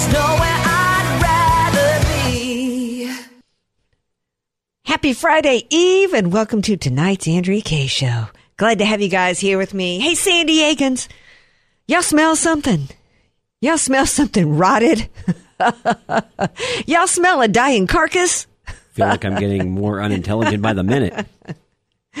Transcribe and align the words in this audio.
there's 0.00 0.12
nowhere 0.12 0.62
I'd 0.64 1.72
rather 1.74 2.08
be. 2.08 3.12
Happy 4.84 5.12
Friday 5.12 5.66
Eve 5.70 6.14
and 6.14 6.32
welcome 6.32 6.62
to 6.62 6.76
tonight's 6.76 7.28
Andrea 7.28 7.60
Kaye 7.60 7.86
Show. 7.86 8.26
Glad 8.56 8.78
to 8.78 8.84
have 8.84 9.00
you 9.00 9.08
guys 9.08 9.40
here 9.40 9.58
with 9.58 9.74
me. 9.74 9.98
Hey, 10.00 10.14
San 10.14 10.46
Diegans, 10.46 11.08
y'all 11.86 12.02
smell 12.02 12.36
something? 12.36 12.88
Y'all 13.60 13.78
smell 13.78 14.06
something 14.06 14.56
rotted? 14.56 15.08
y'all 16.86 17.06
smell 17.06 17.42
a 17.42 17.48
dying 17.48 17.86
carcass? 17.86 18.46
feel 18.92 19.06
like 19.06 19.24
I'm 19.24 19.36
getting 19.36 19.70
more 19.70 20.00
unintelligent 20.00 20.62
by 20.62 20.72
the 20.72 20.82
minute. 20.82 21.26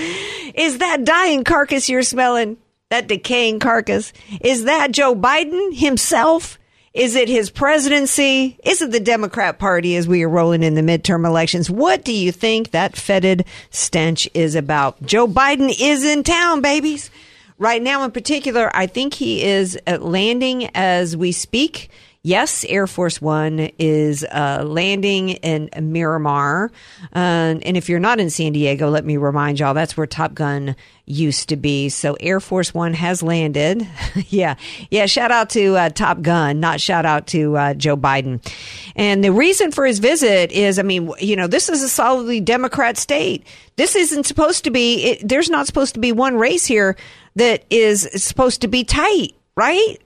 Is 0.54 0.78
that 0.78 1.04
dying 1.04 1.44
carcass 1.44 1.88
you're 1.88 2.02
smelling? 2.02 2.58
That 2.90 3.08
decaying 3.08 3.60
carcass? 3.60 4.12
Is 4.40 4.64
that 4.64 4.92
Joe 4.92 5.14
Biden 5.14 5.74
himself? 5.74 6.58
Is 6.92 7.14
it 7.14 7.28
his 7.28 7.50
presidency? 7.50 8.58
Is 8.64 8.82
it 8.82 8.90
the 8.90 8.98
Democrat 8.98 9.60
Party 9.60 9.94
as 9.94 10.08
we 10.08 10.24
are 10.24 10.28
rolling 10.28 10.64
in 10.64 10.74
the 10.74 10.80
midterm 10.80 11.24
elections? 11.24 11.70
What 11.70 12.04
do 12.04 12.12
you 12.12 12.32
think 12.32 12.72
that 12.72 12.96
fetid 12.96 13.44
stench 13.70 14.28
is 14.34 14.56
about? 14.56 15.00
Joe 15.02 15.28
Biden 15.28 15.72
is 15.80 16.04
in 16.04 16.24
town, 16.24 16.62
babies. 16.62 17.08
Right 17.58 17.80
now, 17.80 18.02
in 18.02 18.10
particular, 18.10 18.72
I 18.74 18.88
think 18.88 19.14
he 19.14 19.44
is 19.44 19.78
landing 19.86 20.68
as 20.74 21.16
we 21.16 21.30
speak. 21.30 21.90
Yes, 22.22 22.66
Air 22.68 22.86
Force 22.86 23.22
One 23.22 23.70
is 23.78 24.24
uh, 24.24 24.62
landing 24.66 25.30
in 25.30 25.70
Miramar. 25.90 26.70
Uh, 27.14 27.56
and 27.62 27.78
if 27.78 27.88
you're 27.88 27.98
not 27.98 28.20
in 28.20 28.28
San 28.28 28.52
Diego, 28.52 28.90
let 28.90 29.06
me 29.06 29.16
remind 29.16 29.58
y'all 29.58 29.72
that's 29.72 29.96
where 29.96 30.06
Top 30.06 30.34
Gun 30.34 30.76
used 31.06 31.48
to 31.48 31.56
be. 31.56 31.88
So 31.88 32.18
Air 32.20 32.38
Force 32.38 32.74
One 32.74 32.92
has 32.92 33.22
landed. 33.22 33.88
yeah. 34.28 34.56
Yeah. 34.90 35.06
Shout 35.06 35.30
out 35.30 35.48
to 35.50 35.76
uh, 35.78 35.88
Top 35.88 36.20
Gun, 36.20 36.60
not 36.60 36.78
shout 36.78 37.06
out 37.06 37.26
to 37.28 37.56
uh, 37.56 37.72
Joe 37.72 37.96
Biden. 37.96 38.46
And 38.94 39.24
the 39.24 39.32
reason 39.32 39.72
for 39.72 39.86
his 39.86 39.98
visit 39.98 40.52
is, 40.52 40.78
I 40.78 40.82
mean, 40.82 41.10
you 41.20 41.36
know, 41.36 41.46
this 41.46 41.70
is 41.70 41.82
a 41.82 41.88
solidly 41.88 42.40
Democrat 42.40 42.98
state. 42.98 43.46
This 43.76 43.96
isn't 43.96 44.26
supposed 44.26 44.64
to 44.64 44.70
be, 44.70 45.04
it, 45.04 45.26
there's 45.26 45.48
not 45.48 45.66
supposed 45.66 45.94
to 45.94 46.00
be 46.00 46.12
one 46.12 46.36
race 46.36 46.66
here 46.66 46.98
that 47.36 47.64
is 47.70 48.10
supposed 48.22 48.60
to 48.60 48.68
be 48.68 48.84
tight, 48.84 49.32
right? 49.56 49.96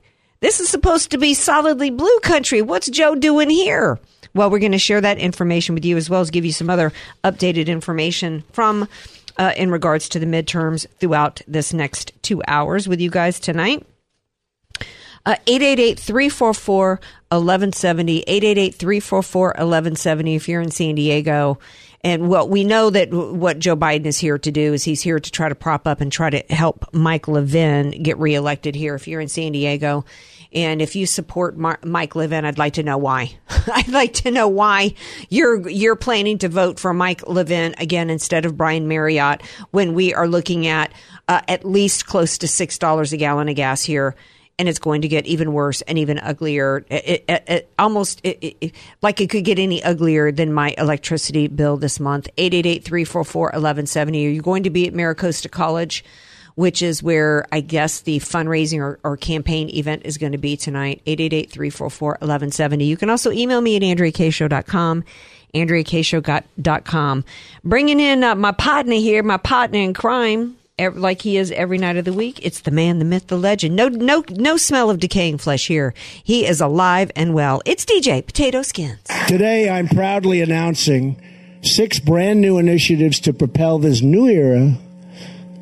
This 0.45 0.61
is 0.61 0.69
supposed 0.69 1.11
to 1.13 1.17
be 1.17 1.33
solidly 1.33 1.89
blue 1.89 2.19
country. 2.19 2.61
What's 2.61 2.91
Joe 2.91 3.15
doing 3.15 3.49
here? 3.49 3.99
Well, 4.35 4.51
we're 4.51 4.59
going 4.59 4.73
to 4.73 4.79
share 4.79 5.01
that 5.01 5.17
information 5.17 5.75
with 5.75 5.87
you 5.87 5.97
as 5.97 6.11
well 6.11 6.21
as 6.21 6.31
give 6.31 6.45
you 6.45 6.53
some 6.53 6.69
other 6.69 6.93
updated 7.25 7.69
information 7.69 8.45
from 8.53 8.87
uh, 9.39 9.55
in 9.57 9.71
regards 9.71 10.07
to 10.11 10.19
the 10.19 10.27
midterms 10.27 10.87
throughout 11.01 11.41
this 11.49 11.73
next 11.73 12.13
two 12.21 12.43
hours 12.47 12.87
with 12.87 13.01
you 13.01 13.09
guys 13.09 13.41
tonight. 13.41 13.87
Uh, 15.25 15.37
888-344-1170, 15.47 18.27
888-344-1170 18.27 20.37
if 20.37 20.47
you're 20.47 20.61
in 20.61 20.71
San 20.71 20.95
Diego. 20.95 21.59
And 22.05 22.29
well, 22.29 22.47
we 22.47 22.65
know 22.65 22.91
that 22.91 23.13
what 23.13 23.59
Joe 23.59 23.77
Biden 23.77 24.05
is 24.05 24.19
here 24.19 24.37
to 24.37 24.51
do 24.53 24.75
is 24.75 24.85
he's 24.85 25.01
here 25.01 25.19
to 25.19 25.31
try 25.31 25.49
to 25.49 25.55
prop 25.55 25.87
up 25.87 26.03
and 26.03 26.13
try 26.13 26.29
to 26.29 26.45
help 26.55 26.85
Mike 26.93 27.27
Levin 27.27 28.03
get 28.03 28.19
reelected 28.19 28.75
here. 28.75 28.95
If 28.95 29.09
you're 29.09 29.23
in 29.23 29.29
San 29.29 29.53
Diego, 29.53 30.05
and 30.53 30.83
if 30.83 30.95
you 30.95 31.07
support 31.07 31.57
Mar- 31.57 31.81
Mike 31.83 32.15
Levin, 32.15 32.45
I'd 32.45 32.59
like 32.59 32.75
to 32.75 32.83
know 32.83 32.99
why. 32.99 33.37
I'd 33.73 33.89
like 33.89 34.13
to 34.15 34.31
know 34.31 34.49
why 34.49 34.95
you're 35.31 35.67
you're 35.69 35.97
planning 35.97 36.37
to 36.39 36.49
vote 36.51 36.79
for 36.79 36.93
Mike 36.93 37.27
Levin 37.27 37.75
again 37.79 38.11
instead 38.11 38.45
of 38.45 38.57
Brian 38.57 38.87
Maryott 38.87 39.43
when 39.71 39.95
we 39.95 40.13
are 40.13 40.29
looking 40.29 40.67
at 40.67 40.93
uh, 41.27 41.41
at 41.49 41.65
least 41.65 42.07
close 42.07 42.37
to 42.39 42.47
six 42.47 42.77
dollars 42.77 43.15
a 43.15 43.17
gallon 43.17 43.49
of 43.49 43.57
gas 43.57 43.83
here 43.83 44.15
and 44.59 44.69
it's 44.69 44.79
going 44.79 45.03
to 45.03 45.09
get 45.09 45.27
even 45.27 45.53
worse 45.53 45.83
and 45.83 45.99
even 45.99 46.19
uglier. 46.19 46.85
It, 46.89 47.25
it, 47.29 47.45
it, 47.49 47.73
almost 47.79 48.21
it, 48.23 48.73
like 49.03 49.21
it 49.21 49.31
could 49.31 49.45
get 49.45 49.59
any 49.59 49.83
uglier 49.83 50.31
than 50.31 50.53
my 50.53 50.75
electricity 50.79 51.49
bill 51.49 51.77
this 51.77 51.99
month. 51.99 52.29
888-344-1170. 52.37 54.09
Are 54.09 54.31
you 54.31 54.43
going 54.43 54.63
to 54.63 54.71
be 54.71 54.87
at 54.87 54.95
MiraCosta 54.95 55.51
College? 55.51 56.05
Which 56.55 56.83
is 56.83 57.03
where 57.03 57.47
I 57.51 57.61
guess 57.61 58.03
the 58.03 58.21
fundraising 58.21 58.79
or, 58.79 59.01
or 59.03 59.17
campaign 59.17 59.69
event 59.71 60.03
is 60.05 60.19
going 60.19 60.33
to 60.33 60.39
be 60.39 60.57
tonight. 60.57 61.03
888-344-1170. 61.05 62.87
You 62.87 62.97
can 62.97 63.11
also 63.11 63.33
email 63.33 63.61
me 63.61 63.75
at 63.77 63.83
andreakshow.com 63.83 65.05
andreakshow.com. 65.55 67.25
Bringing 67.63 68.01
in 68.01 68.25
uh, 68.25 68.35
my 68.35 68.51
partner 68.53 68.95
here, 68.95 69.23
my 69.23 69.37
partner 69.37 69.79
in 69.79 69.95
crime, 69.95 70.57
like 70.79 71.23
he 71.23 71.37
is 71.37 71.53
every 71.53 71.79
night 71.79 71.97
of 71.97 72.05
the 72.05 72.13
week. 72.13 72.41
It's 72.43 72.61
the 72.61 72.73
man, 72.73 72.99
the 72.99 73.05
myth, 73.05 73.29
the 73.29 73.39
legend. 73.39 73.77
No, 73.77 73.87
no, 73.89 74.25
no 74.31 74.57
smell 74.57 74.91
of 74.91 74.99
decaying 74.99 75.39
flesh 75.39 75.69
here. 75.69 75.95
He 76.23 76.47
is 76.47 76.61
alive 76.61 77.13
and 77.15 77.33
well. 77.33 77.63
It's 77.65 77.85
DJ 77.85 78.27
Potato 78.27 78.63
Skins. 78.63 78.99
Today, 79.29 79.71
I'm 79.71 79.87
proudly 79.89 80.41
announcing 80.41 81.21
six 81.63 82.01
brand 82.01 82.41
new 82.41 82.59
initiatives 82.59 83.21
to 83.21 83.33
propel 83.33 83.79
this 83.79 84.03
new 84.03 84.27
era 84.27 84.77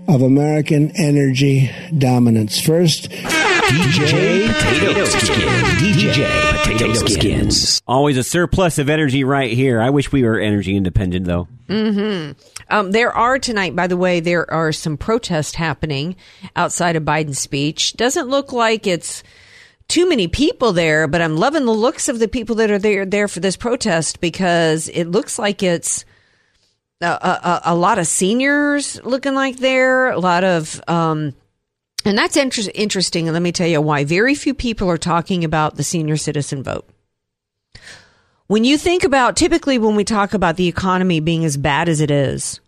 of 0.08 0.22
American 0.22 0.90
energy 0.96 1.70
dominance. 1.96 2.58
First, 2.58 3.08
DJ 3.72 4.52
Potato 4.52 5.04
Skins. 5.06 5.68
DJ 5.80 6.62
Potato 6.62 6.92
Skins. 7.06 7.82
Always 7.86 8.18
a 8.18 8.22
surplus 8.22 8.78
of 8.78 8.90
energy 8.90 9.24
right 9.24 9.50
here. 9.50 9.80
I 9.80 9.88
wish 9.88 10.12
we 10.12 10.24
were 10.24 10.38
energy 10.38 10.76
independent, 10.76 11.24
though. 11.24 11.48
Um, 11.70 12.92
there 12.92 13.12
are 13.12 13.38
tonight, 13.38 13.74
by 13.74 13.86
the 13.86 13.96
way, 13.96 14.20
there 14.20 14.50
are 14.52 14.72
some 14.72 14.98
protests 14.98 15.54
happening 15.54 16.16
outside 16.54 16.96
of 16.96 17.04
Biden's 17.04 17.38
speech. 17.38 17.94
Doesn't 17.94 18.28
look 18.28 18.52
like 18.52 18.86
it's 18.86 19.22
too 19.88 20.06
many 20.06 20.28
people 20.28 20.74
there, 20.74 21.08
but 21.08 21.22
I'm 21.22 21.38
loving 21.38 21.64
the 21.64 21.72
looks 21.72 22.10
of 22.10 22.18
the 22.18 22.28
people 22.28 22.56
that 22.56 22.70
are 22.70 22.78
there 22.78 23.06
there 23.06 23.26
for 23.26 23.40
this 23.40 23.56
protest 23.56 24.20
because 24.20 24.88
it 24.90 25.04
looks 25.04 25.38
like 25.38 25.62
it's 25.62 26.04
a, 27.00 27.06
a, 27.06 27.60
a 27.66 27.74
lot 27.74 27.98
of 27.98 28.06
seniors 28.06 29.02
looking 29.02 29.34
like 29.34 29.56
there, 29.56 30.10
a 30.10 30.18
lot 30.18 30.44
of 30.44 30.78
um, 30.88 31.32
and 32.04 32.16
that's 32.16 32.36
inter- 32.36 32.70
interesting. 32.74 33.28
And 33.28 33.34
let 33.34 33.42
me 33.42 33.52
tell 33.52 33.66
you 33.66 33.80
why. 33.80 34.04
Very 34.04 34.34
few 34.34 34.54
people 34.54 34.88
are 34.90 34.98
talking 34.98 35.44
about 35.44 35.76
the 35.76 35.84
senior 35.84 36.16
citizen 36.16 36.62
vote. 36.62 36.88
When 38.46 38.64
you 38.64 38.76
think 38.76 39.04
about 39.04 39.36
typically 39.36 39.78
when 39.78 39.96
we 39.96 40.04
talk 40.04 40.34
about 40.34 40.56
the 40.56 40.68
economy 40.68 41.20
being 41.20 41.44
as 41.44 41.56
bad 41.56 41.88
as 41.88 42.00
it 42.00 42.10
is, 42.10 42.60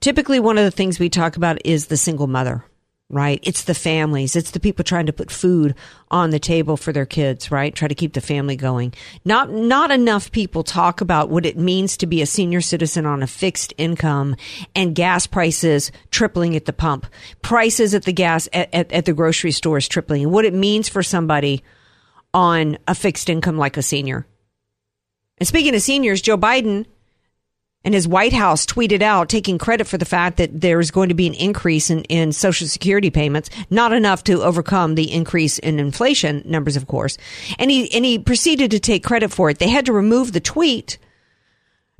typically 0.00 0.40
one 0.40 0.58
of 0.58 0.64
the 0.64 0.70
things 0.70 0.98
we 0.98 1.08
talk 1.08 1.36
about 1.36 1.64
is 1.64 1.86
the 1.86 1.96
single 1.96 2.26
mother, 2.26 2.64
right? 3.10 3.40
It's 3.42 3.64
the 3.64 3.74
families. 3.74 4.36
It's 4.36 4.52
the 4.52 4.60
people 4.60 4.84
trying 4.84 5.06
to 5.06 5.12
put 5.12 5.30
food 5.30 5.74
on 6.10 6.30
the 6.30 6.38
table 6.38 6.76
for 6.76 6.92
their 6.92 7.04
kids, 7.04 7.50
right? 7.50 7.74
Try 7.74 7.88
to 7.88 7.94
keep 7.94 8.14
the 8.14 8.20
family 8.20 8.56
going. 8.56 8.94
Not, 9.24 9.50
not 9.50 9.90
enough 9.90 10.30
people 10.30 10.62
talk 10.62 11.00
about 11.00 11.28
what 11.28 11.44
it 11.44 11.58
means 11.58 11.96
to 11.98 12.06
be 12.06 12.22
a 12.22 12.26
senior 12.26 12.60
citizen 12.60 13.06
on 13.06 13.22
a 13.22 13.26
fixed 13.26 13.74
income 13.76 14.36
and 14.74 14.94
gas 14.94 15.26
prices 15.26 15.90
tripling 16.10 16.54
at 16.54 16.64
the 16.64 16.72
pump, 16.72 17.06
prices 17.42 17.94
at 17.94 18.04
the 18.04 18.12
gas 18.12 18.48
at, 18.52 18.72
at, 18.72 18.90
at 18.92 19.04
the 19.04 19.12
grocery 19.12 19.52
stores 19.52 19.88
tripling 19.88 20.30
what 20.30 20.44
it 20.44 20.54
means 20.54 20.88
for 20.88 21.02
somebody 21.02 21.64
on 22.32 22.78
a 22.86 22.94
fixed 22.94 23.28
income 23.28 23.58
like 23.58 23.76
a 23.76 23.82
senior. 23.82 24.24
And 25.38 25.48
speaking 25.48 25.74
of 25.74 25.82
seniors, 25.82 26.22
Joe 26.22 26.38
Biden 26.38 26.86
And 27.82 27.94
his 27.94 28.06
White 28.06 28.34
House 28.34 28.66
tweeted 28.66 29.00
out, 29.00 29.30
taking 29.30 29.56
credit 29.56 29.86
for 29.86 29.96
the 29.96 30.04
fact 30.04 30.36
that 30.36 30.60
there's 30.60 30.90
going 30.90 31.08
to 31.08 31.14
be 31.14 31.26
an 31.26 31.34
increase 31.34 31.88
in, 31.88 32.02
in 32.04 32.32
Social 32.32 32.66
Security 32.66 33.08
payments, 33.08 33.48
not 33.70 33.92
enough 33.92 34.22
to 34.24 34.42
overcome 34.42 34.96
the 34.96 35.10
increase 35.10 35.58
in 35.58 35.78
inflation 35.78 36.42
numbers, 36.44 36.76
of 36.76 36.86
course. 36.86 37.16
And 37.58 37.70
he, 37.70 37.90
and 37.94 38.04
he 38.04 38.18
proceeded 38.18 38.70
to 38.72 38.80
take 38.80 39.02
credit 39.02 39.30
for 39.32 39.48
it. 39.48 39.58
They 39.58 39.70
had 39.70 39.86
to 39.86 39.94
remove 39.94 40.32
the 40.32 40.40
tweet 40.40 40.98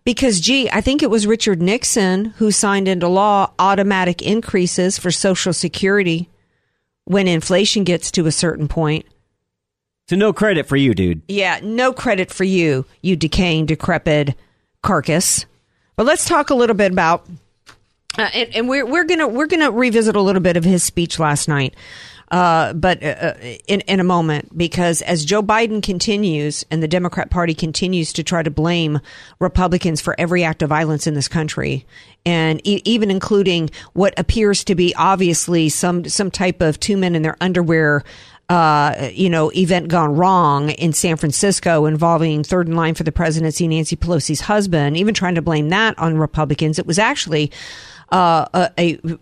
because, 0.04 0.40
gee, 0.40 0.68
I 0.70 0.82
think 0.82 1.02
it 1.02 1.10
was 1.10 1.26
Richard 1.26 1.62
Nixon 1.62 2.26
who 2.26 2.50
signed 2.50 2.86
into 2.86 3.08
law 3.08 3.52
automatic 3.58 4.20
increases 4.20 4.98
for 4.98 5.10
Social 5.10 5.54
Security 5.54 6.28
when 7.04 7.26
inflation 7.26 7.84
gets 7.84 8.10
to 8.12 8.26
a 8.26 8.32
certain 8.32 8.68
point. 8.68 9.06
So 10.08 10.16
no 10.16 10.32
credit 10.32 10.66
for 10.66 10.76
you, 10.76 10.92
dude. 10.94 11.22
Yeah, 11.28 11.60
no 11.62 11.92
credit 11.92 12.30
for 12.30 12.44
you, 12.44 12.84
you 13.00 13.16
decaying, 13.16 13.66
decrepit 13.66 14.34
carcass. 14.82 15.46
But 16.00 16.06
let's 16.06 16.24
talk 16.24 16.48
a 16.48 16.54
little 16.54 16.74
bit 16.74 16.92
about, 16.92 17.26
uh, 18.16 18.30
and, 18.32 18.56
and 18.56 18.68
we're 18.70 18.86
we're 18.86 19.04
gonna 19.04 19.28
we're 19.28 19.46
gonna 19.46 19.70
revisit 19.70 20.16
a 20.16 20.22
little 20.22 20.40
bit 20.40 20.56
of 20.56 20.64
his 20.64 20.82
speech 20.82 21.18
last 21.18 21.46
night. 21.46 21.74
Uh, 22.30 22.72
but 22.72 23.02
uh, 23.02 23.34
in 23.68 23.82
in 23.82 24.00
a 24.00 24.04
moment, 24.04 24.56
because 24.56 25.02
as 25.02 25.26
Joe 25.26 25.42
Biden 25.42 25.82
continues 25.82 26.64
and 26.70 26.82
the 26.82 26.88
Democrat 26.88 27.28
Party 27.28 27.52
continues 27.52 28.14
to 28.14 28.22
try 28.22 28.42
to 28.42 28.50
blame 28.50 29.00
Republicans 29.40 30.00
for 30.00 30.18
every 30.18 30.42
act 30.42 30.62
of 30.62 30.70
violence 30.70 31.06
in 31.06 31.12
this 31.12 31.28
country, 31.28 31.84
and 32.24 32.66
e- 32.66 32.80
even 32.86 33.10
including 33.10 33.68
what 33.92 34.18
appears 34.18 34.64
to 34.64 34.74
be 34.74 34.94
obviously 34.94 35.68
some 35.68 36.06
some 36.06 36.30
type 36.30 36.62
of 36.62 36.80
two 36.80 36.96
men 36.96 37.14
in 37.14 37.20
their 37.20 37.36
underwear 37.42 38.04
uh, 38.50 39.10
you 39.14 39.30
know, 39.30 39.52
event 39.52 39.86
gone 39.86 40.16
wrong 40.16 40.70
in 40.70 40.92
San 40.92 41.16
Francisco 41.16 41.86
involving 41.86 42.42
third 42.42 42.66
in 42.66 42.74
line 42.74 42.96
for 42.96 43.04
the 43.04 43.12
presidency, 43.12 43.68
Nancy 43.68 43.94
Pelosi's 43.94 44.40
husband, 44.40 44.96
even 44.96 45.14
trying 45.14 45.36
to 45.36 45.42
blame 45.42 45.68
that 45.68 45.96
on 46.00 46.18
Republicans. 46.18 46.76
It 46.76 46.84
was 46.84 46.98
actually 46.98 47.52
uh, 48.10 48.46
a, 48.52 48.70
a, 48.76 49.18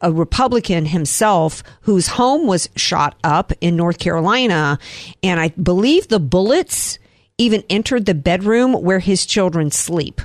a 0.00 0.12
Republican 0.12 0.84
himself 0.84 1.62
whose 1.82 2.08
home 2.08 2.48
was 2.48 2.68
shot 2.74 3.14
up 3.22 3.52
in 3.60 3.76
North 3.76 4.00
Carolina, 4.00 4.80
and 5.22 5.38
I 5.38 5.50
believe 5.50 6.08
the 6.08 6.18
bullets 6.18 6.98
even 7.38 7.62
entered 7.70 8.06
the 8.06 8.14
bedroom 8.14 8.72
where 8.72 8.98
his 8.98 9.24
children 9.24 9.70
sleep. 9.70 10.20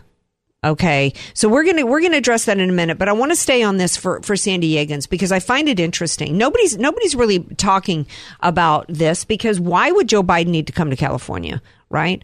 Okay, 0.66 1.14
so 1.36 1.48
we're 1.48 1.64
gonna 1.64 1.86
we're 1.86 2.02
gonna 2.02 2.18
address 2.18 2.46
that 2.46 2.58
in 2.58 2.68
a 2.68 2.74
minute, 2.74 2.98
but 2.98 3.08
I 3.08 3.12
want 3.12 3.32
to 3.32 3.36
stay 3.36 3.62
on 3.62 3.78
this 3.78 3.96
for 3.96 4.20
for 4.24 4.36
San 4.36 4.60
Diegans 4.60 5.08
because 5.08 5.32
I 5.32 5.40
find 5.40 5.70
it 5.70 5.80
interesting. 5.80 6.36
Nobody's 6.36 6.80
nobody's 6.80 7.14
really 7.14 7.40
talking 7.58 8.08
about 8.40 8.88
this 8.90 9.24
because 9.24 9.60
why 9.60 9.92
would 9.92 10.10
Joe 10.10 10.24
Biden 10.24 10.48
need 10.48 10.66
to 10.66 10.74
come 10.74 10.90
to 10.90 10.96
California, 10.96 11.62
right? 11.92 12.24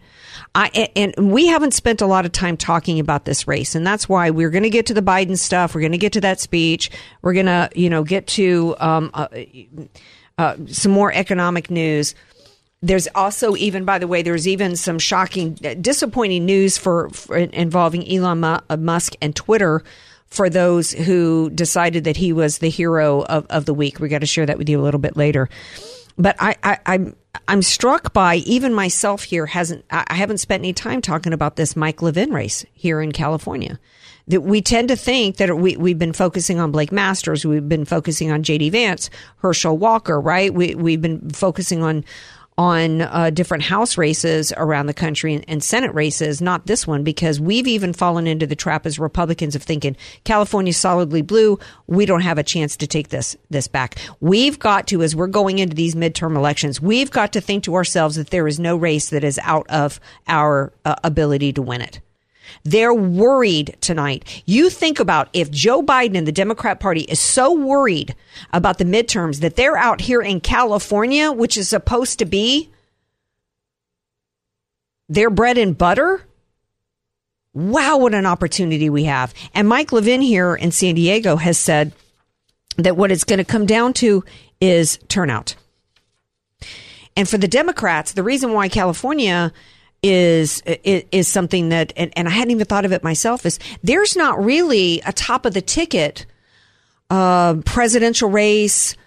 I 0.56 0.90
and 0.96 1.14
we 1.32 1.46
haven't 1.46 1.76
spent 1.76 2.02
a 2.02 2.08
lot 2.08 2.26
of 2.26 2.32
time 2.32 2.58
talking 2.58 3.00
about 3.00 3.26
this 3.26 3.48
race, 3.48 3.76
and 3.76 3.86
that's 3.86 4.10
why 4.10 4.32
we're 4.32 4.50
going 4.50 4.64
to 4.64 4.70
get 4.72 4.88
to 4.88 4.96
the 4.96 5.04
Biden 5.04 5.38
stuff. 5.38 5.76
We're 5.76 5.82
going 5.82 5.92
to 5.92 6.00
get 6.00 6.14
to 6.14 6.22
that 6.22 6.40
speech. 6.40 6.90
We're 7.22 7.34
going 7.34 7.46
to 7.46 7.70
you 7.76 7.90
know 7.92 8.04
get 8.04 8.26
to 8.28 8.76
um, 8.80 9.12
uh, 9.14 9.28
uh, 10.40 10.58
some 10.66 10.92
more 10.92 11.14
economic 11.14 11.70
news 11.70 12.16
there's 12.84 13.08
also 13.16 13.56
even 13.56 13.86
by 13.86 13.98
the 13.98 14.08
way 14.08 14.22
there's 14.22 14.48
even 14.48 14.76
some 14.76 15.00
shocking 15.00 15.54
disappointing 15.54 16.46
news 16.46 16.78
for, 16.78 17.10
for 17.10 17.38
involving 17.38 18.08
Elon 18.08 18.44
uh, 18.44 18.60
Musk 18.78 19.14
and 19.22 19.34
Twitter 19.34 19.84
for 20.28 20.50
those 20.50 20.92
who 20.92 21.50
decided 21.52 22.04
that 22.04 22.18
he 22.18 22.34
was 22.34 22.58
the 22.58 22.70
hero 22.70 23.24
of, 23.24 23.46
of 23.50 23.66
the 23.66 23.74
week. 23.74 24.00
We 24.00 24.10
got 24.10 24.20
to 24.20 24.26
share 24.26 24.46
that 24.46 24.58
with 24.58 24.68
you 24.68 24.80
a 24.80 24.84
little 24.84 25.00
bit 25.00 25.16
later. 25.16 25.48
But 26.18 26.36
I, 26.40 26.56
I 26.62 26.78
I'm 26.86 27.16
I'm 27.48 27.62
struck 27.62 28.14
by 28.14 28.36
even 28.38 28.74
myself 28.74 29.24
here 29.24 29.46
hasn't 29.46 29.86
I 29.90 30.14
haven't 30.14 30.40
spent 30.40 30.62
any 30.62 30.74
time 30.74 31.02
talking 31.02 31.34
about 31.34 31.56
this 31.56 31.76
Mike 31.76 32.02
Levin 32.02 32.32
race 32.34 32.66
here 32.74 33.02
in 33.02 33.14
California. 33.14 33.80
That 34.28 34.42
we 34.42 34.62
tend 34.62 34.88
to 34.88 34.96
think 34.96 35.38
that 35.38 35.58
we, 35.58 35.76
we've 35.76 36.00
been 36.00 36.14
focusing 36.14 36.60
on 36.60 36.72
Blake 36.72 36.94
Masters, 36.94 37.46
we've 37.46 37.68
been 37.68 37.84
focusing 37.84 38.32
on 38.32 38.42
JD 38.42 38.72
Vance, 38.72 39.10
Herschel 39.38 39.78
Walker, 39.78 40.20
right? 40.20 40.54
We, 40.54 40.76
we've 40.76 41.02
been 41.02 41.30
focusing 41.32 41.84
on, 41.84 42.06
on 42.58 43.02
uh, 43.02 43.30
different 43.30 43.64
House 43.64 43.98
races 43.98 44.54
around 44.58 44.86
the 44.86 44.94
country 44.94 45.34
and, 45.34 45.46
and, 45.48 45.64
Senate 45.64 45.94
races, 45.94 46.42
not 46.42 46.66
this 46.66 46.86
one, 46.86 47.04
because 47.04 47.40
we've 47.40 47.68
even 47.68 47.94
fallen 47.94 48.28
into 48.28 48.46
the 48.46 48.56
trap 48.56 48.86
as 48.86 49.00
Republicans 49.00 49.56
of 49.56 49.64
thinking 49.64 49.96
California's 50.24 50.78
solidly 50.78 51.22
blue. 51.22 51.58
We 51.88 52.06
don't 52.06 52.22
have 52.22 52.38
a 52.38 52.44
chance 52.44 52.78
to 52.78 52.88
take 52.88 53.10
this 53.10 53.36
this 53.50 53.68
back. 53.68 53.96
We've 54.20 54.60
got 54.60 54.88
to, 54.88 55.02
as 55.02 55.16
we're 55.16 55.28
going 55.28 55.60
into 55.60 55.76
these 55.76 55.96
midterm 55.96 56.36
elections, 56.36 56.82
we've 56.82 57.12
got 57.12 57.34
to 57.34 57.42
think 57.42 57.64
to 57.64 57.76
ourselves 57.76 58.16
that 58.16 58.30
there 58.30 58.48
is 58.48 58.60
no 58.60 58.76
race 58.76 59.10
that 59.10 59.24
is 59.24 59.40
out 59.44 59.68
of 59.70 60.00
our 60.28 60.74
uh, 60.86 60.96
ability 61.04 61.54
to 61.54 61.62
win 61.62 61.82
it. 61.82 62.02
They're 62.64 62.94
worried 62.94 63.78
tonight. 63.82 64.44
You 64.46 64.70
think 64.70 65.00
about 65.00 65.30
if 65.34 65.52
Joe 65.52 65.82
Biden 65.82 66.18
and 66.18 66.28
the 66.28 66.32
Democrat 66.32 66.80
Party 66.80 67.02
is 67.02 67.20
so 67.20 67.54
worried 67.54 68.16
about 68.52 68.78
the 68.78 68.86
midterms 68.86 69.42
that 69.42 69.56
they're 69.56 69.78
out 69.78 70.02
here 70.02 70.22
in 70.22 70.40
California, 70.40 71.32
which 71.32 71.58
is 71.58 71.70
supposed 71.70 72.20
to 72.20 72.26
be 72.26 72.70
their 75.10 75.30
bread 75.30 75.58
and 75.58 75.78
butter. 75.78 76.26
Wow, 77.54 77.98
what 77.98 78.16
an 78.16 78.26
opportunity 78.26 78.90
we 78.90 79.04
have. 79.04 79.34
And 79.54 79.68
Mike 79.68 79.92
Levin 79.92 80.22
here 80.22 80.56
in 80.56 80.72
San 80.72 80.96
Diego 80.96 81.36
has 81.36 81.58
said 81.58 81.94
that 82.78 82.98
what 82.98 83.12
it's 83.12 83.24
going 83.24 83.38
to 83.38 83.44
come 83.44 83.66
down 83.66 83.94
to 83.94 84.24
is 84.60 84.98
turnout. 85.08 85.56
And 87.16 87.30
for 87.30 87.38
the 87.38 87.48
Democrats, 87.48 88.14
the 88.14 88.24
reason 88.24 88.54
why 88.54 88.70
California 88.70 89.54
is, 90.04 90.62
is, 90.66 91.30
something 91.30 91.70
that, 91.70 91.94
and, 91.96 92.12
and 92.18 92.28
I 92.28 92.32
hadn't 92.32 92.52
even 92.52 92.66
thought 92.66 92.84
of 92.84 92.92
it 92.92 93.04
myself, 93.04 93.46
is 93.46 93.58
there's 93.82 94.18
not 94.18 94.44
really 94.44 95.02
a 95.06 95.14
top 95.14 95.46
of 95.46 95.54
the 95.54 95.62
ticket 95.62 96.26
uh, 97.10 97.56
presidential 97.66 98.30
race. 98.30 98.98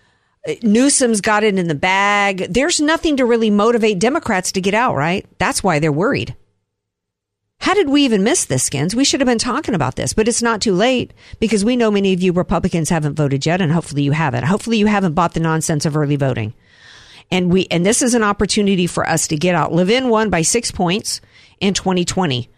Newsom's 0.62 1.20
got 1.20 1.44
it 1.44 1.58
in 1.58 1.68
the 1.68 1.74
bag. 1.74 2.46
There's 2.48 2.80
nothing 2.80 3.18
to 3.18 3.26
really 3.26 3.50
motivate 3.50 3.98
Democrats 3.98 4.52
to 4.52 4.60
get 4.60 4.74
out, 4.74 4.96
right? 4.96 5.26
That's 5.38 5.62
why 5.62 5.78
they're 5.78 5.92
worried. 5.92 6.34
How 7.58 7.74
did 7.74 7.88
we 7.88 8.04
even 8.04 8.22
miss 8.22 8.44
this, 8.44 8.64
Skins? 8.64 8.94
We 8.94 9.04
should 9.04 9.20
have 9.20 9.26
been 9.26 9.38
talking 9.38 9.74
about 9.74 9.96
this, 9.96 10.12
but 10.12 10.28
it's 10.28 10.42
not 10.42 10.60
too 10.60 10.74
late 10.74 11.12
because 11.40 11.64
we 11.64 11.76
know 11.76 11.90
many 11.90 12.12
of 12.12 12.22
you 12.22 12.32
Republicans 12.32 12.90
haven't 12.90 13.14
voted 13.14 13.44
yet, 13.44 13.60
and 13.60 13.72
hopefully 13.72 14.02
you 14.02 14.12
haven't. 14.12 14.44
Hopefully 14.44 14.76
you 14.78 14.86
haven't 14.86 15.14
bought 15.14 15.34
the 15.34 15.40
nonsense 15.40 15.84
of 15.84 15.96
early 15.96 16.16
voting 16.16 16.54
and 17.30 17.52
we 17.52 17.66
and 17.70 17.84
this 17.84 18.02
is 18.02 18.14
an 18.14 18.22
opportunity 18.22 18.86
for 18.86 19.08
us 19.08 19.28
to 19.28 19.36
get 19.36 19.54
out. 19.54 19.72
Levin 19.72 20.08
won 20.08 20.30
by 20.30 20.42
six 20.42 20.70
points 20.70 21.20
in 21.60 21.74
2020. 21.74 22.48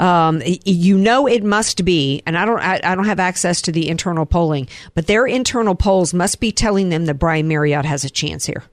Um, 0.00 0.42
you 0.64 0.98
know 0.98 1.28
it 1.28 1.44
must 1.44 1.84
be, 1.84 2.22
and 2.26 2.36
I 2.36 2.44
don't 2.44 2.60
I, 2.60 2.80
I, 2.82 2.94
don't 2.96 3.04
have 3.04 3.20
access 3.20 3.62
to 3.62 3.72
the 3.72 3.88
internal 3.88 4.26
polling, 4.26 4.68
but 4.94 5.06
their 5.06 5.26
internal 5.26 5.76
polls 5.76 6.12
must 6.12 6.40
be 6.40 6.50
telling 6.50 6.88
them 6.88 7.06
that 7.06 7.14
Brian 7.14 7.48
Maryott 7.48 7.84
has 7.84 8.04
a 8.04 8.10
chance 8.10 8.44
here. 8.44 8.64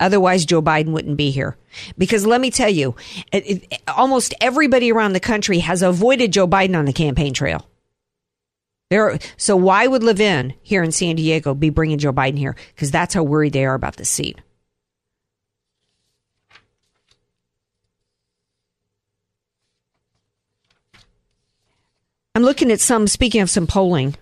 Otherwise, 0.00 0.44
Joe 0.44 0.60
Biden 0.60 0.88
wouldn't 0.88 1.16
be 1.16 1.30
here. 1.30 1.56
Because 1.96 2.26
let 2.26 2.40
me 2.40 2.50
tell 2.50 2.68
you, 2.68 2.96
it, 3.30 3.64
it, 3.70 3.82
almost 3.86 4.34
everybody 4.40 4.90
around 4.90 5.12
the 5.12 5.20
country 5.20 5.60
has 5.60 5.82
avoided 5.82 6.32
Joe 6.32 6.48
Biden 6.48 6.76
on 6.76 6.86
the 6.86 6.92
campaign 6.92 7.32
trail. 7.32 7.68
There, 8.92 9.18
so 9.38 9.56
why 9.56 9.86
would 9.86 10.02
Levin 10.02 10.52
here 10.60 10.82
in 10.82 10.92
San 10.92 11.16
Diego 11.16 11.54
be 11.54 11.70
bringing 11.70 11.96
Joe 11.96 12.12
Biden 12.12 12.36
here? 12.36 12.54
Because 12.74 12.90
that's 12.90 13.14
how 13.14 13.22
worried 13.22 13.54
they 13.54 13.64
are 13.64 13.72
about 13.72 13.96
the 13.96 14.04
seat. 14.04 14.38
I'm 22.34 22.42
looking 22.42 22.70
at 22.70 22.80
some, 22.80 23.06
speaking 23.06 23.40
of 23.40 23.48
some 23.48 23.66
polling, 23.66 24.14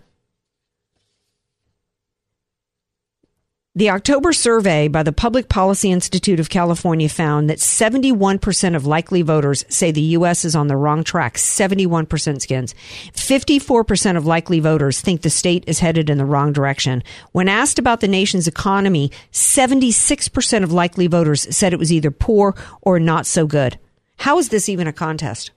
The 3.81 3.89
October 3.89 4.35
survey 4.35 4.89
by 4.89 5.03
the 5.03 5.11
Public 5.11 5.49
Policy 5.49 5.91
Institute 5.91 6.39
of 6.39 6.51
California 6.51 7.09
found 7.09 7.49
that 7.49 7.57
71% 7.57 8.77
of 8.77 8.85
likely 8.85 9.23
voters 9.23 9.65
say 9.71 9.91
the 9.91 10.03
U.S. 10.19 10.45
is 10.45 10.55
on 10.55 10.67
the 10.67 10.77
wrong 10.77 11.03
track. 11.03 11.37
71% 11.39 12.43
skins. 12.43 12.75
54% 13.15 14.19
of 14.19 14.27
likely 14.27 14.61
voters 14.61 15.01
think 15.01 15.23
the 15.23 15.31
state 15.31 15.65
is 15.67 15.79
headed 15.79 16.11
in 16.11 16.19
the 16.19 16.27
wrong 16.27 16.53
direction. 16.53 17.03
When 17.33 17.49
asked 17.49 17.79
about 17.79 18.01
the 18.03 18.07
nation's 18.07 18.47
economy, 18.47 19.13
76% 19.33 20.63
of 20.63 20.73
likely 20.73 21.07
voters 21.07 21.47
said 21.57 21.73
it 21.73 21.79
was 21.79 21.91
either 21.91 22.11
poor 22.11 22.55
or 22.83 23.01
not 23.01 23.25
so 23.25 23.47
good. 23.47 23.79
How 24.19 24.37
is 24.39 24.51
this 24.51 24.69
even 24.69 24.89
a 24.89 24.93
contest? 24.93 25.53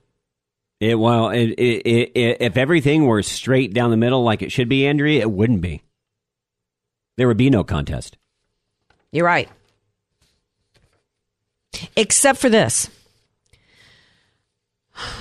It, 0.80 0.98
well, 0.98 1.28
it, 1.28 1.50
it, 1.50 2.12
if 2.16 2.56
everything 2.56 3.06
were 3.06 3.22
straight 3.22 3.74
down 3.74 3.92
the 3.92 3.98
middle 3.98 4.24
like 4.24 4.42
it 4.42 4.54
should 4.54 4.70
be, 4.70 4.88
Andrea, 4.88 5.20
it 5.20 5.32
wouldn't 5.32 5.60
be 5.60 5.84
there 7.18 7.28
would 7.28 7.38
be 7.38 7.50
no 7.50 7.64
contest. 7.64 8.18
You're 9.12 9.26
right. 9.26 9.50
Except 11.96 12.40
for 12.40 12.50
this. 12.50 12.90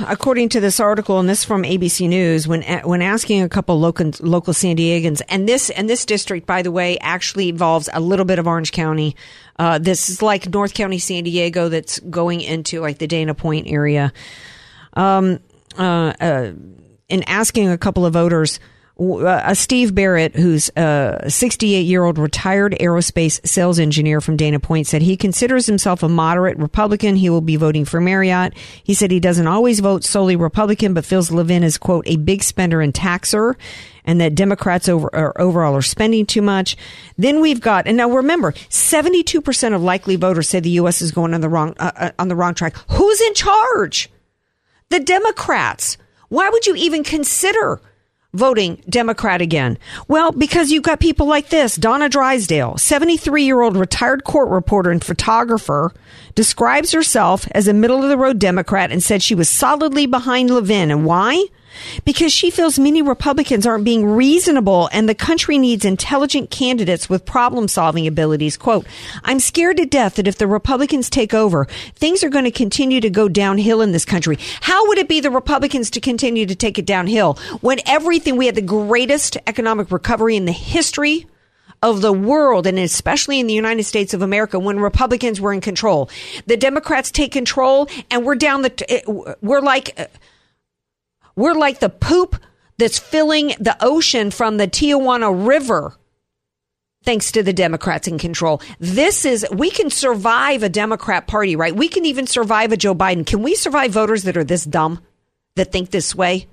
According 0.06 0.50
to 0.50 0.60
this 0.60 0.80
article, 0.80 1.18
and 1.18 1.26
this 1.28 1.44
from 1.44 1.62
ABC 1.62 2.06
News, 2.06 2.46
when 2.46 2.62
when 2.84 3.00
asking 3.00 3.42
a 3.42 3.48
couple 3.48 3.80
local 3.80 4.10
local 4.20 4.52
San 4.52 4.76
Diegans, 4.76 5.22
and 5.30 5.48
this 5.48 5.70
and 5.70 5.88
this 5.88 6.04
district, 6.04 6.46
by 6.46 6.60
the 6.60 6.70
way, 6.70 6.98
actually 6.98 7.48
involves 7.48 7.88
a 7.92 7.98
little 7.98 8.26
bit 8.26 8.38
of 8.38 8.46
Orange 8.46 8.70
County. 8.70 9.16
Uh, 9.58 9.78
this 9.78 10.10
is 10.10 10.20
like 10.20 10.52
North 10.52 10.74
County, 10.74 10.98
San 10.98 11.24
Diego, 11.24 11.70
that's 11.70 11.98
going 12.00 12.42
into 12.42 12.80
like 12.80 12.98
the 12.98 13.06
Dana 13.06 13.32
Point 13.34 13.66
area. 13.66 14.12
Um, 14.92 15.40
uh, 15.78 16.12
uh, 16.20 16.52
in 17.08 17.22
asking 17.22 17.70
a 17.70 17.78
couple 17.78 18.04
of 18.04 18.12
voters 18.12 18.60
uh, 19.10 19.54
Steve 19.54 19.94
Barrett, 19.94 20.36
who's 20.36 20.70
a 20.76 21.24
68 21.28 21.82
year 21.82 22.04
old 22.04 22.18
retired 22.18 22.76
aerospace 22.80 23.46
sales 23.46 23.78
engineer 23.78 24.20
from 24.20 24.36
Dana 24.36 24.60
Point, 24.60 24.86
said 24.86 25.02
he 25.02 25.16
considers 25.16 25.66
himself 25.66 26.02
a 26.02 26.08
moderate 26.08 26.58
Republican. 26.58 27.16
He 27.16 27.30
will 27.30 27.40
be 27.40 27.56
voting 27.56 27.84
for 27.84 28.00
Maryott. 28.00 28.56
He 28.82 28.94
said 28.94 29.10
he 29.10 29.20
doesn't 29.20 29.46
always 29.46 29.80
vote 29.80 30.04
solely 30.04 30.36
Republican, 30.36 30.94
but 30.94 31.04
feels 31.04 31.30
Levin 31.30 31.62
is, 31.62 31.78
quote, 31.78 32.06
a 32.06 32.16
big 32.16 32.42
spender 32.42 32.80
and 32.80 32.94
taxer 32.94 33.56
and 34.04 34.20
that 34.20 34.34
Democrats 34.34 34.88
over, 34.88 35.14
are, 35.14 35.40
overall 35.40 35.76
are 35.76 35.82
spending 35.82 36.26
too 36.26 36.42
much. 36.42 36.76
Then 37.16 37.40
we've 37.40 37.60
got, 37.60 37.86
and 37.86 37.96
now 37.96 38.10
remember, 38.10 38.52
72% 38.52 39.74
of 39.74 39.82
likely 39.82 40.16
voters 40.16 40.48
say 40.48 40.60
the 40.60 40.70
U.S. 40.70 41.02
is 41.02 41.12
going 41.12 41.34
on 41.34 41.40
the 41.40 41.48
wrong, 41.48 41.74
uh, 41.78 41.92
uh, 41.96 42.10
on 42.18 42.28
the 42.28 42.36
wrong 42.36 42.54
track. 42.54 42.76
Who's 42.90 43.20
in 43.20 43.34
charge? 43.34 44.10
The 44.88 45.00
Democrats. 45.00 45.98
Why 46.28 46.48
would 46.50 46.66
you 46.66 46.74
even 46.74 47.04
consider 47.04 47.80
voting 48.34 48.82
Democrat 48.88 49.40
again? 49.40 49.78
Well, 50.08 50.32
because 50.32 50.70
you've 50.70 50.82
got 50.82 51.00
people 51.00 51.26
like 51.26 51.48
this. 51.50 51.76
Donna 51.76 52.08
Drysdale, 52.08 52.78
73 52.78 53.44
year 53.44 53.60
old 53.60 53.76
retired 53.76 54.24
court 54.24 54.48
reporter 54.48 54.90
and 54.90 55.04
photographer, 55.04 55.92
describes 56.34 56.92
herself 56.92 57.46
as 57.52 57.68
a 57.68 57.72
middle 57.72 58.02
of 58.02 58.08
the 58.08 58.18
road 58.18 58.38
Democrat 58.38 58.90
and 58.90 59.02
said 59.02 59.22
she 59.22 59.34
was 59.34 59.48
solidly 59.48 60.06
behind 60.06 60.50
Levin. 60.50 60.90
And 60.90 61.04
why? 61.04 61.44
Because 62.04 62.32
she 62.32 62.50
feels 62.50 62.78
many 62.78 63.02
Republicans 63.02 63.66
aren't 63.66 63.84
being 63.84 64.04
reasonable 64.04 64.88
and 64.92 65.08
the 65.08 65.14
country 65.14 65.58
needs 65.58 65.84
intelligent 65.84 66.50
candidates 66.50 67.08
with 67.08 67.24
problem 67.24 67.68
solving 67.68 68.06
abilities. 68.06 68.56
Quote, 68.56 68.86
I'm 69.24 69.40
scared 69.40 69.76
to 69.78 69.86
death 69.86 70.16
that 70.16 70.26
if 70.26 70.38
the 70.38 70.46
Republicans 70.46 71.10
take 71.10 71.34
over, 71.34 71.66
things 71.94 72.22
are 72.22 72.28
going 72.28 72.44
to 72.44 72.50
continue 72.50 73.00
to 73.00 73.10
go 73.10 73.28
downhill 73.28 73.80
in 73.80 73.92
this 73.92 74.04
country. 74.04 74.38
How 74.60 74.86
would 74.88 74.98
it 74.98 75.08
be 75.08 75.20
the 75.20 75.30
Republicans 75.30 75.90
to 75.90 76.00
continue 76.00 76.46
to 76.46 76.54
take 76.54 76.78
it 76.78 76.86
downhill 76.86 77.38
when 77.60 77.78
everything, 77.86 78.36
we 78.36 78.46
had 78.46 78.54
the 78.54 78.62
greatest 78.62 79.36
economic 79.46 79.90
recovery 79.90 80.36
in 80.36 80.44
the 80.44 80.52
history 80.52 81.26
of 81.82 82.00
the 82.00 82.12
world 82.12 82.66
and 82.66 82.78
especially 82.78 83.40
in 83.40 83.46
the 83.46 83.54
United 83.54 83.82
States 83.84 84.14
of 84.14 84.22
America 84.22 84.58
when 84.58 84.78
Republicans 84.78 85.40
were 85.40 85.52
in 85.52 85.60
control. 85.60 86.08
The 86.46 86.56
Democrats 86.56 87.10
take 87.10 87.32
control 87.32 87.88
and 88.10 88.24
we're 88.24 88.36
down 88.36 88.62
the, 88.62 88.72
eh, 88.88 89.02
we're 89.40 89.60
like, 89.60 89.98
eh, 89.98 90.06
we're 91.36 91.54
like 91.54 91.80
the 91.80 91.88
poop 91.88 92.36
that's 92.78 92.98
filling 92.98 93.48
the 93.60 93.76
ocean 93.80 94.30
from 94.30 94.56
the 94.56 94.66
Tijuana 94.66 95.46
River 95.46 95.96
thanks 97.04 97.32
to 97.32 97.42
the 97.42 97.52
Democrats 97.52 98.08
in 98.08 98.18
control. 98.18 98.60
This 98.78 99.24
is, 99.24 99.46
we 99.52 99.70
can 99.70 99.90
survive 99.90 100.62
a 100.62 100.68
Democrat 100.68 101.26
party, 101.26 101.56
right? 101.56 101.74
We 101.74 101.88
can 101.88 102.04
even 102.06 102.26
survive 102.26 102.72
a 102.72 102.76
Joe 102.76 102.94
Biden. 102.94 103.26
Can 103.26 103.42
we 103.42 103.54
survive 103.54 103.90
voters 103.90 104.22
that 104.24 104.36
are 104.36 104.44
this 104.44 104.64
dumb, 104.64 105.00
that 105.56 105.72
think 105.72 105.90
this 105.90 106.14
way? 106.14 106.46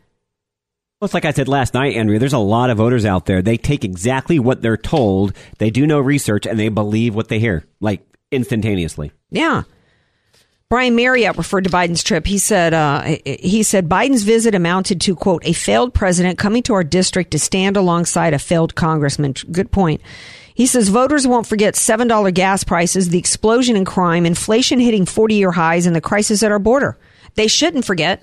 Well, 1.00 1.06
it's 1.06 1.14
like 1.14 1.26
I 1.26 1.32
said 1.32 1.48
last 1.48 1.74
night, 1.74 1.96
Andrea, 1.96 2.20
there's 2.20 2.34
a 2.34 2.40
lot 2.40 2.70
of 2.70 2.78
voters 2.78 3.06
out 3.06 3.26
there. 3.26 3.42
They 3.42 3.58
take 3.58 3.86
exactly 3.86 4.38
what 4.38 4.62
they're 4.62 4.76
told. 4.76 5.34
They 5.58 5.70
do 5.70 5.88
no 5.88 6.00
research 6.00 6.46
and 6.46 6.60
they 6.60 6.70
believe 6.70 7.16
what 7.16 7.30
they 7.30 7.40
hear, 7.40 7.64
like 7.80 8.02
instantaneously. 8.32 9.12
Yeah. 9.32 9.64
Brian 10.70 10.96
Maryott 10.96 11.36
referred 11.36 11.64
to 11.64 11.70
Biden's 11.72 12.04
trip. 12.04 12.28
He 12.28 12.38
said, 12.38 12.76
uh, 12.76 13.18
he 13.26 13.64
said 13.64 13.90
Biden's 13.90 14.22
visit 14.22 14.54
amounted 14.54 15.02
to 15.02 15.16
quote 15.16 15.42
a 15.44 15.54
failed 15.54 15.96
president 15.96 16.38
coming 16.38 16.62
to 16.64 16.74
our 16.76 16.84
district 16.84 17.32
to 17.32 17.40
stand 17.40 17.76
alongside 17.76 18.36
a 18.36 18.40
failed 18.40 18.76
congressman. 18.76 19.34
Good 19.52 19.72
point. 19.72 20.00
He 20.54 20.68
says 20.68 20.90
voters 20.90 21.26
won't 21.26 21.48
forget 21.48 21.76
seven 21.76 22.08
dollar 22.08 22.30
gas 22.30 22.64
prices, 22.64 23.10
the 23.10 23.18
explosion 23.18 23.76
in 23.76 23.84
crime, 23.84 24.28
inflation 24.28 24.80
hitting 24.80 25.08
forty 25.08 25.36
year 25.36 25.52
highs, 25.52 25.88
and 25.88 25.96
the 25.96 26.02
crisis 26.02 26.44
at 26.44 26.52
our 26.52 26.60
border. 26.60 27.00
They 27.34 27.48
shouldn't 27.48 27.86
forget. 27.86 28.22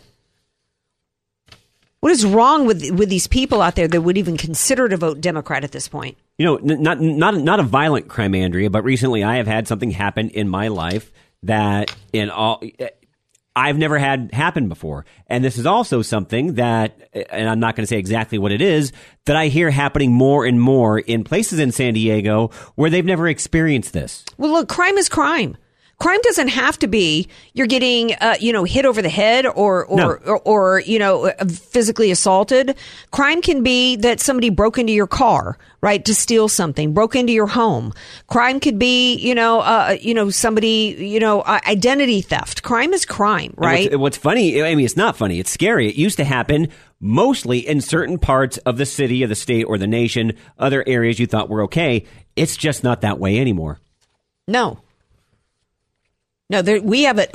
What 1.99 2.13
is 2.13 2.25
wrong 2.25 2.65
with 2.65 2.93
with 2.93 3.09
these 3.09 3.27
people 3.27 3.61
out 3.61 3.75
there 3.75 3.89
that 3.89 4.03
would 4.03 4.19
even 4.19 4.37
consider 4.37 4.89
to 4.89 4.97
vote 4.97 5.21
Democrat 5.21 5.65
at 5.65 5.73
this 5.73 5.89
point? 5.89 6.17
You 6.39 6.47
know, 6.47 6.57
not 6.63 7.01
not 7.01 7.37
not 7.39 7.59
a 7.59 7.65
violent 7.65 8.07
crime, 8.07 8.37
Andrea, 8.37 8.71
but 8.71 8.85
recently 8.85 9.25
I 9.25 9.39
have 9.39 9.49
had 9.49 9.67
something 9.67 9.91
happen 9.91 10.29
in 10.29 10.49
my 10.49 10.69
life 10.69 11.11
that 11.47 11.95
in 12.13 12.31
all 12.31 12.63
I've 13.57 13.79
never 13.79 13.99
had 13.99 14.31
happen 14.35 14.69
before. 14.69 15.07
And 15.29 15.43
this 15.43 15.57
is 15.57 15.65
also 15.65 16.03
something 16.03 16.55
that, 16.55 17.09
and 17.31 17.49
I'm 17.49 17.59
not 17.59 17.75
going 17.75 17.85
to 17.85 17.87
say 17.87 17.97
exactly 17.97 18.37
what 18.37 18.53
it 18.53 18.61
is, 18.61 18.93
that 19.25 19.35
I 19.35 19.47
hear 19.47 19.71
happening 19.71 20.13
more 20.13 20.45
and 20.45 20.61
more 20.61 20.99
in 20.99 21.25
places 21.25 21.59
in 21.59 21.73
San 21.73 21.95
Diego 21.95 22.51
where 22.75 22.91
they've 22.91 23.05
never 23.05 23.27
experienced 23.27 23.95
this. 23.95 24.27
Well, 24.37 24.53
look, 24.53 24.69
crime 24.69 24.99
is 24.99 25.09
crime. 25.09 25.57
Crime 25.99 26.21
doesn't 26.23 26.49
have 26.49 26.79
to 26.81 26.87
be 26.87 27.27
you're 27.55 27.67
getting, 27.67 28.13
uh, 28.17 28.35
you 28.39 28.53
know, 28.53 28.65
hit 28.65 28.85
over 28.85 29.01
the 29.01 29.09
head 29.09 29.47
or 29.47 29.87
or, 29.87 29.97
No. 29.97 30.09
or 30.27 30.39
or 30.45 30.81
you 30.81 30.99
know 30.99 31.33
physically 31.49 32.11
assaulted. 32.11 32.77
Crime 33.13 33.41
can 33.41 33.63
be 33.63 33.97
that 33.97 34.21
somebody 34.21 34.51
broke 34.51 34.77
into 34.77 34.93
your 34.93 35.07
car, 35.07 35.57
right, 35.81 36.05
to 36.05 36.15
steal 36.15 36.49
something, 36.49 36.93
broke 36.93 37.17
into 37.17 37.33
your 37.33 37.47
home. 37.47 37.95
Crime 38.27 38.61
could 38.61 38.79
be, 38.79 39.15
you 39.15 39.35
know, 39.35 39.61
uh, 39.61 39.97
you 40.01 40.13
know, 40.13 40.29
somebody, 40.29 40.95
you 40.99 41.19
know, 41.19 41.41
uh, 41.41 41.61
identity 41.67 42.21
theft. 42.21 42.63
Crime 42.63 42.93
is 42.93 43.07
crime, 43.07 43.55
right? 43.57 43.91
What's, 43.93 43.97
what's 43.99 44.17
funny, 44.19 44.63
I 44.63 44.75
mean, 44.75 44.85
it's 44.85 44.97
not 44.99 45.17
funny. 45.17 45.41
It's 45.41 45.51
scary. 45.51 45.89
It 45.89 45.95
used 45.97 46.19
to 46.19 46.25
happen 46.25 46.69
mostly 47.01 47.59
in 47.67 47.81
certain 47.81 48.19
parts 48.19 48.59
of 48.59 48.77
the 48.77 48.87
city, 48.87 49.23
of 49.23 49.29
the 49.31 49.35
state, 49.35 49.65
or 49.65 49.79
the 49.79 49.87
nation, 49.87 50.35
other 50.59 50.85
areas 50.87 51.19
you 51.19 51.27
thought 51.27 51.49
were 51.49 51.63
okay. 51.63 52.05
It's 52.37 52.57
just 52.57 52.85
not 52.85 53.01
that 53.01 53.19
way 53.19 53.39
anymore. 53.39 53.79
No. 54.47 54.79
No, 56.49 56.63
there, 56.63 56.81
we 56.81 57.03
have 57.03 57.19
a 57.19 57.27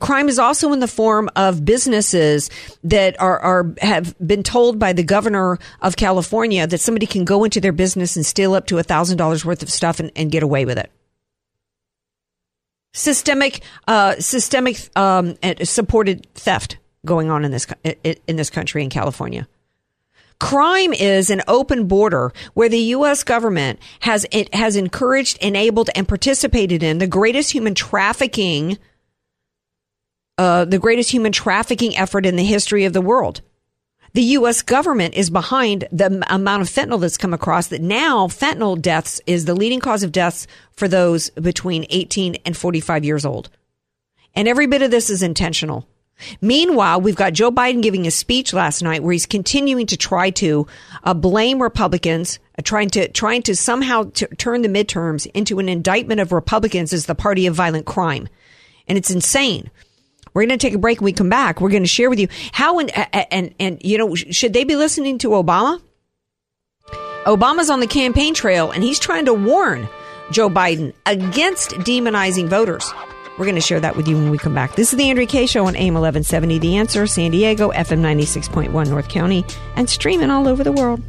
crime 0.00 0.28
is 0.28 0.40
also 0.40 0.72
in 0.72 0.80
the 0.80 0.88
form 0.88 1.30
of 1.36 1.64
businesses 1.64 2.50
that 2.82 3.20
are, 3.20 3.38
are 3.38 3.74
have 3.80 4.16
been 4.26 4.42
told 4.42 4.80
by 4.80 4.92
the 4.92 5.04
governor 5.04 5.58
of 5.80 5.94
California 5.94 6.66
that 6.66 6.78
somebody 6.78 7.06
can 7.06 7.24
go 7.24 7.44
into 7.44 7.60
their 7.60 7.72
business 7.72 8.16
and 8.16 8.26
steal 8.26 8.54
up 8.54 8.66
to 8.66 8.78
a 8.78 8.82
thousand 8.82 9.16
dollars 9.16 9.44
worth 9.44 9.62
of 9.62 9.70
stuff 9.70 10.00
and, 10.00 10.10
and 10.16 10.32
get 10.32 10.42
away 10.42 10.64
with 10.64 10.76
it. 10.76 10.90
Systemic, 12.92 13.60
uh, 13.86 14.16
systemic 14.18 14.90
um, 14.98 15.36
supported 15.62 16.26
theft 16.34 16.78
going 17.06 17.30
on 17.30 17.44
in 17.44 17.52
this 17.52 17.68
in 17.94 18.36
this 18.36 18.50
country 18.50 18.82
in 18.82 18.90
California. 18.90 19.46
Crime 20.40 20.94
is 20.94 21.28
an 21.28 21.42
open 21.46 21.86
border 21.86 22.32
where 22.54 22.70
the 22.70 22.78
U.S. 22.78 23.22
government 23.22 23.78
has 24.00 24.26
it 24.32 24.52
has 24.54 24.74
encouraged, 24.74 25.36
enabled, 25.42 25.90
and 25.94 26.08
participated 26.08 26.82
in 26.82 26.96
the 26.96 27.06
greatest 27.06 27.52
human 27.52 27.74
trafficking, 27.74 28.78
uh, 30.38 30.64
the 30.64 30.78
greatest 30.78 31.10
human 31.10 31.30
trafficking 31.30 31.94
effort 31.96 32.24
in 32.24 32.36
the 32.36 32.44
history 32.44 32.86
of 32.86 32.94
the 32.94 33.02
world. 33.02 33.42
The 34.14 34.22
U.S. 34.22 34.62
government 34.62 35.14
is 35.14 35.28
behind 35.28 35.86
the 35.92 36.24
amount 36.34 36.62
of 36.62 36.70
fentanyl 36.70 37.00
that's 37.00 37.18
come 37.18 37.34
across. 37.34 37.68
That 37.68 37.82
now 37.82 38.26
fentanyl 38.26 38.80
deaths 38.80 39.20
is 39.26 39.44
the 39.44 39.54
leading 39.54 39.78
cause 39.78 40.02
of 40.02 40.10
deaths 40.10 40.46
for 40.72 40.88
those 40.88 41.28
between 41.30 41.84
18 41.90 42.36
and 42.46 42.56
45 42.56 43.04
years 43.04 43.26
old, 43.26 43.50
and 44.34 44.48
every 44.48 44.66
bit 44.66 44.80
of 44.80 44.90
this 44.90 45.10
is 45.10 45.22
intentional. 45.22 45.86
Meanwhile, 46.40 47.00
we've 47.00 47.16
got 47.16 47.32
Joe 47.32 47.50
Biden 47.50 47.82
giving 47.82 48.06
a 48.06 48.10
speech 48.10 48.52
last 48.52 48.82
night 48.82 49.02
where 49.02 49.12
he's 49.12 49.26
continuing 49.26 49.86
to 49.86 49.96
try 49.96 50.30
to 50.30 50.66
uh, 51.04 51.14
blame 51.14 51.60
Republicans, 51.60 52.38
uh, 52.58 52.62
trying 52.62 52.90
to 52.90 53.08
trying 53.08 53.42
to 53.42 53.56
somehow 53.56 54.10
t- 54.14 54.26
turn 54.38 54.62
the 54.62 54.68
midterms 54.68 55.26
into 55.34 55.58
an 55.58 55.68
indictment 55.68 56.20
of 56.20 56.32
Republicans 56.32 56.92
as 56.92 57.06
the 57.06 57.14
party 57.14 57.46
of 57.46 57.54
violent 57.54 57.86
crime, 57.86 58.28
and 58.88 58.96
it's 58.96 59.10
insane. 59.10 59.70
We're 60.32 60.42
going 60.42 60.58
to 60.58 60.64
take 60.66 60.74
a 60.74 60.78
break. 60.78 61.00
When 61.00 61.06
we 61.06 61.12
come 61.12 61.28
back, 61.28 61.60
we're 61.60 61.70
going 61.70 61.82
to 61.82 61.88
share 61.88 62.08
with 62.08 62.20
you 62.20 62.28
how 62.52 62.78
and 62.78 62.90
and 63.32 63.54
and 63.58 63.78
you 63.82 63.98
know 63.98 64.14
should 64.14 64.52
they 64.52 64.64
be 64.64 64.76
listening 64.76 65.18
to 65.18 65.30
Obama? 65.30 65.80
Obama's 67.24 67.68
on 67.68 67.80
the 67.80 67.86
campaign 67.86 68.32
trail 68.32 68.70
and 68.70 68.82
he's 68.82 68.98
trying 68.98 69.26
to 69.26 69.34
warn 69.34 69.88
Joe 70.30 70.48
Biden 70.48 70.94
against 71.04 71.70
demonizing 71.72 72.48
voters. 72.48 72.92
We're 73.40 73.46
going 73.46 73.54
to 73.54 73.62
share 73.62 73.80
that 73.80 73.96
with 73.96 74.06
you 74.06 74.16
when 74.16 74.28
we 74.28 74.36
come 74.36 74.52
back. 74.52 74.76
This 74.76 74.92
is 74.92 74.98
the 74.98 75.08
Andrea 75.08 75.26
Kaye 75.26 75.46
Show 75.46 75.64
on 75.64 75.74
AM 75.74 75.94
1170 75.94 76.58
The 76.58 76.76
Answer, 76.76 77.06
San 77.06 77.30
Diego, 77.30 77.70
FM 77.70 78.00
96.1 78.02 78.90
North 78.90 79.08
County, 79.08 79.46
and 79.76 79.88
streaming 79.88 80.28
all 80.28 80.46
over 80.46 80.62
the 80.62 80.72
world. 80.72 81.00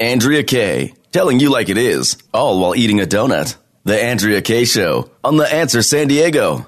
Andrea 0.00 0.42
Kaye, 0.42 0.94
telling 1.12 1.38
you 1.38 1.50
like 1.50 1.68
it 1.68 1.78
is, 1.78 2.16
all 2.32 2.58
while 2.58 2.74
eating 2.74 3.00
a 3.00 3.04
donut. 3.06 3.56
The 3.84 4.02
Andrea 4.02 4.42
Kaye 4.42 4.64
Show 4.64 5.12
on 5.22 5.36
The 5.36 5.46
Answer 5.46 5.82
San 5.82 6.08
Diego. 6.08 6.66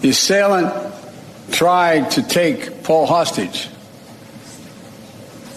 The 0.00 0.08
assailant 0.08 0.94
tried 1.52 2.12
to 2.12 2.22
take 2.22 2.84
Paul 2.84 3.04
hostage. 3.04 3.68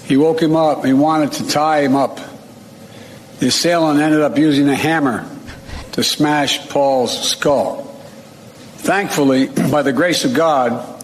He 0.06 0.18
woke 0.18 0.42
him 0.42 0.56
up. 0.56 0.86
He 0.86 0.94
wanted 0.94 1.34
to 1.34 1.48
tie 1.48 1.82
him 1.82 1.96
up. 1.96 2.20
The 3.40 3.48
assailant 3.48 4.00
ended 4.00 4.22
up 4.22 4.38
using 4.38 4.70
a 4.70 4.76
hammer 4.76 5.30
to 5.94 6.04
smash 6.04 6.70
Paul's 6.70 7.30
skull. 7.30 7.84
Thankfully, 8.78 9.48
by 9.72 9.82
the 9.82 9.94
grace 9.94 10.26
of 10.26 10.34
God, 10.34 11.04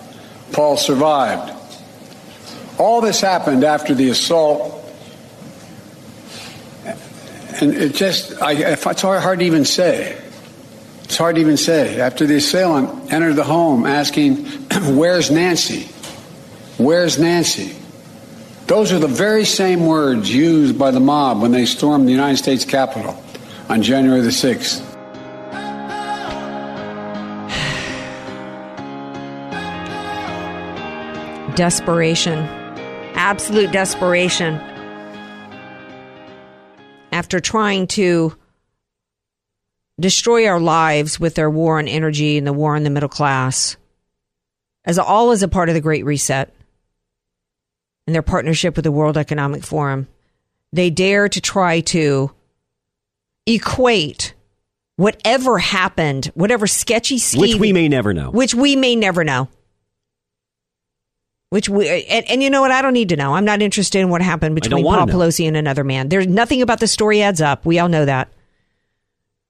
Paul 0.52 0.78
survived. 0.78 1.56
All 2.78 3.02
this 3.02 3.22
happened 3.22 3.64
after 3.64 3.94
the 3.94 4.10
assault 4.10 4.80
and 7.62 7.74
it 7.74 7.94
just, 7.94 8.42
I, 8.42 8.54
it's 8.54 9.02
hard 9.02 9.40
to 9.40 9.46
even 9.46 9.66
say. 9.66 10.18
It's 11.04 11.18
hard 11.18 11.36
to 11.36 11.42
even 11.42 11.58
say. 11.58 12.00
After 12.00 12.26
the 12.26 12.36
assailant 12.36 13.12
entered 13.12 13.34
the 13.34 13.44
home 13.44 13.86
asking, 13.86 14.46
Where's 14.96 15.30
Nancy? 15.30 15.84
Where's 16.78 17.20
Nancy? 17.20 17.76
Those 18.70 18.94
are 18.94 19.00
the 19.00 19.08
very 19.08 19.46
same 19.46 19.88
words 19.88 20.32
used 20.32 20.78
by 20.78 20.92
the 20.92 21.00
mob 21.00 21.42
when 21.42 21.52
they 21.52 21.66
stormed 21.66 22.08
the 22.08 22.12
United 22.12 22.38
States 22.38 22.64
Capitol 22.64 23.20
on 23.68 23.82
January 23.82 24.22
the 24.22 24.30
6th. 24.30 24.86
Desperation. 31.56 32.38
Absolute 33.16 33.72
desperation. 33.72 34.58
After 37.12 37.40
trying 37.40 37.88
to 37.88 38.38
destroy 40.00 40.46
our 40.46 40.60
lives 40.60 41.20
with 41.20 41.34
their 41.34 41.50
war 41.50 41.80
on 41.80 41.88
energy 41.88 42.38
and 42.38 42.46
the 42.46 42.54
war 42.54 42.76
on 42.76 42.84
the 42.84 42.92
middle 42.92 43.10
class, 43.10 43.78
as 44.86 45.00
all 45.00 45.32
is 45.32 45.42
a 45.42 45.48
part 45.48 45.70
of 45.70 45.74
the 45.74 45.82
Great 45.82 46.06
Reset 46.06 46.54
and 48.10 48.16
their 48.16 48.24
partnership 48.24 48.76
with 48.76 48.86
the 48.86 48.92
World 48.92 49.20
Economic 49.20 49.64
Forum, 49.64 50.08
they 50.74 50.90
dare 50.90 51.30
to 51.30 51.40
try 51.40 51.82
to 51.82 52.32
equate 53.46 54.34
whatever 54.96 55.60
happened, 55.60 56.26
whatever 56.34 56.66
sketchy 56.66 57.20
scheme, 57.20 57.42
Which 57.42 57.56
we 57.58 57.72
may 57.72 57.88
never 57.88 58.12
know. 58.12 58.32
which 58.32 58.56
we 58.56 58.76
may 58.76 58.96
never 58.96 59.24
know. 59.24 59.48
Which 61.52 61.70
we 61.70 61.88
and, 61.88 62.28
and 62.32 62.42
you 62.42 62.50
know 62.50 62.62
what? 62.62 62.72
I 62.72 62.82
don't 62.82 62.94
need 62.94 63.10
to 63.10 63.16
know. 63.16 63.36
I'm 63.36 63.46
not 63.46 63.62
interested 63.62 64.00
in 64.00 64.10
what 64.10 64.24
happened 64.24 64.56
between 64.56 64.84
Paul 64.84 65.06
know. 65.06 65.14
Pelosi 65.14 65.48
and 65.48 65.56
another 65.56 65.84
man. 65.84 66.10
There's 66.10 66.26
nothing 66.26 66.64
about 66.64 66.80
the 66.80 66.88
story 66.88 67.22
adds 67.22 67.42
up. 67.42 67.64
We 67.64 67.78
all 67.78 67.90
know 67.90 68.06
that. 68.06 68.34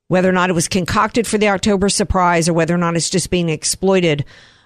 Whether 0.09 0.27
or 0.27 0.33
not 0.33 0.49
it 0.49 0.53
was 0.53 0.67
concocted 0.67 1.25
for 1.25 1.37
the 1.37 1.47
October 1.47 1.87
surprise, 1.87 2.49
or 2.49 2.53
whether 2.53 2.75
or 2.75 2.77
not 2.77 2.97
it's 2.97 3.09
just 3.09 3.29
being 3.29 3.47
exploited 3.47 4.25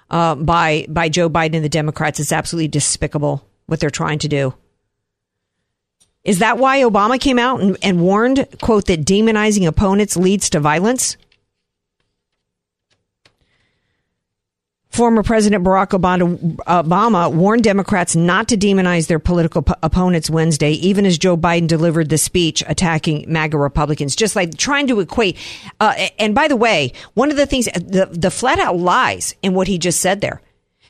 uh, 0.09 0.33
by 0.33 0.87
by 0.89 1.09
Joe 1.09 1.29
Biden 1.29 1.57
and 1.57 1.63
the 1.63 1.69
Democrats, 1.69 2.19
it's 2.19 2.31
absolutely 2.31 2.69
despicable 2.69 3.47
what 3.65 3.79
they're 3.79 3.89
trying 3.89 4.19
to 4.19 4.27
do. 4.27 4.53
Is 6.23 6.39
that 6.39 6.57
why 6.57 6.79
Obama 6.79 7.19
came 7.19 7.37
out 7.37 7.59
and, 7.59 7.77
and 7.83 8.01
warned, 8.01 8.47
quote, 8.61 8.85
that 8.85 9.03
demonizing 9.03 9.67
opponents 9.67 10.15
leads 10.15 10.49
to 10.51 10.59
violence? 10.59 11.17
Former 14.89 15.23
President 15.23 15.63
Barack 15.65 15.87
Obama, 15.89 17.33
warned 17.33 17.63
Democrats 17.63 18.15
not 18.15 18.47
to 18.49 18.55
demonize 18.55 19.07
their 19.07 19.17
political 19.17 19.65
opponents 19.81 20.29
Wednesday, 20.29 20.73
even 20.73 21.07
as 21.07 21.17
Joe 21.17 21.35
Biden 21.35 21.67
delivered 21.67 22.09
the 22.09 22.17
speech 22.19 22.63
attacking 22.67 23.25
MAGA 23.27 23.57
Republicans, 23.57 24.15
just 24.15 24.35
like 24.35 24.55
trying 24.55 24.85
to 24.87 24.99
equate. 24.99 25.35
Uh, 25.79 25.95
and 26.19 26.35
by 26.35 26.47
the 26.47 26.55
way, 26.55 26.93
one 27.15 27.31
of 27.31 27.37
the 27.37 27.47
things, 27.47 27.65
the, 27.73 28.07
the 28.11 28.29
flat 28.29 28.59
out 28.59 28.77
lies 28.77 29.33
in 29.41 29.55
what 29.55 29.67
he 29.67 29.79
just 29.79 29.99
said 29.99 30.21
there. 30.21 30.43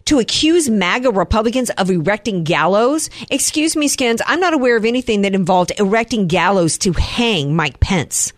To 0.05 0.19
accuse 0.19 0.69
MAGA 0.69 1.11
Republicans 1.11 1.69
of 1.71 1.89
erecting 1.89 2.43
gallows, 2.43 3.09
excuse 3.29 3.75
me, 3.75 3.87
Skins, 3.87 4.21
I'm 4.25 4.39
not 4.39 4.53
aware 4.53 4.75
of 4.75 4.85
anything 4.85 5.21
that 5.21 5.35
involved 5.35 5.71
erecting 5.77 6.27
gallows 6.27 6.77
to 6.79 6.93
hang 6.93 7.55
Mike 7.55 7.79
Pence. 7.79 8.33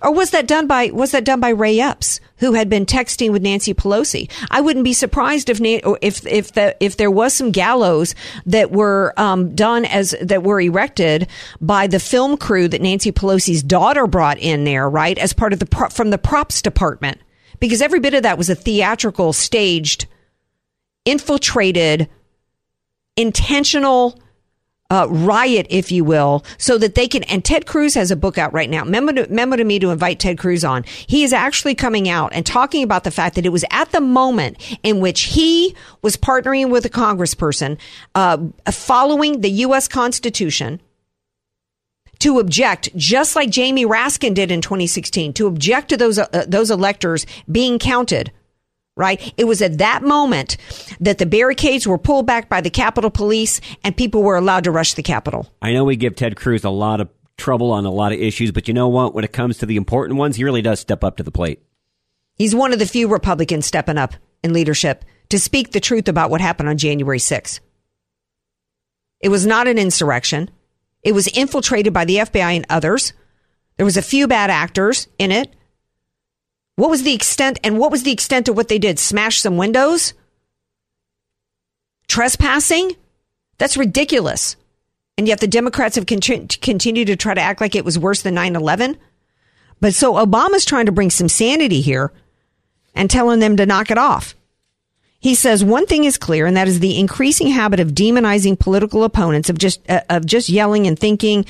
Or 0.00 0.12
was 0.12 0.30
that 0.30 0.46
done 0.46 0.66
by 0.66 0.90
was 0.92 1.10
that 1.10 1.24
done 1.24 1.40
by 1.40 1.50
Ray 1.50 1.80
Epps, 1.80 2.20
who 2.36 2.52
had 2.52 2.68
been 2.68 2.86
texting 2.86 3.32
with 3.32 3.42
Nancy 3.42 3.74
Pelosi? 3.74 4.30
I 4.50 4.60
wouldn't 4.60 4.84
be 4.84 4.92
surprised 4.92 5.50
if 5.50 5.60
if 5.60 6.24
if 6.26 6.52
the 6.52 6.76
if 6.78 6.96
there 6.96 7.10
was 7.10 7.34
some 7.34 7.50
gallows 7.50 8.14
that 8.46 8.70
were 8.70 9.12
um, 9.16 9.54
done 9.54 9.84
as 9.84 10.14
that 10.22 10.44
were 10.44 10.60
erected 10.60 11.26
by 11.60 11.88
the 11.88 12.00
film 12.00 12.36
crew 12.36 12.68
that 12.68 12.80
Nancy 12.80 13.10
Pelosi's 13.10 13.62
daughter 13.62 14.06
brought 14.06 14.38
in 14.38 14.64
there, 14.64 14.88
right, 14.88 15.18
as 15.18 15.32
part 15.32 15.52
of 15.52 15.58
the 15.58 15.90
from 15.90 16.10
the 16.10 16.18
props 16.18 16.62
department, 16.62 17.20
because 17.62 17.80
every 17.80 18.00
bit 18.00 18.12
of 18.12 18.24
that 18.24 18.36
was 18.36 18.50
a 18.50 18.56
theatrical, 18.56 19.32
staged, 19.32 20.06
infiltrated, 21.04 22.08
intentional 23.16 24.20
uh, 24.90 25.06
riot, 25.08 25.68
if 25.70 25.92
you 25.92 26.02
will, 26.02 26.44
so 26.58 26.76
that 26.76 26.96
they 26.96 27.06
can. 27.06 27.22
And 27.22 27.44
Ted 27.44 27.64
Cruz 27.64 27.94
has 27.94 28.10
a 28.10 28.16
book 28.16 28.36
out 28.36 28.52
right 28.52 28.68
now. 28.68 28.82
Memo 28.82 29.12
to, 29.12 29.32
memo 29.32 29.54
to 29.54 29.62
me 29.62 29.78
to 29.78 29.90
invite 29.90 30.18
Ted 30.18 30.38
Cruz 30.38 30.64
on. 30.64 30.82
He 31.06 31.22
is 31.22 31.32
actually 31.32 31.76
coming 31.76 32.08
out 32.08 32.32
and 32.34 32.44
talking 32.44 32.82
about 32.82 33.04
the 33.04 33.12
fact 33.12 33.36
that 33.36 33.46
it 33.46 33.50
was 33.50 33.64
at 33.70 33.92
the 33.92 34.00
moment 34.00 34.56
in 34.82 34.98
which 34.98 35.20
he 35.20 35.76
was 36.02 36.16
partnering 36.16 36.68
with 36.68 36.84
a 36.84 36.90
congressperson, 36.90 37.78
uh, 38.16 38.38
following 38.72 39.40
the 39.40 39.50
U.S. 39.50 39.86
Constitution 39.86 40.80
to 42.22 42.38
object, 42.38 42.88
just 42.96 43.34
like 43.34 43.50
Jamie 43.50 43.84
Raskin 43.84 44.32
did 44.32 44.52
in 44.52 44.60
2016, 44.60 45.32
to 45.34 45.48
object 45.48 45.88
to 45.88 45.96
those 45.96 46.18
uh, 46.18 46.44
those 46.46 46.70
electors 46.70 47.26
being 47.50 47.78
counted. 47.78 48.32
Right? 48.94 49.32
It 49.38 49.44
was 49.44 49.62
at 49.62 49.78
that 49.78 50.02
moment 50.02 50.58
that 51.00 51.16
the 51.16 51.24
barricades 51.24 51.86
were 51.86 51.96
pulled 51.96 52.26
back 52.26 52.50
by 52.50 52.60
the 52.60 52.68
Capitol 52.68 53.10
Police 53.10 53.60
and 53.82 53.96
people 53.96 54.22
were 54.22 54.36
allowed 54.36 54.64
to 54.64 54.70
rush 54.70 54.94
the 54.94 55.02
Capitol. 55.02 55.50
I 55.62 55.72
know 55.72 55.84
we 55.84 55.96
give 55.96 56.14
Ted 56.14 56.36
Cruz 56.36 56.62
a 56.62 56.70
lot 56.70 57.00
of 57.00 57.08
trouble 57.38 57.72
on 57.72 57.86
a 57.86 57.90
lot 57.90 58.12
of 58.12 58.20
issues, 58.20 58.52
but 58.52 58.68
you 58.68 58.74
know 58.74 58.88
what? 58.88 59.14
When 59.14 59.24
it 59.24 59.32
comes 59.32 59.56
to 59.58 59.66
the 59.66 59.76
important 59.76 60.18
ones, 60.18 60.36
he 60.36 60.44
really 60.44 60.60
does 60.60 60.78
step 60.78 61.02
up 61.02 61.16
to 61.16 61.22
the 61.22 61.30
plate. 61.30 61.62
He's 62.34 62.54
one 62.54 62.74
of 62.74 62.78
the 62.78 62.86
few 62.86 63.08
Republicans 63.08 63.64
stepping 63.64 63.96
up 63.96 64.14
in 64.44 64.52
leadership 64.52 65.06
to 65.30 65.38
speak 65.38 65.72
the 65.72 65.80
truth 65.80 66.06
about 66.06 66.30
what 66.30 66.42
happened 66.42 66.68
on 66.68 66.76
January 66.76 67.18
6th. 67.18 67.60
It 69.20 69.30
was 69.30 69.46
not 69.46 69.68
an 69.68 69.78
insurrection. 69.78 70.50
It 71.02 71.12
was 71.12 71.26
infiltrated 71.28 71.92
by 71.92 72.04
the 72.04 72.16
FBI 72.16 72.56
and 72.56 72.66
others. 72.68 73.12
There 73.76 73.86
was 73.86 73.96
a 73.96 74.02
few 74.02 74.28
bad 74.28 74.50
actors 74.50 75.08
in 75.18 75.32
it. 75.32 75.54
What 76.76 76.90
was 76.90 77.02
the 77.02 77.14
extent 77.14 77.58
and 77.64 77.78
what 77.78 77.90
was 77.90 78.02
the 78.02 78.12
extent 78.12 78.48
of 78.48 78.56
what 78.56 78.68
they 78.68 78.78
did? 78.78 78.98
Smash 78.98 79.40
some 79.40 79.56
windows? 79.56 80.14
Trespassing? 82.08 82.96
That's 83.58 83.76
ridiculous. 83.76 84.56
And 85.18 85.28
yet 85.28 85.40
the 85.40 85.46
Democrats 85.46 85.96
have 85.96 86.06
con- 86.06 86.20
continued 86.20 87.06
to 87.06 87.16
try 87.16 87.34
to 87.34 87.40
act 87.40 87.60
like 87.60 87.74
it 87.74 87.84
was 87.84 87.98
worse 87.98 88.22
than 88.22 88.34
9 88.34 88.56
11. 88.56 88.98
But 89.80 89.94
so 89.94 90.14
Obama's 90.14 90.64
trying 90.64 90.86
to 90.86 90.92
bring 90.92 91.10
some 91.10 91.28
sanity 91.28 91.80
here 91.80 92.12
and 92.94 93.10
telling 93.10 93.40
them 93.40 93.56
to 93.56 93.66
knock 93.66 93.90
it 93.90 93.98
off. 93.98 94.34
He 95.22 95.36
says 95.36 95.62
one 95.62 95.86
thing 95.86 96.02
is 96.02 96.18
clear, 96.18 96.46
and 96.46 96.56
that 96.56 96.66
is 96.66 96.80
the 96.80 96.98
increasing 96.98 97.46
habit 97.46 97.78
of 97.78 97.92
demonizing 97.92 98.58
political 98.58 99.04
opponents, 99.04 99.48
of 99.48 99.56
just 99.56 99.80
uh, 99.88 100.00
of 100.10 100.26
just 100.26 100.48
yelling 100.48 100.88
and 100.88 100.98
thinking, 100.98 101.46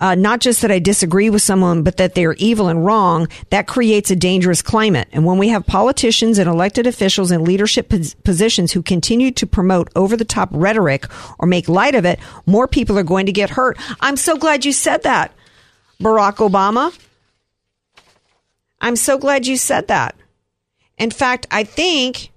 uh, 0.00 0.14
not 0.14 0.38
just 0.38 0.62
that 0.62 0.70
I 0.70 0.78
disagree 0.78 1.28
with 1.28 1.42
someone, 1.42 1.82
but 1.82 1.96
that 1.96 2.14
they're 2.14 2.34
evil 2.34 2.68
and 2.68 2.86
wrong. 2.86 3.26
That 3.50 3.66
creates 3.66 4.12
a 4.12 4.16
dangerous 4.16 4.62
climate. 4.62 5.08
And 5.10 5.24
when 5.24 5.38
we 5.38 5.48
have 5.48 5.66
politicians 5.66 6.38
and 6.38 6.48
elected 6.48 6.86
officials 6.86 7.32
in 7.32 7.42
leadership 7.42 7.88
pos- 7.88 8.14
positions 8.14 8.70
who 8.70 8.80
continue 8.80 9.32
to 9.32 9.46
promote 9.46 9.90
over 9.96 10.16
the 10.16 10.24
top 10.24 10.48
rhetoric 10.52 11.06
or 11.40 11.48
make 11.48 11.68
light 11.68 11.96
of 11.96 12.04
it, 12.04 12.20
more 12.46 12.68
people 12.68 12.96
are 12.96 13.02
going 13.02 13.26
to 13.26 13.32
get 13.32 13.50
hurt. 13.50 13.76
I'm 14.00 14.16
so 14.16 14.36
glad 14.36 14.64
you 14.64 14.70
said 14.70 15.02
that, 15.02 15.32
Barack 16.00 16.36
Obama. 16.36 16.96
I'm 18.80 18.94
so 18.94 19.18
glad 19.18 19.48
you 19.48 19.56
said 19.56 19.88
that. 19.88 20.14
In 20.96 21.10
fact, 21.10 21.48
I 21.50 21.64
think 21.64 22.30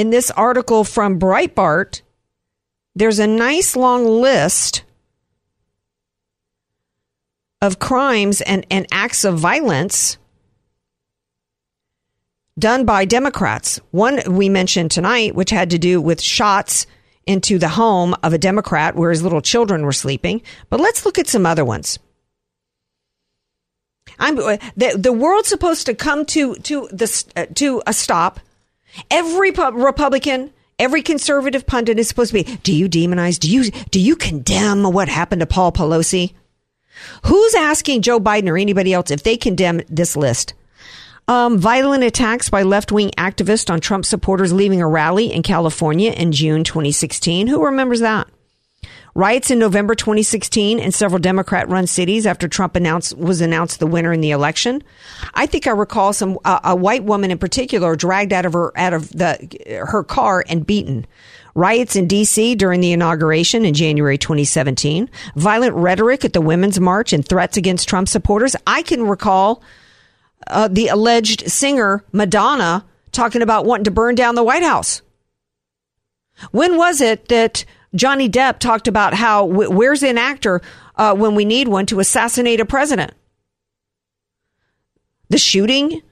in 0.00 0.08
this 0.08 0.30
article 0.30 0.82
from 0.82 1.18
Breitbart, 1.20 2.00
there's 2.94 3.18
a 3.18 3.26
nice 3.26 3.76
long 3.76 4.06
list 4.06 4.82
of 7.60 7.78
crimes 7.78 8.40
and, 8.40 8.64
and 8.70 8.86
acts 8.90 9.26
of 9.26 9.38
violence 9.38 10.16
done 12.58 12.86
by 12.86 13.04
Democrats. 13.04 13.78
One 13.90 14.22
we 14.26 14.48
mentioned 14.48 14.90
tonight, 14.90 15.34
which 15.34 15.50
had 15.50 15.68
to 15.68 15.78
do 15.78 16.00
with 16.00 16.22
shots 16.22 16.86
into 17.26 17.58
the 17.58 17.68
home 17.68 18.16
of 18.22 18.32
a 18.32 18.38
Democrat 18.38 18.96
where 18.96 19.10
his 19.10 19.22
little 19.22 19.42
children 19.42 19.84
were 19.84 19.92
sleeping. 19.92 20.40
But 20.70 20.80
let's 20.80 21.04
look 21.04 21.18
at 21.18 21.28
some 21.28 21.44
other 21.44 21.64
ones. 21.64 21.98
I'm 24.18 24.36
the 24.36 24.96
the 24.98 25.12
world's 25.12 25.48
supposed 25.50 25.84
to 25.84 25.94
come 25.94 26.24
to 26.26 26.54
to 26.54 26.88
the 26.90 27.32
uh, 27.36 27.44
to 27.56 27.82
a 27.86 27.92
stop. 27.92 28.40
Every 29.10 29.50
Republican, 29.50 30.52
every 30.78 31.02
conservative 31.02 31.66
pundit 31.66 31.98
is 31.98 32.08
supposed 32.08 32.32
to 32.32 32.42
be. 32.42 32.56
Do 32.62 32.74
you 32.74 32.88
demonize? 32.88 33.38
Do 33.38 33.50
you 33.50 33.70
do 33.70 34.00
you 34.00 34.16
condemn 34.16 34.82
what 34.84 35.08
happened 35.08 35.40
to 35.40 35.46
Paul 35.46 35.72
Pelosi? 35.72 36.34
Who's 37.26 37.54
asking 37.54 38.02
Joe 38.02 38.20
Biden 38.20 38.48
or 38.48 38.58
anybody 38.58 38.92
else 38.92 39.10
if 39.10 39.22
they 39.22 39.36
condemn 39.36 39.80
this 39.88 40.16
list? 40.16 40.54
Um, 41.28 41.58
violent 41.58 42.02
attacks 42.02 42.50
by 42.50 42.62
left 42.62 42.90
wing 42.90 43.12
activists 43.16 43.70
on 43.70 43.80
Trump 43.80 44.04
supporters 44.04 44.52
leaving 44.52 44.82
a 44.82 44.88
rally 44.88 45.32
in 45.32 45.42
California 45.42 46.10
in 46.10 46.32
June 46.32 46.64
2016. 46.64 47.46
Who 47.46 47.64
remembers 47.64 48.00
that? 48.00 48.28
Riots 49.14 49.50
in 49.50 49.58
November 49.58 49.94
2016 49.94 50.78
in 50.78 50.92
several 50.92 51.18
Democrat-run 51.18 51.86
cities 51.86 52.26
after 52.26 52.46
Trump 52.48 52.76
announced 52.76 53.16
was 53.16 53.40
announced 53.40 53.80
the 53.80 53.86
winner 53.86 54.12
in 54.12 54.20
the 54.20 54.30
election. 54.30 54.82
I 55.34 55.46
think 55.46 55.66
I 55.66 55.72
recall 55.72 56.12
some 56.12 56.38
a 56.44 56.76
white 56.76 57.04
woman 57.04 57.30
in 57.30 57.38
particular 57.38 57.96
dragged 57.96 58.32
out 58.32 58.46
of 58.46 58.52
her 58.52 58.72
out 58.78 58.92
of 58.92 59.10
the 59.10 59.84
her 59.86 60.04
car 60.04 60.44
and 60.48 60.66
beaten. 60.66 61.06
Riots 61.54 61.96
in 61.96 62.06
D.C. 62.06 62.54
during 62.54 62.80
the 62.80 62.92
inauguration 62.92 63.64
in 63.64 63.74
January 63.74 64.16
2017. 64.16 65.10
Violent 65.34 65.74
rhetoric 65.74 66.24
at 66.24 66.32
the 66.32 66.40
Women's 66.40 66.78
March 66.78 67.12
and 67.12 67.26
threats 67.26 67.56
against 67.56 67.88
Trump 67.88 68.08
supporters. 68.08 68.54
I 68.68 68.82
can 68.82 69.02
recall 69.02 69.62
uh, 70.46 70.68
the 70.68 70.88
alleged 70.88 71.50
singer 71.50 72.04
Madonna 72.12 72.84
talking 73.10 73.42
about 73.42 73.66
wanting 73.66 73.84
to 73.84 73.90
burn 73.90 74.14
down 74.14 74.36
the 74.36 74.44
White 74.44 74.62
House. 74.62 75.02
When 76.52 76.76
was 76.76 77.00
it 77.00 77.28
that 77.28 77.64
Johnny 77.94 78.28
Depp 78.28 78.58
talked 78.58 78.88
about 78.88 79.14
how 79.14 79.44
where's 79.44 80.02
an 80.02 80.18
actor 80.18 80.62
uh, 80.96 81.14
when 81.14 81.34
we 81.34 81.44
need 81.44 81.68
one 81.68 81.86
to 81.86 82.00
assassinate 82.00 82.60
a 82.60 82.64
president? 82.64 83.12
The 85.28 85.38
shooting 85.38 86.02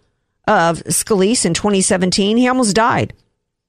of 0.46 0.82
Scalise 0.84 1.44
in 1.44 1.54
2017, 1.54 2.36
he 2.36 2.48
almost 2.48 2.74
died. 2.74 3.12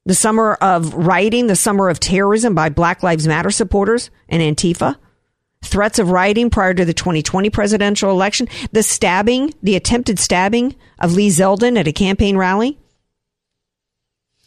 The 0.05 0.15
summer 0.15 0.53
of 0.55 0.93
rioting, 0.93 1.47
the 1.47 1.55
summer 1.55 1.89
of 1.89 1.99
terrorism 1.99 2.55
by 2.55 2.69
Black 2.69 3.03
Lives 3.03 3.27
Matter 3.27 3.51
supporters 3.51 4.09
and 4.27 4.41
Antifa. 4.41 4.95
Threats 5.61 5.99
of 5.99 6.09
rioting 6.09 6.49
prior 6.49 6.73
to 6.73 6.85
the 6.85 6.93
2020 6.93 7.49
presidential 7.49 8.09
election. 8.09 8.47
The 8.71 8.81
stabbing, 8.81 9.53
the 9.61 9.75
attempted 9.75 10.17
stabbing 10.17 10.75
of 10.99 11.13
Lee 11.13 11.27
Zeldin 11.27 11.77
at 11.77 11.87
a 11.87 11.91
campaign 11.91 12.37
rally. 12.37 12.79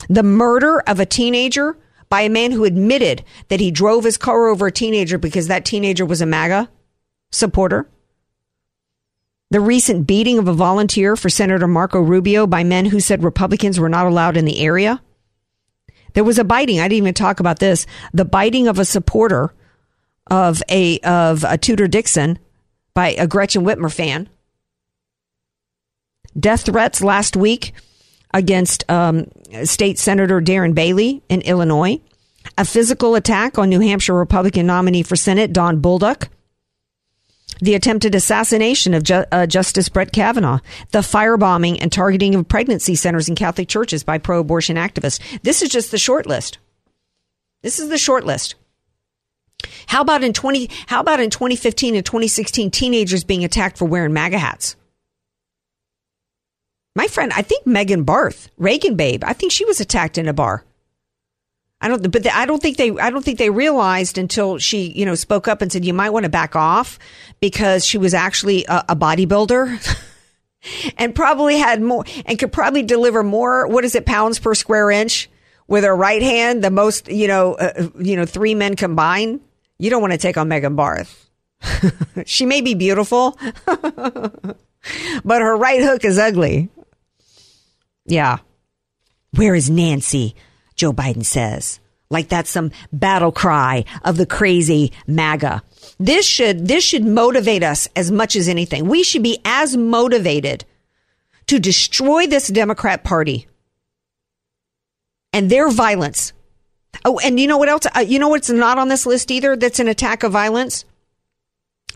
The 0.08 0.22
murder 0.22 0.80
of 0.80 0.98
a 0.98 1.06
teenager 1.06 1.76
by 2.12 2.20
a 2.20 2.28
man 2.28 2.52
who 2.52 2.66
admitted 2.66 3.24
that 3.48 3.58
he 3.58 3.70
drove 3.70 4.04
his 4.04 4.18
car 4.18 4.48
over 4.48 4.66
a 4.66 4.70
teenager 4.70 5.16
because 5.16 5.46
that 5.46 5.64
teenager 5.64 6.04
was 6.04 6.20
a 6.20 6.26
MAGA 6.26 6.68
supporter. 7.30 7.88
The 9.50 9.60
recent 9.60 10.06
beating 10.06 10.38
of 10.38 10.46
a 10.46 10.52
volunteer 10.52 11.16
for 11.16 11.30
Senator 11.30 11.66
Marco 11.66 12.00
Rubio 12.00 12.46
by 12.46 12.64
men 12.64 12.84
who 12.84 13.00
said 13.00 13.24
Republicans 13.24 13.80
were 13.80 13.88
not 13.88 14.04
allowed 14.04 14.36
in 14.36 14.44
the 14.44 14.60
area. 14.60 15.00
There 16.12 16.22
was 16.22 16.38
a 16.38 16.44
biting. 16.44 16.80
I 16.80 16.82
didn't 16.82 16.98
even 16.98 17.14
talk 17.14 17.40
about 17.40 17.60
this. 17.60 17.86
The 18.12 18.26
biting 18.26 18.68
of 18.68 18.78
a 18.78 18.84
supporter 18.84 19.54
of 20.30 20.62
a 20.68 20.98
of 20.98 21.44
a 21.44 21.56
Tudor 21.56 21.88
Dixon 21.88 22.38
by 22.92 23.12
a 23.12 23.26
Gretchen 23.26 23.64
Whitmer 23.64 23.90
fan. 23.90 24.28
Death 26.38 26.66
threats 26.66 27.00
last 27.02 27.36
week 27.36 27.72
against 28.34 28.84
um, 28.90 29.28
State 29.64 29.98
Senator 29.98 30.40
Darren 30.40 30.74
Bailey 30.74 31.22
in 31.28 31.42
Illinois. 31.42 32.00
A 32.58 32.64
physical 32.64 33.14
attack 33.14 33.58
on 33.58 33.68
New 33.68 33.80
Hampshire 33.80 34.14
Republican 34.14 34.66
nominee 34.66 35.02
for 35.02 35.16
Senate 35.16 35.52
Don 35.52 35.80
Bolduc. 35.80 36.28
The 37.60 37.74
attempted 37.74 38.14
assassination 38.14 38.94
of 38.94 39.04
Ju- 39.04 39.24
uh, 39.30 39.46
Justice 39.46 39.88
Brett 39.88 40.12
Kavanaugh, 40.12 40.58
the 40.90 40.98
firebombing 40.98 41.78
and 41.80 41.92
targeting 41.92 42.34
of 42.34 42.48
pregnancy 42.48 42.96
centers 42.96 43.28
and 43.28 43.38
Catholic 43.38 43.68
churches 43.68 44.02
by 44.02 44.18
pro 44.18 44.40
abortion 44.40 44.76
activists. 44.76 45.20
This 45.42 45.62
is 45.62 45.68
just 45.68 45.92
the 45.92 45.98
short 45.98 46.26
list. 46.26 46.58
This 47.62 47.78
is 47.78 47.88
the 47.88 47.98
short 47.98 48.24
list. 48.24 48.56
How 49.86 50.00
about 50.00 50.24
in 50.24 50.32
20 50.32 50.68
how 50.86 51.00
about 51.00 51.20
in 51.20 51.30
2015 51.30 51.94
and 51.94 52.04
2016 52.04 52.70
teenagers 52.70 53.22
being 53.22 53.44
attacked 53.44 53.78
for 53.78 53.84
wearing 53.84 54.12
MAGA 54.12 54.38
hats? 54.38 54.76
My 56.94 57.06
friend, 57.06 57.32
I 57.34 57.42
think 57.42 57.66
Megan 57.66 58.04
Barth, 58.04 58.48
Reagan 58.58 58.96
babe, 58.96 59.24
I 59.24 59.32
think 59.32 59.52
she 59.52 59.64
was 59.64 59.80
attacked 59.80 60.18
in 60.18 60.28
a 60.28 60.32
bar. 60.32 60.64
I 61.80 61.88
don't, 61.88 62.12
but 62.12 62.26
I 62.30 62.46
don't 62.46 62.62
think 62.62 62.76
they, 62.76 62.90
I 62.90 63.10
don't 63.10 63.24
think 63.24 63.38
they 63.38 63.50
realized 63.50 64.16
until 64.16 64.58
she, 64.58 64.92
you 64.92 65.04
know, 65.04 65.16
spoke 65.16 65.48
up 65.48 65.62
and 65.62 65.72
said, 65.72 65.84
you 65.84 65.92
might 65.92 66.10
want 66.10 66.24
to 66.24 66.30
back 66.30 66.54
off 66.54 66.98
because 67.40 67.84
she 67.84 67.98
was 67.98 68.14
actually 68.14 68.64
a, 68.66 68.84
a 68.90 68.96
bodybuilder 68.96 69.98
and 70.98 71.14
probably 71.14 71.58
had 71.58 71.82
more 71.82 72.04
and 72.24 72.38
could 72.38 72.52
probably 72.52 72.84
deliver 72.84 73.24
more, 73.24 73.66
what 73.66 73.84
is 73.84 73.96
it, 73.96 74.06
pounds 74.06 74.38
per 74.38 74.54
square 74.54 74.90
inch 74.90 75.28
with 75.66 75.82
her 75.82 75.96
right 75.96 76.22
hand, 76.22 76.62
the 76.62 76.70
most, 76.70 77.08
you 77.08 77.26
know, 77.26 77.54
uh, 77.54 77.88
you 77.98 78.14
know, 78.14 78.26
three 78.26 78.54
men 78.54 78.76
combined. 78.76 79.40
You 79.78 79.90
don't 79.90 80.02
want 80.02 80.12
to 80.12 80.18
take 80.18 80.36
on 80.36 80.46
Megan 80.46 80.76
Barth. 80.76 81.30
she 82.26 82.46
may 82.46 82.60
be 82.60 82.74
beautiful, 82.74 83.36
but 83.64 84.56
her 85.42 85.56
right 85.56 85.82
hook 85.82 86.04
is 86.04 86.18
ugly. 86.18 86.68
Yeah. 88.06 88.38
Where 89.34 89.54
is 89.54 89.70
Nancy? 89.70 90.34
Joe 90.74 90.92
Biden 90.92 91.24
says. 91.24 91.80
Like 92.10 92.28
that's 92.28 92.50
some 92.50 92.72
battle 92.92 93.32
cry 93.32 93.84
of 94.04 94.16
the 94.16 94.26
crazy 94.26 94.92
MAGA. 95.06 95.62
This 95.98 96.26
should, 96.26 96.68
this 96.68 96.84
should 96.84 97.04
motivate 97.04 97.62
us 97.62 97.88
as 97.96 98.10
much 98.10 98.36
as 98.36 98.48
anything. 98.48 98.86
We 98.86 99.02
should 99.02 99.22
be 99.22 99.38
as 99.44 99.76
motivated 99.76 100.64
to 101.46 101.58
destroy 101.58 102.26
this 102.26 102.48
Democrat 102.48 103.02
party 103.02 103.48
and 105.32 105.48
their 105.48 105.70
violence. 105.70 106.32
Oh, 107.04 107.18
and 107.18 107.40
you 107.40 107.46
know 107.46 107.56
what 107.56 107.70
else? 107.70 107.86
Uh, 107.96 108.00
you 108.00 108.18
know 108.18 108.28
what's 108.28 108.50
not 108.50 108.78
on 108.78 108.88
this 108.88 109.06
list 109.06 109.30
either 109.30 109.56
that's 109.56 109.80
an 109.80 109.88
attack 109.88 110.22
of 110.22 110.32
violence? 110.32 110.84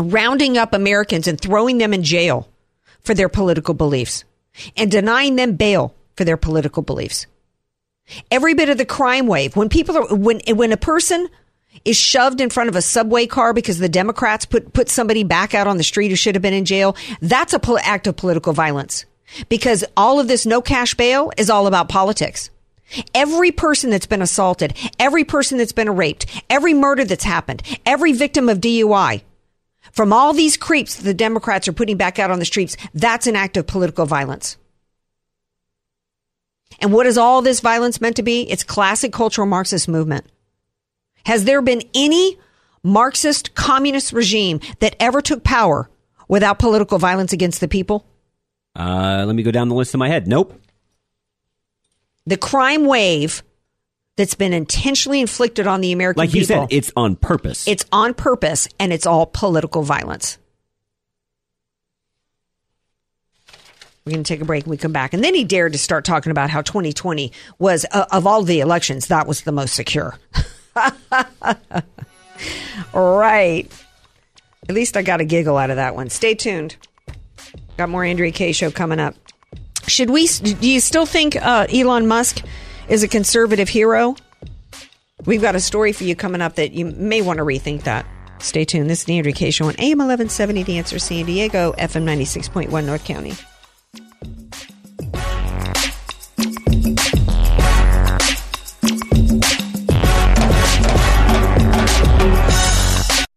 Rounding 0.01 0.57
up 0.57 0.73
Americans 0.73 1.29
and 1.29 1.39
throwing 1.39 1.79
them 1.79 1.93
in 1.93 2.03
jail 2.03 2.49
for 3.03 3.13
their 3.13 3.29
political 3.29 3.75
beliefs 3.75 4.25
and 4.77 4.91
denying 4.91 5.37
them 5.37 5.57
bail 5.57 5.95
for 6.17 6.25
their 6.25 6.37
political 6.37 6.83
beliefs. 6.83 7.27
Every 8.31 8.55
bit 8.55 8.69
of 8.69 8.79
the 8.79 8.85
crime 8.85 9.27
wave. 9.27 9.57
When 9.57 9.69
people 9.69 9.97
are, 9.99 10.15
when, 10.15 10.41
when 10.49 10.73
a 10.73 10.77
person 10.77 11.29
is 11.85 11.97
shoved 11.97 12.41
in 12.41 12.51
front 12.51 12.69
of 12.69 12.77
a 12.77 12.83
subway 12.83 13.27
car 13.27 13.53
because 13.53 13.79
the 13.79 13.89
Democrats 13.89 14.47
put, 14.47 14.73
put 14.73 14.89
somebody 14.89 15.25
back 15.25 15.55
out 15.55 15.67
on 15.67 15.77
the 15.77 15.85
street 15.85 16.09
who 16.09 16.17
should 16.17 16.35
have 16.35 16.43
been 16.43 16.55
in 16.55 16.65
jail, 16.65 16.97
that's 17.21 17.53
a 17.53 17.59
pol- 17.59 17.79
act 17.79 18.07
of 18.07 18.17
political 18.17 18.53
violence. 18.53 19.05
Because 19.49 19.85
all 19.97 20.21
of 20.21 20.29
this 20.29 20.47
no 20.47 20.63
cash 20.63 20.95
bail 20.95 21.33
is 21.37 21.51
all 21.51 21.67
about 21.67 21.89
politics. 21.89 22.51
Every 23.13 23.51
person 23.51 23.91
that's 23.91 24.07
been 24.07 24.23
assaulted, 24.23 24.75
every 25.01 25.25
person 25.25 25.59
that's 25.59 25.73
been 25.73 25.97
raped, 25.97 26.27
every 26.49 26.73
murder 26.73 27.05
that's 27.05 27.25
happened, 27.25 27.63
every 27.85 28.13
victim 28.13 28.49
of 28.49 28.61
DUI, 28.61 29.23
from 29.97 30.13
all 30.13 30.35
these 30.35 30.59
creeps 30.59 30.97
that 30.97 31.05
the 31.05 31.15
Democrats 31.15 31.67
are 31.67 31.73
putting 31.73 31.97
back 31.97 32.19
out 32.19 32.31
on 32.31 32.39
the 32.39 32.45
streets, 32.45 32.77
that's 32.93 33.27
an 33.27 33.35
act 33.35 33.57
of 33.57 33.67
political 33.67 34.05
violence. 34.05 34.59
And 36.81 36.93
what 36.93 37.07
is 37.07 37.17
all 37.17 37.41
this 37.41 37.61
violence 37.61 37.99
meant 37.99 38.17
to 38.17 38.23
be? 38.23 38.43
It's 38.43 38.63
classic 38.63 39.11
cultural 39.11 39.47
Marxist 39.47 39.89
movement. 39.89 40.27
Has 41.25 41.45
there 41.45 41.63
been 41.63 41.83
any 41.95 42.39
Marxist 42.83 43.55
communist 43.55 44.13
regime 44.13 44.61
that 44.81 44.95
ever 45.01 45.23
took 45.23 45.43
power 45.43 45.89
without 46.29 46.59
political 46.59 46.99
violence 46.99 47.33
against 47.33 47.61
the 47.61 47.69
people? 47.69 48.05
Uh, 48.79 49.25
let 49.27 49.35
me 49.35 49.43
go 49.43 49.51
down 49.51 49.71
the 49.71 49.75
list 49.75 49.95
in 49.95 49.99
my 49.99 50.09
head. 50.09 50.29
Nope. 50.29 50.61
The 52.27 52.37
crime 52.37 52.85
wave 52.85 53.43
that's 54.17 54.35
been 54.35 54.53
intentionally 54.53 55.21
inflicted 55.21 55.67
on 55.67 55.81
the 55.81 55.93
American 55.93 56.23
people. 56.23 56.33
Like 56.33 56.35
you 56.35 56.45
said, 56.45 56.69
it's 56.71 56.93
on 56.97 57.17
purpose. 57.17 57.69
It's 57.69 57.85
on 57.93 58.15
purpose 58.15 58.69
and 58.79 58.93
it's 58.93 59.07
all 59.07 59.27
political 59.27 59.83
violence. 59.83 60.39
We're 64.05 64.13
going 64.13 64.25
to 64.25 64.29
take 64.29 64.41
a 64.41 64.45
break 64.45 64.65
and 64.65 64.71
we 64.71 64.77
come 64.77 64.93
back. 64.93 65.15
And 65.15 65.25
then 65.25 65.35
he 65.35 65.43
dared 65.43 65.73
to 65.73 65.79
start 65.79 66.05
talking 66.05 66.31
about 66.31 66.49
how 66.49 66.63
2020 66.63 67.33
was, 67.59 67.85
uh, 67.91 68.07
of 68.13 68.27
all 68.27 68.45
the 68.45 68.61
elections, 68.61 69.09
that 69.09 69.27
was 69.27 69.43
the 69.43 69.51
most 69.51 69.75
secure. 69.75 70.17
right. 72.95 73.85
At 74.69 74.75
least 74.75 74.97
I 74.97 75.03
got 75.03 75.21
a 75.21 75.25
giggle 75.25 75.57
out 75.57 75.71
of 75.71 75.77
that 75.77 75.97
one. 75.97 76.09
Stay 76.09 76.37
tuned. 76.37 76.77
Got 77.77 77.89
more 77.89 78.05
Andrea 78.05 78.31
Kaye 78.31 78.53
show 78.53 78.71
coming 78.71 79.01
up. 79.01 79.17
Should 79.89 80.11
we, 80.11 80.29
do 80.29 80.69
you 80.69 80.81
still 80.81 81.07
think 81.07 81.37
uh, 81.37 81.67
Elon 81.73 82.07
Musk 82.07 82.43
is 82.89 83.03
a 83.03 83.09
conservative 83.09 83.69
hero? 83.69 84.17
We've 85.25 85.43
got 85.43 85.55
a 85.55 85.61
story 85.61 85.93
for 85.93 86.05
you 86.05 86.15
coming 86.15 86.41
up 86.41 86.57
that 86.57 86.73
you 86.73 86.87
may 86.87 87.23
want 87.23 87.39
to 87.39 87.45
rethink 87.45 87.85
that. 87.85 88.07
Stay 88.39 88.65
tuned. 88.65 88.91
This 88.91 89.01
is 89.01 89.05
the 89.07 89.17
Andrea 89.17 89.35
Kaye 89.35 89.51
Show 89.51 89.65
on 89.67 89.75
AM 89.79 89.99
1170, 89.99 90.63
The 90.63 90.79
Answer 90.79 90.99
San 90.99 91.25
Diego, 91.25 91.73
FM 91.73 92.05
96.1 92.05 92.85
North 92.85 93.05
County. 93.05 93.35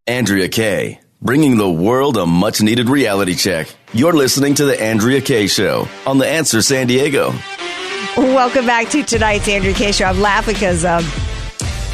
Andrea 0.06 0.50
Kaye, 0.50 1.00
bringing 1.22 1.58
the 1.58 1.70
world 1.70 2.18
a 2.18 2.26
much 2.26 2.62
needed 2.62 2.90
reality 2.90 3.36
check. 3.36 3.74
You're 3.94 4.14
listening 4.14 4.56
to 4.56 4.66
The 4.66 4.80
Andrea 4.82 5.22
Kaye 5.22 5.48
Show 5.48 5.88
on 6.06 6.18
The 6.18 6.28
Answer 6.28 6.62
San 6.62 6.88
Diego. 6.88 7.34
Welcome 8.18 8.66
back 8.66 8.90
to 8.90 9.04
tonight's 9.04 9.48
Andrew 9.48 9.74
K 9.74 9.92
Show. 9.92 10.06
I'm 10.06 10.20
laughing 10.20 10.56
because 10.56 10.84
um, 10.84 11.06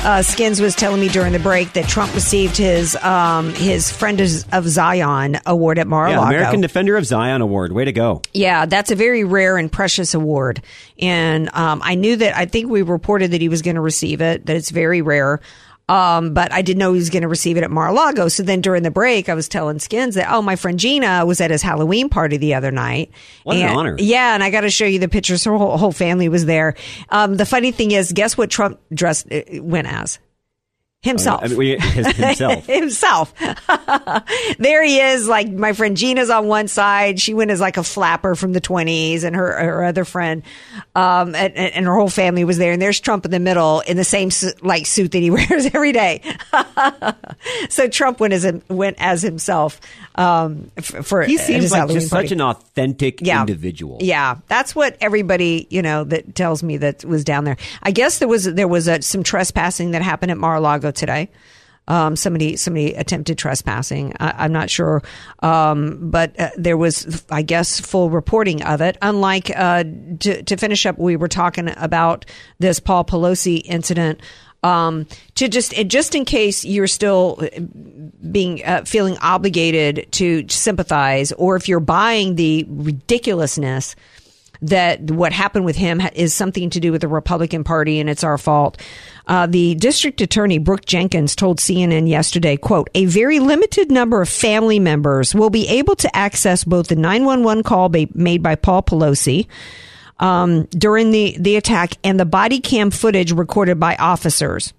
uh, 0.03 0.21
Skins 0.21 0.59
was 0.59 0.75
telling 0.75 0.99
me 0.99 1.07
during 1.07 1.33
the 1.33 1.39
break 1.39 1.73
that 1.73 1.87
Trump 1.87 2.13
received 2.15 2.57
his 2.57 2.95
um, 2.97 3.53
his 3.53 3.91
Friend 3.91 4.19
of 4.51 4.67
Zion 4.67 5.39
award 5.45 5.77
at 5.77 5.87
Mar-a-Lago. 5.87 6.21
Yeah, 6.21 6.37
American 6.37 6.61
Defender 6.61 6.97
of 6.97 7.05
Zion 7.05 7.41
Award. 7.41 7.73
Way 7.73 7.85
to 7.85 7.91
go. 7.91 8.21
Yeah, 8.33 8.65
that's 8.65 8.91
a 8.91 8.95
very 8.95 9.23
rare 9.23 9.57
and 9.57 9.71
precious 9.71 10.13
award. 10.13 10.61
And 10.99 11.49
um, 11.53 11.81
I 11.83 11.95
knew 11.95 12.15
that, 12.15 12.35
I 12.35 12.45
think 12.45 12.69
we 12.69 12.81
reported 12.81 13.31
that 13.31 13.41
he 13.41 13.49
was 13.49 13.61
going 13.61 13.75
to 13.75 13.81
receive 13.81 14.21
it, 14.21 14.45
that 14.45 14.55
it's 14.55 14.69
very 14.71 15.01
rare. 15.01 15.41
Um, 15.87 16.33
but 16.33 16.51
I 16.51 16.63
didn't 16.63 16.79
know 16.79 16.93
he 16.93 16.99
was 16.99 17.11
going 17.11 17.21
to 17.21 17.27
receive 17.27 17.57
it 17.57 17.63
at 17.63 17.69
Mar-a-Lago. 17.69 18.27
So 18.27 18.41
then 18.41 18.59
during 18.61 18.81
the 18.81 18.89
break, 18.89 19.29
I 19.29 19.35
was 19.35 19.47
telling 19.47 19.77
Skins 19.77 20.15
that, 20.15 20.31
oh, 20.31 20.41
my 20.41 20.55
friend 20.55 20.79
Gina 20.79 21.23
was 21.27 21.39
at 21.41 21.51
his 21.51 21.61
Halloween 21.61 22.09
party 22.09 22.37
the 22.37 22.55
other 22.55 22.71
night. 22.71 23.11
What 23.43 23.57
an 23.57 23.69
honor. 23.69 23.95
Yeah. 23.99 24.33
And 24.33 24.43
I 24.43 24.49
got 24.49 24.61
to 24.61 24.71
show 24.71 24.85
you 24.85 24.97
the 24.97 25.07
pictures. 25.07 25.43
Her 25.43 25.55
whole, 25.55 25.77
whole 25.77 25.91
family 25.91 26.27
was 26.27 26.45
there. 26.45 26.73
Um, 27.09 27.37
the 27.37 27.45
funny 27.45 27.71
thing 27.71 27.91
is, 27.91 28.11
guess 28.13 28.35
what 28.35 28.49
Trump 28.49 28.79
dressed, 28.91 29.31
uh, 29.31 29.41
went 29.61 29.87
as? 29.87 30.17
Himself. 31.05 31.41
I 31.43 31.47
mean, 31.47 31.79
himself. 31.81 32.65
himself. 32.67 33.33
there 34.57 34.83
he 34.83 34.99
is. 34.99 35.27
Like 35.27 35.49
my 35.51 35.73
friend 35.73 35.95
Gina's 35.95 36.29
on 36.29 36.47
one 36.47 36.67
side. 36.67 37.19
She 37.19 37.33
went 37.33 37.51
as 37.51 37.61
like 37.61 37.77
a 37.77 37.83
flapper 37.83 38.33
from 38.35 38.53
the 38.53 38.59
twenties, 38.59 39.23
and 39.23 39.35
her 39.35 39.53
her 39.53 39.83
other 39.85 40.03
friend, 40.03 40.41
um, 40.95 41.35
and, 41.35 41.55
and 41.55 41.85
her 41.85 41.95
whole 41.95 42.09
family 42.09 42.43
was 42.43 42.57
there. 42.57 42.71
And 42.71 42.81
there's 42.81 42.99
Trump 42.99 43.23
in 43.25 43.31
the 43.31 43.39
middle 43.39 43.81
in 43.81 43.97
the 43.97 44.03
same 44.03 44.31
like 44.61 44.85
suit 44.87 45.11
that 45.11 45.19
he 45.19 45.29
wears 45.31 45.67
every 45.67 45.91
day. 45.91 46.21
so 47.69 47.87
Trump 47.87 48.19
went 48.19 48.33
as 48.33 48.51
went 48.69 48.97
as 48.99 49.21
himself. 49.21 49.79
Um, 50.15 50.71
for 50.81 51.23
He 51.23 51.37
seems 51.37 51.71
like 51.71 51.79
Halloween 51.79 51.99
just 51.99 52.11
party. 52.11 52.27
such 52.29 52.31
an 52.31 52.41
authentic 52.41 53.19
Yeah. 53.21 53.41
individual. 53.41 53.97
Yeah, 54.01 54.35
that's 54.47 54.73
what 54.73 54.95
everybody 55.01 55.67
you 55.69 55.81
know 55.81 56.03
that 56.05 56.35
tells 56.35 56.63
me 56.63 56.77
that 56.77 57.03
was 57.05 57.23
down 57.23 57.43
there. 57.43 57.57
I 57.83 57.91
guess 57.91 58.19
there 58.19 58.27
was 58.27 58.45
there 58.45 58.67
was 58.67 58.87
a, 58.87 59.01
some 59.01 59.23
trespassing 59.23 59.91
that 59.91 60.01
happened 60.01 60.31
at 60.31 60.37
Mar-a-Lago 60.37 60.91
today. 60.95 61.29
Um, 61.87 62.15
somebody 62.15 62.55
somebody 62.55 62.95
attempted 62.95 63.37
trespassing. 63.37 64.13
I, 64.19 64.45
I'm 64.45 64.51
not 64.51 64.71
sure, 64.71 65.03
um, 65.41 66.09
but 66.09 66.39
uh, 66.39 66.49
there 66.57 66.77
was, 66.77 67.23
I 67.29 67.43
guess, 67.43 67.79
full 67.79 68.09
reporting 68.09 68.63
of 68.63 68.81
it. 68.81 68.97
Unlike 69.03 69.51
uh, 69.55 69.83
to, 70.21 70.41
to 70.41 70.57
finish 70.57 70.87
up, 70.87 70.97
we 70.97 71.15
were 71.15 71.27
talking 71.27 71.71
about 71.77 72.25
this 72.57 72.79
Paul 72.79 73.05
Pelosi 73.05 73.61
incident. 73.65 74.21
Um, 74.63 75.05
to 75.35 75.47
just 75.47 75.73
just 75.85 76.15
in 76.15 76.25
case 76.25 76.65
you're 76.65 76.87
still 76.87 77.47
being 78.31 78.65
uh, 78.65 78.83
feeling 78.83 79.15
obligated 79.19 80.07
to 80.13 80.47
sympathize, 80.49 81.33
or 81.33 81.55
if 81.55 81.69
you're 81.69 81.79
buying 81.79 82.33
the 82.33 82.65
ridiculousness 82.67 83.95
that 84.61 85.11
what 85.11 85.33
happened 85.33 85.65
with 85.65 85.75
him 85.75 86.01
is 86.15 86.33
something 86.33 86.69
to 86.71 86.79
do 86.79 86.91
with 86.91 87.01
the 87.01 87.07
Republican 87.07 87.63
Party 87.63 87.99
and 87.99 88.09
it's 88.09 88.23
our 88.23 88.37
fault. 88.37 88.81
Uh, 89.27 89.47
the 89.47 89.75
district 89.75 90.21
attorney 90.21 90.57
Brooke 90.57 90.85
Jenkins 90.85 91.35
told 91.35 91.59
CNN 91.59 92.07
yesterday, 92.07 92.57
"quote 92.57 92.89
A 92.93 93.05
very 93.05 93.39
limited 93.39 93.91
number 93.91 94.21
of 94.21 94.29
family 94.29 94.79
members 94.79 95.33
will 95.33 95.49
be 95.49 95.67
able 95.67 95.95
to 95.95 96.15
access 96.15 96.63
both 96.63 96.87
the 96.87 96.95
911 96.95 97.63
call 97.63 97.89
ba- 97.89 98.07
made 98.13 98.43
by 98.43 98.55
Paul 98.55 98.83
Pelosi." 98.83 99.47
Um, 100.17 100.63
during 100.71 101.11
the, 101.11 101.35
the 101.37 101.57
attack 101.57 101.97
and 102.03 102.17
the 102.17 102.25
body 102.25 102.61
cam 102.61 102.89
footage 102.89 103.33
recorded 103.33 103.79
by 103.79 103.95
officers. 103.97 104.73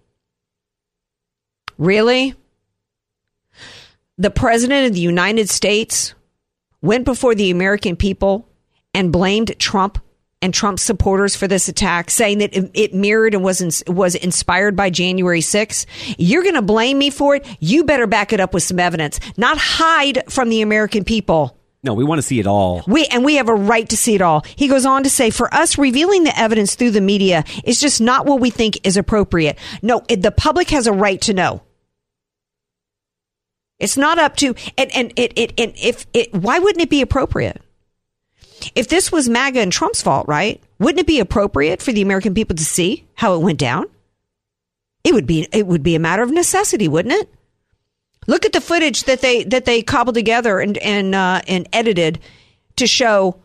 Really? 1.76 2.35
The 4.16 4.30
President 4.30 4.87
of 4.87 4.94
the 4.94 5.00
United 5.00 5.50
States 5.50 6.14
went 6.80 7.04
before 7.04 7.35
the 7.35 7.50
American 7.50 7.96
people 7.96 8.48
and 8.94 9.12
blamed 9.12 9.59
Trump 9.59 9.98
and 10.42 10.53
Trump 10.53 10.79
supporters 10.79 11.35
for 11.35 11.49
this 11.49 11.68
attack, 11.68 12.11
saying 12.11 12.38
that 12.38 12.51
it, 12.53 12.94
mirrored 12.94 13.35
and 13.35 13.42
was 13.42 13.61
ins- 13.61 13.83
was 13.87 14.14
inspired 14.14 14.77
by 14.77 14.90
January 14.90 15.40
6th. 15.40 15.87
You're 16.18 16.42
going 16.42 16.55
to 16.55 16.62
blame 16.62 16.99
me 16.99 17.11
for 17.11 17.37
it? 17.37 17.46
You 17.59 17.85
better 17.85 18.07
back 18.07 18.33
it 18.33 18.40
up 18.40 18.53
with 18.53 18.62
some 18.62 18.79
evidence, 18.79 19.18
not 19.37 19.59
hide 19.59 20.22
from 20.29 20.49
the 20.49 20.62
American 20.62 21.05
people. 21.05 21.57
No, 21.83 21.94
we 21.94 22.05
want 22.05 22.18
to 22.18 22.22
see 22.22 22.40
it 22.40 22.46
all. 22.46 22.83
We 22.87 23.07
and 23.07 23.25
we 23.25 23.37
have 23.37 23.49
a 23.49 23.55
right 23.55 23.88
to 23.88 23.96
see 23.96 24.14
it 24.14 24.22
all. 24.22 24.44
He 24.57 24.66
goes 24.68 24.85
on 24.85 25.05
to 25.05 25.11
say, 25.11 25.31
for 25.31 25.53
us, 25.55 25.79
revealing 25.79 26.25
the 26.25 26.38
evidence 26.38 26.75
through 26.75 26.90
the 26.90 27.01
media 27.01 27.44
is 27.64 27.81
just 27.81 28.01
not 28.01 28.27
what 28.27 28.40
we 28.40 28.51
think 28.51 28.85
is 28.85 28.96
appropriate. 28.96 29.57
No, 29.83 30.03
it, 30.09 30.20
the 30.22 30.33
public 30.33 30.70
has 30.70 30.87
a 30.87 30.92
right 30.92 31.20
to 31.22 31.33
know. 31.33 31.62
It's 33.79 33.96
not 33.96 34.18
up 34.18 34.37
to 34.37 34.55
and 34.77 34.90
and 34.94 35.12
it 35.16 35.33
it 35.37 35.53
and 35.59 35.75
if 35.77 36.07
it 36.12 36.35
why 36.35 36.59
wouldn't 36.59 36.83
it 36.83 36.90
be 36.90 37.03
appropriate? 37.03 37.61
If 38.74 38.88
this 38.88 39.12
was 39.12 39.29
MAGA 39.29 39.61
and 39.61 39.72
Trump's 39.72 40.02
fault, 40.02 40.26
right? 40.29 40.62
Wouldn't 40.79 41.00
it 41.00 41.07
be 41.07 41.20
appropriate 41.20 41.81
for 41.81 41.92
the 41.92 42.02
American 42.02 42.35
people 42.35 42.57
to 42.57 42.64
see 42.64 43.07
how 43.14 43.35
it 43.35 43.42
went 43.42 43.59
down? 43.59 43.87
It 45.05 45.14
would 45.14 45.26
be 45.26 45.46
it 45.52 45.66
would 45.66 45.83
be 45.83 45.94
a 45.94 46.00
matter 46.00 46.22
of 46.22 46.31
necessity, 46.31 46.88
wouldn't 46.88 47.14
it? 47.14 47.33
Look 48.26 48.44
at 48.44 48.52
the 48.52 48.61
footage 48.61 49.05
that 49.05 49.20
they 49.20 49.44
that 49.44 49.64
they 49.64 49.83
cobbled 49.83 50.16
together 50.16 50.59
and 50.59 50.76
and 50.79 51.14
uh, 51.14 51.42
and 51.46 51.68
edited 51.72 52.18
to 52.76 52.87
show 52.87 53.40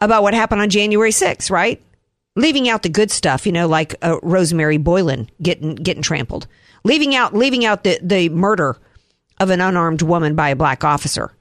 about 0.00 0.22
what 0.22 0.34
happened 0.34 0.60
on 0.60 0.70
January 0.70 1.10
6th, 1.10 1.50
right? 1.50 1.82
Leaving 2.36 2.68
out 2.68 2.82
the 2.82 2.88
good 2.88 3.10
stuff, 3.10 3.46
you 3.46 3.52
know, 3.52 3.66
like 3.66 3.94
uh, 4.02 4.18
Rosemary 4.22 4.76
Boylan 4.76 5.30
getting 5.42 5.74
getting 5.74 6.02
trampled. 6.02 6.46
Leaving 6.84 7.14
out 7.14 7.34
leaving 7.34 7.64
out 7.64 7.84
the 7.84 7.98
the 8.02 8.28
murder 8.28 8.76
of 9.38 9.50
an 9.50 9.60
unarmed 9.60 10.02
woman 10.02 10.34
by 10.34 10.50
a 10.50 10.56
black 10.56 10.84
officer. 10.84 11.32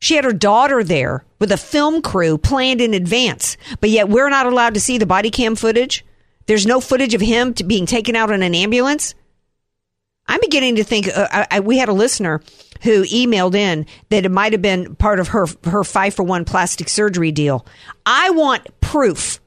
She 0.00 0.14
had 0.14 0.24
her 0.24 0.32
daughter 0.32 0.84
there 0.84 1.24
with 1.38 1.50
a 1.50 1.56
film 1.56 2.02
crew 2.02 2.38
planned 2.38 2.80
in 2.80 2.94
advance, 2.94 3.56
but 3.80 3.90
yet 3.90 4.08
we're 4.08 4.30
not 4.30 4.46
allowed 4.46 4.74
to 4.74 4.80
see 4.80 4.98
the 4.98 5.06
body 5.06 5.30
cam 5.30 5.56
footage. 5.56 6.04
There's 6.46 6.66
no 6.66 6.80
footage 6.80 7.14
of 7.14 7.20
him 7.20 7.52
being 7.66 7.84
taken 7.84 8.16
out 8.16 8.30
in 8.30 8.42
an 8.42 8.54
ambulance. 8.54 9.14
I'm 10.26 10.40
beginning 10.40 10.76
to 10.76 10.84
think 10.84 11.08
uh, 11.08 11.26
I, 11.30 11.46
I, 11.50 11.60
we 11.60 11.78
had 11.78 11.88
a 11.88 11.94
listener 11.94 12.42
who 12.82 13.04
emailed 13.04 13.54
in 13.54 13.86
that 14.10 14.24
it 14.24 14.30
might 14.30 14.52
have 14.52 14.62
been 14.62 14.94
part 14.96 15.20
of 15.20 15.28
her 15.28 15.46
her 15.64 15.82
five 15.82 16.14
for 16.14 16.22
one 16.22 16.44
plastic 16.44 16.88
surgery 16.88 17.32
deal. 17.32 17.66
I 18.06 18.30
want 18.30 18.80
proof 18.80 19.40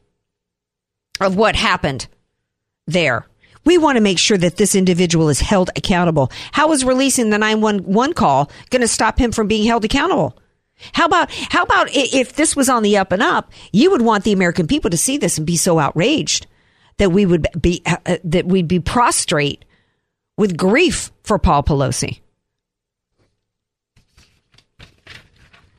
of 1.22 1.36
what 1.38 1.56
happened 1.56 2.08
there. 2.88 3.26
We 3.64 3.78
want 3.78 3.98
to 3.98 4.02
make 4.02 4.18
sure 4.18 4.40
that 4.40 4.58
this 4.58 4.74
individual 4.74 5.30
is 5.30 5.40
held 5.40 5.70
accountable. 5.76 6.32
How 6.52 6.72
is 6.72 6.84
releasing 6.84 7.30
the 7.30 7.38
911 7.38 8.16
call 8.16 8.52
going 8.72 8.82
to 8.82 8.88
stop 8.88 9.20
him 9.20 9.32
from 9.32 9.48
being 9.48 9.66
held 9.66 9.86
accountable? 9.86 10.36
How 10.94 11.06
about 11.06 11.32
how 11.32 11.63
about 11.63 11.88
if 11.91 12.36
this 12.36 12.56
was 12.56 12.70
on 12.70 12.84
the 12.84 12.98
up 12.98 13.12
and 13.12 13.22
up? 13.22 13.52
You 13.72 13.91
would 13.91 14.02
want 14.02 14.24
the 14.24 14.32
American 14.32 14.67
people 14.67 14.89
to 14.89 14.98
see 14.98 15.17
this 15.17 15.38
and 15.38 15.48
be 15.48 15.58
so 15.58 15.80
outraged 15.80 16.48
that 16.98 17.12
we 17.12 17.26
would 17.26 17.48
be 17.60 17.82
uh, 17.86 17.98
uh, 18.06 18.17
that 18.24 18.46
we'd 18.46 18.67
be 18.67 18.80
prostrate 18.80 19.65
with 20.38 20.58
grief 20.58 21.12
for 21.24 21.39
Paul 21.39 21.63
Pelosi. 21.63 22.22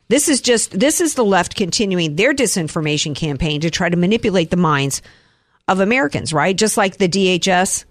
This 0.08 0.28
is 0.28 0.40
just 0.40 0.78
this 0.78 1.00
is 1.00 1.14
the 1.14 1.24
left 1.24 1.56
continuing 1.56 2.16
their 2.16 2.34
disinformation 2.34 3.14
campaign 3.14 3.62
to 3.62 3.70
try 3.70 3.88
to 3.88 3.96
manipulate 3.96 4.50
the 4.50 4.56
minds 4.56 5.00
of 5.68 5.80
Americans, 5.80 6.32
right? 6.32 6.54
Just 6.54 6.76
like 6.76 6.98
the 6.98 7.08
DHS 7.08 7.84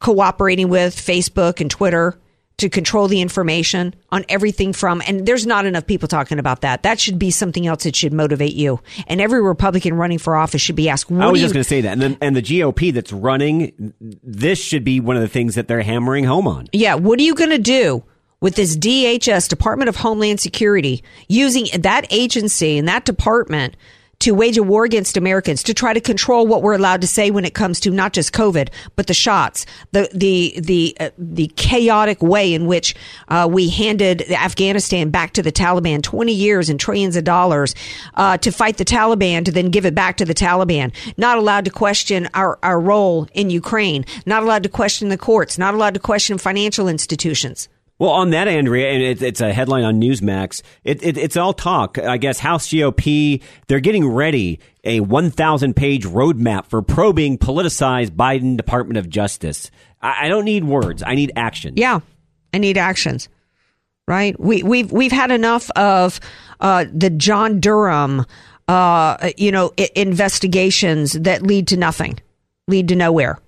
cooperating 0.00 0.68
with 0.68 0.96
Facebook 0.96 1.60
and 1.60 1.70
Twitter 1.70 2.18
to 2.62 2.68
control 2.68 3.08
the 3.08 3.20
information 3.20 3.92
on 4.10 4.24
everything 4.28 4.72
from 4.72 5.02
and 5.06 5.26
there's 5.26 5.44
not 5.44 5.66
enough 5.66 5.84
people 5.84 6.06
talking 6.06 6.38
about 6.38 6.60
that. 6.60 6.84
That 6.84 7.00
should 7.00 7.18
be 7.18 7.32
something 7.32 7.66
else 7.66 7.82
that 7.82 7.96
should 7.96 8.12
motivate 8.12 8.54
you. 8.54 8.80
And 9.08 9.20
every 9.20 9.42
Republican 9.42 9.94
running 9.94 10.18
for 10.18 10.36
office 10.36 10.62
should 10.62 10.76
be 10.76 10.88
asked, 10.88 11.10
what 11.10 11.22
I 11.22 11.30
was 11.30 11.40
just 11.40 11.52
going 11.52 11.64
to 11.64 11.68
say 11.68 11.80
that, 11.80 11.92
and 11.92 12.00
then 12.00 12.18
and 12.20 12.36
the 12.36 12.42
GOP 12.42 12.92
that's 12.94 13.12
running, 13.12 13.92
this 14.22 14.60
should 14.60 14.84
be 14.84 15.00
one 15.00 15.16
of 15.16 15.22
the 15.22 15.28
things 15.28 15.56
that 15.56 15.66
they're 15.66 15.82
hammering 15.82 16.24
home 16.24 16.46
on. 16.46 16.68
Yeah, 16.72 16.94
what 16.94 17.18
are 17.18 17.22
you 17.22 17.34
going 17.34 17.50
to 17.50 17.58
do 17.58 18.04
with 18.40 18.54
this 18.54 18.76
DHS, 18.76 19.48
Department 19.48 19.88
of 19.88 19.96
Homeland 19.96 20.40
Security, 20.40 21.02
using 21.28 21.66
that 21.80 22.06
agency 22.10 22.78
and 22.78 22.86
that 22.86 23.04
department 23.04 23.76
to 24.22 24.32
wage 24.32 24.56
a 24.56 24.62
war 24.62 24.84
against 24.84 25.16
Americans 25.16 25.64
to 25.64 25.74
try 25.74 25.92
to 25.92 26.00
control 26.00 26.46
what 26.46 26.62
we're 26.62 26.74
allowed 26.74 27.00
to 27.00 27.08
say 27.08 27.32
when 27.32 27.44
it 27.44 27.54
comes 27.54 27.80
to 27.80 27.90
not 27.90 28.12
just 28.12 28.32
COVID, 28.32 28.68
but 28.94 29.08
the 29.08 29.14
shots, 29.14 29.66
the 29.90 30.08
the 30.14 30.54
the 30.60 30.96
uh, 31.00 31.10
the 31.18 31.48
chaotic 31.56 32.22
way 32.22 32.54
in 32.54 32.66
which 32.66 32.94
uh, 33.28 33.48
we 33.50 33.68
handed 33.68 34.22
Afghanistan 34.30 35.10
back 35.10 35.32
to 35.32 35.42
the 35.42 35.50
Taliban, 35.50 36.02
twenty 36.02 36.32
years 36.32 36.68
and 36.68 36.78
trillions 36.78 37.16
of 37.16 37.24
dollars 37.24 37.74
uh, 38.14 38.36
to 38.38 38.52
fight 38.52 38.76
the 38.76 38.84
Taliban, 38.84 39.44
to 39.44 39.50
then 39.50 39.70
give 39.70 39.84
it 39.84 39.94
back 39.94 40.18
to 40.18 40.24
the 40.24 40.34
Taliban. 40.34 40.92
Not 41.16 41.38
allowed 41.38 41.64
to 41.64 41.70
question 41.72 42.28
our 42.32 42.60
our 42.62 42.78
role 42.78 43.26
in 43.34 43.50
Ukraine. 43.50 44.04
Not 44.24 44.44
allowed 44.44 44.62
to 44.62 44.68
question 44.68 45.08
the 45.08 45.18
courts. 45.18 45.58
Not 45.58 45.74
allowed 45.74 45.94
to 45.94 46.00
question 46.00 46.38
financial 46.38 46.86
institutions. 46.86 47.68
Well, 48.02 48.10
on 48.10 48.30
that, 48.30 48.48
Andrea, 48.48 48.90
and 48.90 49.00
it, 49.00 49.22
it's 49.22 49.40
a 49.40 49.52
headline 49.52 49.84
on 49.84 50.00
Newsmax. 50.00 50.62
It, 50.82 51.04
it, 51.04 51.16
it's 51.16 51.36
all 51.36 51.52
talk. 51.52 51.98
I 51.98 52.16
guess 52.16 52.40
House 52.40 52.66
GOP 52.66 53.40
they're 53.68 53.78
getting 53.78 54.08
ready 54.08 54.58
a 54.82 54.98
1,000 54.98 55.76
page 55.76 56.04
roadmap 56.04 56.66
for 56.66 56.82
probing 56.82 57.38
politicized 57.38 58.10
Biden 58.10 58.56
Department 58.56 58.98
of 58.98 59.08
Justice. 59.08 59.70
I, 60.00 60.26
I 60.26 60.28
don't 60.28 60.44
need 60.44 60.64
words. 60.64 61.04
I 61.06 61.14
need 61.14 61.30
action. 61.36 61.74
Yeah, 61.76 62.00
I 62.52 62.58
need 62.58 62.76
actions. 62.76 63.28
Right? 64.08 64.34
We 64.40 64.64
we've 64.64 64.90
we've 64.90 65.12
had 65.12 65.30
enough 65.30 65.70
of 65.76 66.18
uh, 66.58 66.86
the 66.92 67.08
John 67.08 67.60
Durham, 67.60 68.26
uh, 68.66 69.30
you 69.36 69.52
know, 69.52 69.70
I- 69.78 69.90
investigations 69.94 71.12
that 71.12 71.44
lead 71.44 71.68
to 71.68 71.76
nothing, 71.76 72.18
lead 72.66 72.88
to 72.88 72.96
nowhere. 72.96 73.38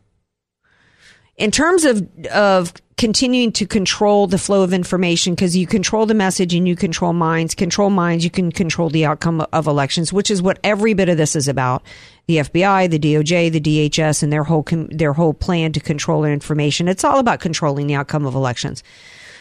In 1.37 1.51
terms 1.51 1.85
of 1.85 2.09
of 2.27 2.73
continuing 2.97 3.53
to 3.53 3.67
control 3.67 4.27
the 4.27 4.39
flow 4.39 4.63
of 4.63 4.73
information, 4.73 5.35
because 5.35 5.57
you 5.57 5.67
control 5.67 6.07
the 6.07 6.15
message 6.15 6.55
and 6.55 6.67
you 6.69 6.77
control 6.77 7.13
minds, 7.13 7.55
control 7.55 7.91
minds, 7.91 8.25
you 8.25 8.31
can 8.31 8.53
control 8.53 8.89
the 8.91 9.05
outcome 9.05 9.45
of 9.53 9.67
elections, 9.67 10.13
which 10.13 10.31
is 10.31 10.41
what 10.41 10.59
every 10.63 10.95
bit 10.95 11.09
of 11.09 11.17
this 11.17 11.35
is 11.37 11.49
about. 11.49 11.83
the 12.27 12.39
FBI, 12.39 12.91
the 12.91 12.99
DOJ, 12.99 13.53
the 13.53 13.61
DHS, 13.61 14.23
and 14.23 14.33
their 14.33 14.45
whole 14.45 14.63
com- 14.63 14.89
their 14.89 15.13
whole 15.13 15.35
plan 15.35 15.73
to 15.73 15.81
control 15.81 16.25
information. 16.25 16.89
It's 16.89 17.05
all 17.05 17.19
about 17.19 17.41
controlling 17.41 17.87
the 17.87 17.95
outcome 17.95 18.25
of 18.25 18.35
elections. 18.35 18.83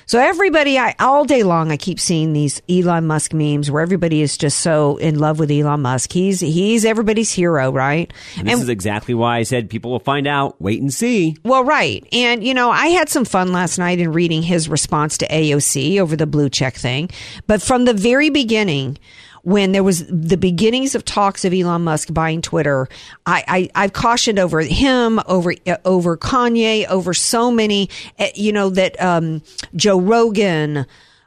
So 0.05 0.19
everybody, 0.19 0.77
I 0.77 0.95
all 0.99 1.25
day 1.25 1.43
long, 1.43 1.71
I 1.71 1.77
keep 1.77 1.99
seeing 1.99 2.33
these 2.33 2.61
Elon 2.69 3.07
Musk 3.07 3.33
memes 3.33 3.71
where 3.71 3.81
everybody 3.81 4.21
is 4.21 4.37
just 4.37 4.59
so 4.59 4.97
in 4.97 5.17
love 5.19 5.39
with 5.39 5.49
Elon 5.49 5.81
Musk. 5.81 6.11
He's 6.11 6.39
he's 6.39 6.85
everybody's 6.85 7.31
hero, 7.31 7.71
right? 7.71 8.11
And 8.37 8.47
this 8.47 8.53
And- 8.53 8.63
is 8.63 8.69
exactly 8.69 9.13
why 9.13 9.37
I 9.37 9.43
said 9.43 9.69
people 9.69 9.91
will 9.91 9.99
find 9.99 10.27
out. 10.27 10.61
Wait 10.61 10.81
and 10.81 10.93
see. 10.93 11.35
well, 11.43 11.63
right. 11.63 12.05
And, 12.11 12.43
you 12.43 12.53
know, 12.53 12.69
I 12.69 12.87
had 12.87 13.09
some 13.09 13.25
fun 13.25 13.51
last 13.53 13.77
night 13.77 13.99
in 13.99 14.11
reading 14.11 14.41
his 14.43 14.67
response 14.69 15.17
to 15.19 15.27
AOC 15.27 15.99
over 15.99 16.15
the 16.15 16.27
blue 16.27 16.49
check 16.49 16.75
thing. 16.75 17.09
But 17.47 17.61
from 17.61 17.85
the 17.85 17.93
very 17.93 18.29
beginning, 18.29 18.97
when 19.43 19.73
there 19.73 19.83
was 19.83 20.05
the 20.07 20.37
beginnings 20.37 20.95
of 20.95 21.05
talks 21.05 21.45
of 21.45 21.53
Elon 21.53 21.83
Musk 21.83 22.13
buying 22.13 22.41
Twitter, 22.41 22.87
I, 23.25 23.43
I, 23.47 23.83
I've 23.83 23.93
cautioned 23.93 24.39
over 24.39 24.61
him, 24.61 25.19
over, 25.27 25.53
uh, 25.67 25.77
over 25.85 26.17
Kanye, 26.17 26.87
over 26.87 27.13
so 27.13 27.51
many, 27.51 27.89
uh, 28.17 28.27
you 28.35 28.51
know, 28.51 28.69
that, 28.69 28.99
um, 29.01 29.41
Joe 29.75 29.99
Rogan, 29.99 30.85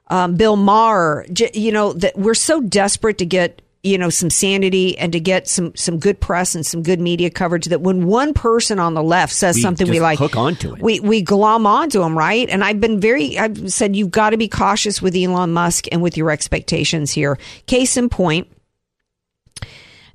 um, 0.09 0.37
Bill 0.37 0.57
Maher, 0.57 1.27
you 1.53 1.73
know, 1.73 1.93
that 1.93 2.17
we're 2.17 2.35
so 2.35 2.61
desperate 2.61 3.19
to 3.19 3.27
get, 3.27 3.61
you 3.87 3.97
know, 3.97 4.11
some 4.11 4.31
sanity 4.31 4.99
and 4.99 5.13
to 5.13 5.21
get 5.21 5.47
some, 5.49 5.75
some 5.77 5.99
good 5.99 6.21
press 6.21 6.55
and 6.55 6.67
some 6.67 6.83
good 6.83 7.01
media 7.01 7.31
coverage 7.31 7.67
that 7.67 7.81
when 7.81 8.07
one 8.07 8.35
person 8.35 8.79
on 8.79 8.95
the 8.95 9.03
left 9.03 9.33
says 9.33 9.57
We 9.57 9.63
something 9.63 9.89
we 9.89 10.01
like, 10.01 10.19
hook 10.19 10.37
onto 10.37 10.75
it. 10.75 10.83
we, 10.83 11.01
we 11.01 11.23
glom 11.23 11.67
onto 11.67 12.01
them, 12.01 12.19
right? 12.19 12.49
And 12.49 12.65
I've 12.65 12.81
been 12.81 13.01
very, 13.01 13.39
I've 13.39 13.73
said 13.73 13.95
you've 13.95 14.11
got 14.11 14.31
to 14.31 14.37
be 14.37 14.49
cautious 14.49 15.01
with 15.01 15.15
Elon 15.15 15.53
Musk 15.53 15.87
and 15.93 16.03
with 16.03 16.17
your 16.17 16.31
expectations 16.31 17.13
here. 17.13 17.39
Case 17.67 17.97
in 17.97 18.09
point, 18.09 18.49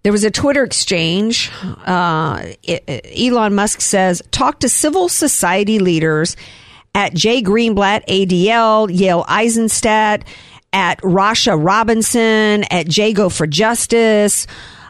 there 0.04 0.12
was 0.12 0.24
a 0.24 0.32
Twitter 0.32 0.64
exchange. 0.64 1.52
Uh, 1.86 2.54
Elon 2.68 3.56
Musk 3.56 3.82
says, 3.82 4.22
talk 4.32 4.60
to 4.60 4.70
civil 4.70 5.08
society 5.08 5.80
leaders 5.80 6.36
at 6.94 7.14
Jay 7.14 7.42
Greenblatt, 7.42 8.06
ADL, 8.08 8.90
Yael 8.94 9.26
Eisenstat, 9.28 10.24
at 10.74 11.00
Rashad 11.02 11.64
Robinson, 11.64 12.64
at 12.72 12.96
Jago 12.96 13.30
for 13.30 13.48
Justice, 13.48 14.48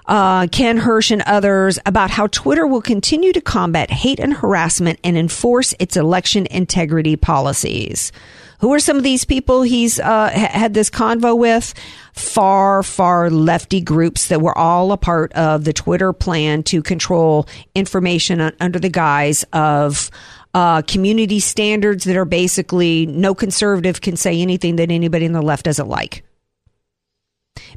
uh, 0.08 0.48
Ken 0.48 0.78
Hirsch 0.78 1.12
and 1.12 1.22
others 1.24 1.80
about 1.86 2.12
how 2.12 2.28
Twitter 2.28 2.68
will 2.68 2.82
continue 2.82 3.32
to 3.34 3.42
combat 3.42 3.92
hate 3.92 4.20
and 4.20 4.34
harassment 4.34 5.00
and 5.04 5.18
enforce 5.18 5.74
its 5.80 5.96
election 5.96 6.48
integrity 6.52 7.16
policies. 7.16 8.12
Who 8.60 8.72
are 8.74 8.80
some 8.80 8.98
of 8.98 9.04
these 9.04 9.26
people 9.26 9.64
he's 9.64 10.00
uh, 10.00 10.30
had 10.30 10.76
this 10.76 10.92
convo 10.92 11.36
with? 11.36 11.74
Far, 12.14 12.84
far 12.84 13.32
lefty 13.32 13.82
groups 13.82 14.28
that 14.28 14.42
were 14.42 14.56
all 14.56 14.92
a 14.92 14.98
part 14.98 15.34
of 15.34 15.64
the 15.64 15.74
Twitter 15.74 16.14
plan 16.14 16.62
to 16.64 16.84
control 16.84 17.48
information 17.74 18.52
under 18.60 18.78
the 18.78 18.90
guise 18.90 19.44
of 19.52 20.12
uh, 20.54 20.82
community 20.84 21.40
standards 21.40 22.04
that 22.04 22.16
are 22.16 22.26
basically 22.26 23.06
no 23.06 23.34
conservative 23.34 24.02
can 24.02 24.16
say 24.18 24.42
anything 24.42 24.76
that 24.78 24.92
anybody 24.92 25.26
on 25.26 25.32
the 25.32 25.42
left 25.42 25.66
doesn't 25.66 25.88
like. 25.88 26.24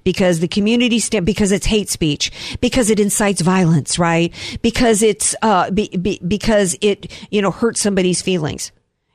Because 0.02 0.40
the 0.40 0.48
community 0.48 0.98
stand 0.98 1.24
because 1.26 1.52
it's 1.52 1.66
hate 1.66 1.88
speech 1.88 2.30
because 2.60 2.90
it 2.90 3.00
incites 3.00 3.40
violence 3.40 3.98
right? 3.98 4.32
Because 4.62 5.02
it's 5.02 5.34
uh 5.42 5.70
be, 5.70 5.88
be, 5.88 6.20
because 6.26 6.76
it 6.80 7.10
you 7.30 7.40
know 7.40 7.50
hurts 7.50 7.80
somebody's 7.80 8.22
feelings. 8.22 8.72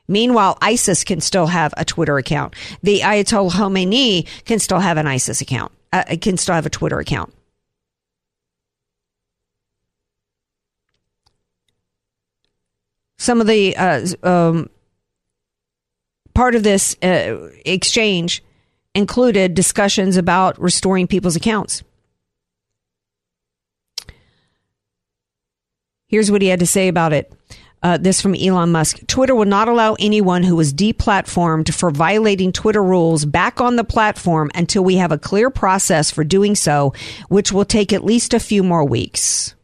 Meanwhile 0.08 0.58
isis 0.60 1.04
can 1.04 1.20
still 1.20 1.46
have 1.46 1.72
a 1.76 1.84
twitter 1.84 2.18
account. 2.18 2.54
The 2.82 3.00
ayatollah 3.00 3.50
khomeini 3.52 4.26
can 4.44 4.58
still 4.58 4.80
have 4.80 4.96
an 4.96 5.06
isis 5.06 5.40
account 5.40 5.72
uh, 5.92 6.04
can 6.20 6.36
still 6.36 6.54
have 6.54 6.66
a 6.66 6.70
twitter 6.70 6.98
account 6.98 7.32
some 13.20 13.42
of 13.42 13.46
the 13.46 13.76
uh, 13.76 14.06
um, 14.22 14.70
part 16.32 16.54
of 16.54 16.62
this 16.62 16.96
uh, 17.02 17.50
exchange 17.66 18.42
included 18.94 19.52
discussions 19.54 20.16
about 20.16 20.58
restoring 20.58 21.06
people's 21.06 21.36
accounts. 21.36 21.82
Here's 26.08 26.30
what 26.30 26.40
he 26.40 26.48
had 26.48 26.60
to 26.60 26.66
say 26.66 26.88
about 26.88 27.12
it. 27.12 27.30
Uh, 27.82 27.98
this 27.98 28.22
from 28.22 28.34
Elon 28.34 28.72
Musk. 28.72 29.06
Twitter 29.06 29.34
will 29.34 29.44
not 29.44 29.68
allow 29.68 29.96
anyone 29.98 30.42
who 30.42 30.56
was 30.56 30.72
deplatformed 30.72 31.74
for 31.74 31.90
violating 31.90 32.52
Twitter 32.52 32.82
rules 32.82 33.26
back 33.26 33.60
on 33.60 33.76
the 33.76 33.84
platform 33.84 34.50
until 34.54 34.82
we 34.82 34.96
have 34.96 35.12
a 35.12 35.18
clear 35.18 35.50
process 35.50 36.10
for 36.10 36.24
doing 36.24 36.54
so, 36.54 36.94
which 37.28 37.52
will 37.52 37.66
take 37.66 37.92
at 37.92 38.04
least 38.04 38.32
a 38.32 38.40
few 38.40 38.62
more 38.62 38.84
weeks. 38.84 39.54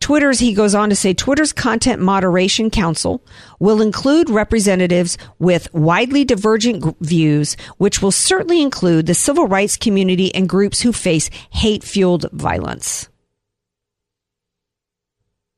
Twitter's, 0.00 0.38
he 0.38 0.54
goes 0.54 0.74
on 0.74 0.90
to 0.90 0.96
say, 0.96 1.12
Twitter's 1.12 1.52
Content 1.52 2.00
Moderation 2.00 2.70
Council 2.70 3.22
will 3.58 3.82
include 3.82 4.30
representatives 4.30 5.18
with 5.38 5.72
widely 5.74 6.24
divergent 6.24 6.96
views, 7.00 7.56
which 7.78 8.00
will 8.00 8.12
certainly 8.12 8.62
include 8.62 9.06
the 9.06 9.14
civil 9.14 9.46
rights 9.46 9.76
community 9.76 10.34
and 10.34 10.48
groups 10.48 10.80
who 10.80 10.92
face 10.92 11.30
hate 11.50 11.82
fueled 11.82 12.30
violence. 12.32 13.08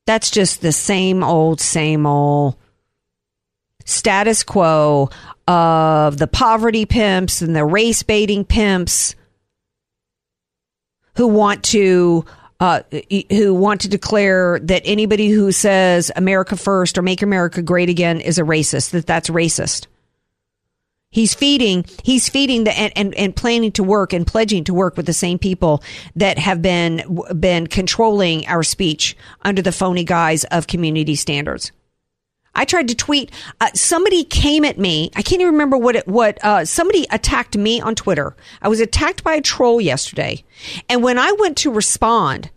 That's 0.06 0.30
just 0.30 0.62
the 0.62 0.72
same 0.72 1.22
old, 1.22 1.60
same 1.60 2.06
old 2.06 2.56
status 3.84 4.42
quo 4.42 5.10
of 5.46 6.18
the 6.18 6.26
poverty 6.26 6.86
pimps 6.86 7.42
and 7.42 7.54
the 7.54 7.64
race 7.64 8.02
baiting 8.02 8.44
pimps 8.44 9.14
who 11.16 11.26
want 11.26 11.62
to 11.64 12.24
uh, 12.60 12.82
who 13.30 13.54
want 13.54 13.80
to 13.80 13.88
declare 13.88 14.60
that 14.60 14.82
anybody 14.84 15.30
who 15.30 15.50
says 15.50 16.12
America 16.14 16.56
first 16.56 16.98
or 16.98 17.02
make 17.02 17.22
America 17.22 17.62
great 17.62 17.88
again 17.88 18.20
is 18.20 18.38
a 18.38 18.42
racist, 18.42 18.90
that 18.90 19.06
that's 19.06 19.30
racist. 19.30 19.86
He's 21.12 21.34
feeding, 21.34 21.86
he's 22.04 22.28
feeding 22.28 22.64
the, 22.64 22.78
and, 22.78 22.92
and, 22.94 23.14
and 23.16 23.34
planning 23.34 23.72
to 23.72 23.82
work 23.82 24.12
and 24.12 24.24
pledging 24.24 24.62
to 24.64 24.74
work 24.74 24.96
with 24.96 25.06
the 25.06 25.12
same 25.12 25.40
people 25.40 25.82
that 26.14 26.38
have 26.38 26.62
been, 26.62 27.18
been 27.36 27.66
controlling 27.66 28.46
our 28.46 28.62
speech 28.62 29.16
under 29.42 29.60
the 29.60 29.72
phony 29.72 30.04
guise 30.04 30.44
of 30.44 30.68
community 30.68 31.16
standards. 31.16 31.72
I 32.54 32.64
tried 32.64 32.88
to 32.88 32.94
tweet. 32.94 33.30
Uh, 33.60 33.70
somebody 33.74 34.24
came 34.24 34.64
at 34.64 34.78
me. 34.78 35.10
I 35.14 35.22
can't 35.22 35.40
even 35.40 35.54
remember 35.54 35.76
what 35.76 35.96
it, 35.96 36.08
what, 36.08 36.42
uh, 36.44 36.64
somebody 36.64 37.06
attacked 37.10 37.56
me 37.56 37.80
on 37.80 37.94
Twitter. 37.94 38.34
I 38.60 38.68
was 38.68 38.80
attacked 38.80 39.22
by 39.22 39.34
a 39.34 39.40
troll 39.40 39.80
yesterday. 39.80 40.44
And 40.88 41.02
when 41.02 41.18
I 41.18 41.32
went 41.38 41.56
to 41.58 41.72
respond, 41.72 42.50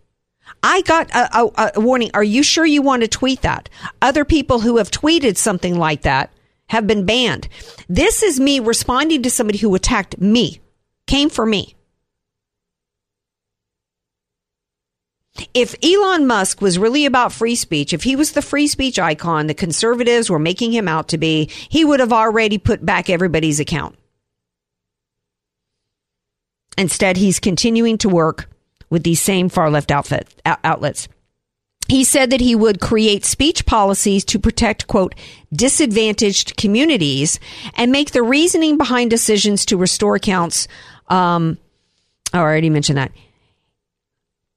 I 0.61 0.81
got 0.81 1.11
a, 1.11 1.37
a, 1.37 1.71
a 1.75 1.79
warning. 1.79 2.11
Are 2.13 2.23
you 2.23 2.41
sure 2.43 2.65
you 2.65 2.81
want 2.81 3.01
to 3.03 3.07
tweet 3.07 3.41
that? 3.41 3.69
Other 4.01 4.25
people 4.25 4.59
who 4.59 4.77
have 4.77 4.91
tweeted 4.91 5.37
something 5.37 5.77
like 5.77 6.01
that 6.03 6.31
have 6.67 6.87
been 6.87 7.05
banned. 7.05 7.47
This 7.87 8.23
is 8.23 8.39
me 8.39 8.59
responding 8.59 9.21
to 9.23 9.29
somebody 9.29 9.59
who 9.59 9.75
attacked 9.75 10.19
me, 10.19 10.61
came 11.05 11.29
for 11.29 11.45
me. 11.45 11.75
If 15.53 15.75
Elon 15.83 16.27
Musk 16.27 16.61
was 16.61 16.77
really 16.77 17.05
about 17.05 17.31
free 17.31 17.55
speech, 17.55 17.93
if 17.93 18.03
he 18.03 18.15
was 18.15 18.33
the 18.33 18.41
free 18.41 18.67
speech 18.67 18.99
icon 18.99 19.47
the 19.47 19.53
conservatives 19.53 20.29
were 20.29 20.39
making 20.39 20.71
him 20.71 20.87
out 20.87 21.07
to 21.09 21.17
be, 21.17 21.49
he 21.69 21.83
would 21.83 21.99
have 21.99 22.13
already 22.13 22.57
put 22.57 22.85
back 22.85 23.09
everybody's 23.09 23.59
account. 23.59 23.95
Instead, 26.77 27.17
he's 27.17 27.39
continuing 27.39 27.97
to 27.99 28.09
work 28.09 28.49
with 28.89 29.03
these 29.03 29.21
same 29.21 29.49
far 29.49 29.69
left 29.69 29.91
outfit, 29.91 30.27
out- 30.45 30.59
outlets. 30.63 31.07
He 31.87 32.03
said 32.03 32.29
that 32.29 32.41
he 32.41 32.55
would 32.55 32.79
create 32.79 33.25
speech 33.25 33.65
policies 33.65 34.23
to 34.25 34.39
protect, 34.39 34.87
quote, 34.87 35.15
disadvantaged 35.51 36.55
communities 36.57 37.39
and 37.75 37.91
make 37.91 38.11
the 38.11 38.23
reasoning 38.23 38.77
behind 38.77 39.09
decisions 39.09 39.65
to 39.65 39.77
restore 39.77 40.15
accounts. 40.15 40.67
Um, 41.09 41.57
oh, 42.33 42.39
I 42.39 42.41
already 42.41 42.69
mentioned 42.69 42.97
that. 42.97 43.11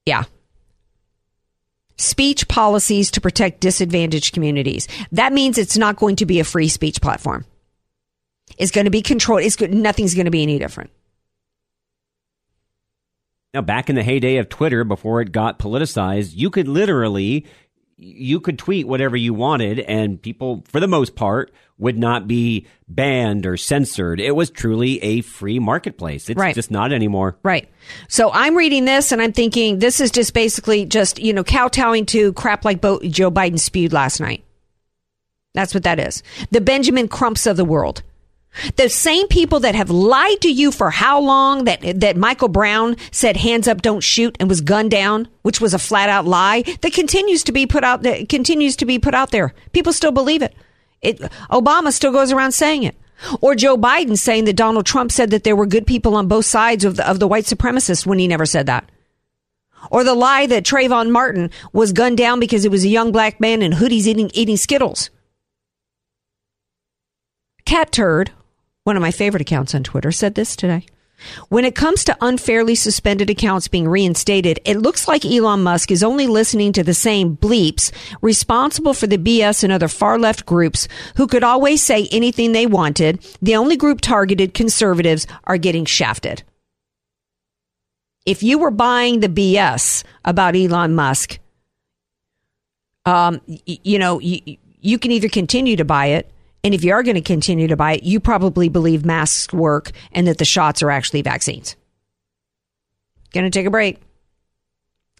Yeah. 0.05 0.23
Speech 1.97 2.47
policies 2.47 3.11
to 3.11 3.21
protect 3.21 3.59
disadvantaged 3.59 4.33
communities. 4.33 4.87
That 5.11 5.33
means 5.33 5.57
it's 5.57 5.77
not 5.77 5.97
going 5.97 6.17
to 6.17 6.25
be 6.25 6.39
a 6.39 6.43
free 6.43 6.67
speech 6.67 7.01
platform. 7.01 7.45
It's 8.57 8.71
going 8.71 8.85
to 8.85 8.91
be 8.91 9.01
controlled. 9.01 9.43
It's 9.43 9.55
good. 9.55 9.73
Nothing's 9.73 10.13
going 10.13 10.25
to 10.25 10.31
be 10.31 10.43
any 10.43 10.59
different. 10.59 10.91
Now, 13.53 13.61
back 13.61 13.89
in 13.89 13.95
the 13.95 14.03
heyday 14.03 14.37
of 14.37 14.49
Twitter, 14.49 14.83
before 14.83 15.21
it 15.21 15.31
got 15.31 15.57
politicized, 15.57 16.33
you 16.35 16.49
could 16.49 16.67
literally, 16.67 17.45
you 17.97 18.39
could 18.39 18.59
tweet 18.59 18.87
whatever 18.87 19.17
you 19.17 19.33
wanted, 19.33 19.79
and 19.79 20.21
people, 20.21 20.63
for 20.67 20.79
the 20.79 20.87
most 20.87 21.15
part, 21.15 21.51
would 21.79 21.97
not 21.97 22.27
be 22.27 22.65
banned 22.87 23.45
or 23.45 23.57
censored. 23.57 24.19
It 24.19 24.35
was 24.35 24.49
truly 24.49 25.01
a 25.03 25.21
free 25.21 25.59
marketplace. 25.59 26.29
It's 26.29 26.37
Right. 26.39 26.55
just 26.55 26.71
not 26.71 26.91
anymore. 26.91 27.37
Right. 27.43 27.67
So 28.07 28.31
I'm 28.33 28.55
reading 28.55 28.85
this 28.85 29.11
and 29.11 29.21
I'm 29.21 29.31
thinking 29.31 29.79
this 29.79 29.99
is 29.99 30.09
just 30.11 30.33
basically 30.33 30.85
just, 30.85 31.19
you 31.19 31.33
know, 31.33 31.43
kowtowing 31.43 32.05
to 32.07 32.33
crap 32.33 32.65
like 32.65 32.81
Bo- 32.81 33.01
Joe 33.01 33.29
Biden 33.31 33.59
spewed 33.59 33.93
last 33.93 34.19
night. 34.19 34.43
That's 35.53 35.73
what 35.73 35.83
that 35.83 35.99
is. 35.99 36.23
The 36.51 36.61
Benjamin 36.61 37.07
Crumps 37.07 37.45
of 37.47 37.57
the 37.57 37.65
world. 37.65 38.03
The 38.75 38.89
same 38.89 39.27
people 39.27 39.59
that 39.59 39.75
have 39.75 39.89
lied 39.89 40.41
to 40.41 40.51
you 40.51 40.71
for 40.71 40.89
how 40.89 41.19
long 41.19 41.65
that 41.65 41.99
that 41.99 42.17
Michael 42.17 42.47
Brown 42.47 42.95
said 43.11 43.37
hands 43.37 43.67
up, 43.67 43.81
don't 43.81 44.01
shoot, 44.01 44.35
and 44.39 44.49
was 44.49 44.61
gunned 44.61 44.91
down, 44.91 45.27
which 45.43 45.61
was 45.61 45.73
a 45.73 45.79
flat 45.79 46.09
out 46.09 46.25
lie, 46.25 46.63
that 46.81 46.93
continues 46.93 47.43
to 47.43 47.51
be 47.51 47.67
put 47.67 47.83
out 47.83 48.03
that 48.03 48.29
continues 48.29 48.75
to 48.77 48.85
be 48.85 48.97
put 48.97 49.13
out 49.13 49.31
there. 49.31 49.53
People 49.73 49.93
still 49.93 50.11
believe 50.11 50.41
it. 50.41 50.55
It 51.01 51.19
Obama 51.51 51.91
still 51.91 52.11
goes 52.11 52.31
around 52.31 52.53
saying 52.53 52.83
it. 52.83 52.95
Or 53.41 53.55
Joe 53.55 53.77
Biden 53.77 54.17
saying 54.17 54.45
that 54.45 54.55
Donald 54.55 54.85
Trump 54.85 55.11
said 55.11 55.31
that 55.31 55.43
there 55.43 55.55
were 55.55 55.65
good 55.65 55.87
people 55.87 56.15
on 56.15 56.27
both 56.27 56.45
sides 56.45 56.85
of 56.85 56.97
the, 56.97 57.09
of 57.09 57.19
the 57.19 57.27
white 57.27 57.45
supremacists 57.45 58.05
when 58.05 58.19
he 58.19 58.27
never 58.27 58.45
said 58.45 58.67
that. 58.67 58.89
Or 59.89 60.03
the 60.03 60.13
lie 60.13 60.45
that 60.47 60.63
Trayvon 60.63 61.11
Martin 61.11 61.49
was 61.73 61.93
gunned 61.93 62.17
down 62.17 62.39
because 62.39 62.63
he 62.63 62.69
was 62.69 62.83
a 62.83 62.89
young 62.89 63.11
black 63.11 63.39
man 63.39 63.61
in 63.61 63.73
hoodies 63.73 64.05
eating, 64.05 64.29
eating 64.33 64.57
Skittles. 64.57 65.09
Cat 67.65 67.91
Turd, 67.91 68.31
one 68.87 68.95
of 68.95 69.01
my 69.01 69.11
favorite 69.11 69.41
accounts 69.41 69.75
on 69.75 69.83
Twitter, 69.83 70.13
said 70.13 70.35
this 70.35 70.55
today. 70.55 70.85
When 71.49 71.65
it 71.65 71.75
comes 71.75 72.05
to 72.05 72.15
unfairly 72.21 72.73
suspended 72.73 73.29
accounts 73.29 73.67
being 73.67 73.85
reinstated, 73.85 74.61
it 74.63 74.77
looks 74.77 75.09
like 75.09 75.25
Elon 75.25 75.61
Musk 75.61 75.91
is 75.91 76.03
only 76.03 76.25
listening 76.25 76.71
to 76.71 76.85
the 76.85 76.93
same 76.93 77.35
bleeps 77.35 77.91
responsible 78.21 78.93
for 78.93 79.05
the 79.05 79.17
BS 79.17 79.65
and 79.65 79.73
other 79.73 79.89
far 79.89 80.17
left 80.17 80.45
groups 80.45 80.87
who 81.17 81.27
could 81.27 81.43
always 81.43 81.83
say 81.83 82.07
anything 82.13 82.53
they 82.53 82.65
wanted. 82.65 83.19
The 83.41 83.57
only 83.57 83.75
group 83.75 83.99
targeted, 83.99 84.53
conservatives, 84.53 85.27
are 85.43 85.57
getting 85.57 85.83
shafted. 85.83 86.43
If 88.25 88.41
you 88.41 88.57
were 88.57 88.71
buying 88.71 89.19
the 89.19 89.27
BS 89.27 90.05
about 90.23 90.55
Elon 90.55 90.95
Musk, 90.95 91.39
um, 93.05 93.41
you 93.65 93.99
know, 93.99 94.21
you, 94.21 94.57
you 94.79 94.97
can 94.97 95.11
either 95.11 95.27
continue 95.27 95.75
to 95.75 95.83
buy 95.83 96.05
it 96.07 96.31
and 96.67 96.75
if 96.75 96.83
you 96.83 96.91
are 96.91 97.01
going 97.01 97.15
to 97.15 97.21
continue 97.21 97.69
to 97.69 97.77
buy 97.77 97.93
it, 97.93 98.03
you 98.03 98.19
probably 98.19 98.67
believe 98.67 99.05
masks 99.05 99.53
work 99.53 99.91
and 100.11 100.27
that 100.27 100.37
the 100.37 100.43
shots 100.43 100.83
are 100.83 100.91
actually 100.91 101.21
vaccines. 101.21 101.77
Going 103.31 103.45
to 103.45 103.49
take 103.49 103.65
a 103.65 103.71
break. 103.71 104.01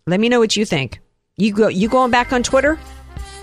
Let 0.05 0.19
me 0.19 0.27
know 0.27 0.39
what 0.39 0.57
you 0.57 0.65
think. 0.65 0.99
You 1.37 1.53
go. 1.53 1.69
You 1.69 1.87
going 1.87 2.11
back 2.11 2.33
on 2.33 2.43
Twitter? 2.43 2.77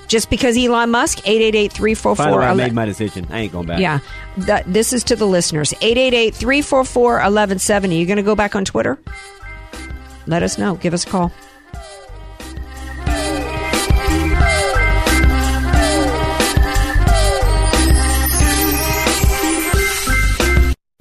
Just 0.07 0.29
because 0.29 0.59
Elon 0.59 0.91
Musk? 0.91 1.21
888-344. 1.21 2.17
By 2.19 2.31
the 2.31 2.37
way, 2.37 2.45
I 2.45 2.53
made 2.53 2.75
my 2.75 2.85
decision. 2.85 3.27
I 3.31 3.39
ain't 3.41 3.53
going 3.53 3.69
back. 3.69 3.81
Yeah. 3.81 4.01
Th- 4.45 4.65
this 4.67 4.93
is 4.93 5.03
to 5.05 5.17
the 5.17 5.27
listeners. 5.27 5.73
888-344-1170. 5.73 7.99
You 7.99 8.05
going 8.05 8.19
to 8.19 8.23
go 8.23 8.35
back 8.35 8.55
on 8.55 8.67
Twitter? 8.67 8.99
Let 10.27 10.43
us 10.43 10.59
know. 10.59 10.75
Give 10.75 10.93
us 10.93 11.07
a 11.07 11.09
call. 11.09 11.33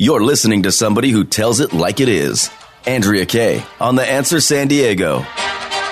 You're 0.04 0.22
listening 0.22 0.64
to 0.64 0.72
somebody 0.74 1.12
who 1.12 1.24
tells 1.24 1.62
it 1.62 1.72
like 1.72 2.02
it 2.02 2.10
is. 2.10 2.52
Andrea 2.86 3.26
Kaye 3.26 3.64
on 3.80 3.96
The 3.96 4.06
Answer 4.06 4.42
San 4.42 4.68
Diego. 4.68 5.26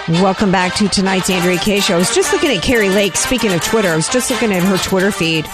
Welcome 0.10 0.52
back 0.52 0.76
to 0.76 0.90
tonight's 0.90 1.30
Andrea 1.30 1.58
Kaye 1.58 1.80
show. 1.80 1.96
I 1.96 2.00
was 2.00 2.14
just 2.14 2.34
looking 2.34 2.52
at 2.52 2.62
Kari 2.62 2.90
Lake. 2.90 3.16
Speaking 3.16 3.54
of 3.54 3.64
Twitter, 3.64 3.88
I 3.88 3.96
was 3.96 4.10
just 4.10 4.30
looking 4.30 4.52
at 4.52 4.64
her 4.64 4.78
Twitter 4.80 5.12
feed, 5.12 5.46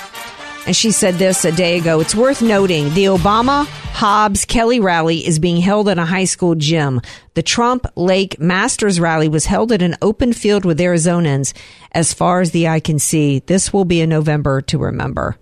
and 0.66 0.76
she 0.76 0.90
said 0.90 1.20
this 1.20 1.46
a 1.46 1.52
day 1.52 1.78
ago. 1.78 2.00
It's 2.00 2.16
worth 2.16 2.42
noting 2.42 2.92
the 2.96 3.06
Obama 3.06 3.68
Hobbs 3.68 4.44
Kelly 4.46 4.80
rally 4.80 5.24
is 5.24 5.38
being 5.38 5.58
held 5.58 5.88
in 5.88 6.00
a 6.00 6.06
high 6.08 6.26
school 6.26 6.56
gym. 6.56 7.00
The 7.36 7.44
Trump 7.44 7.86
Lake 7.96 8.40
Masters 8.40 9.00
rally 9.00 9.30
was 9.30 9.46
held 9.46 9.72
at 9.72 9.84
an 9.84 9.98
open 10.02 10.34
field 10.34 10.66
with 10.66 10.80
Arizonans. 10.80 11.54
As 11.92 12.12
far 12.12 12.42
as 12.42 12.50
the 12.50 12.70
eye 12.70 12.80
can 12.80 12.98
see, 12.98 13.38
this 13.38 13.72
will 13.72 13.86
be 13.86 14.02
a 14.02 14.08
November 14.08 14.62
to 14.62 14.80
remember. 14.80 15.38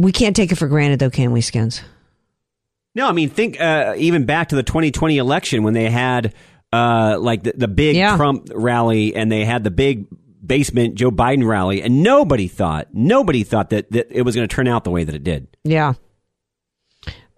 We 0.00 0.12
can't 0.12 0.34
take 0.34 0.50
it 0.52 0.56
for 0.56 0.68
granted, 0.68 0.98
though, 0.98 1.10
can 1.10 1.32
we, 1.32 1.40
Skins? 1.40 1.82
No, 2.94 3.06
I 3.08 3.12
mean, 3.12 3.28
think 3.30 3.60
uh, 3.60 3.94
even 3.98 4.24
back 4.24 4.48
to 4.48 4.56
the 4.56 4.62
2020 4.62 5.18
election 5.18 5.62
when 5.62 5.74
they 5.74 5.90
had 5.90 6.34
uh, 6.72 7.18
like 7.20 7.42
the, 7.42 7.52
the 7.56 7.68
big 7.68 7.96
Yeah. 7.96 8.16
Trump 8.16 8.48
rally 8.54 9.14
and 9.14 9.30
they 9.30 9.44
had 9.44 9.62
the 9.64 9.70
big 9.70 10.06
basement 10.44 10.94
Joe 10.94 11.10
Biden 11.10 11.46
rally, 11.46 11.82
and 11.82 12.02
nobody 12.02 12.48
thought, 12.48 12.88
nobody 12.92 13.44
thought 13.44 13.70
that, 13.70 13.90
that 13.92 14.08
it 14.10 14.22
was 14.22 14.34
going 14.34 14.48
to 14.48 14.52
turn 14.54 14.66
out 14.66 14.84
the 14.84 14.90
way 14.90 15.04
that 15.04 15.14
it 15.14 15.22
did. 15.22 15.46
Yeah. 15.64 15.94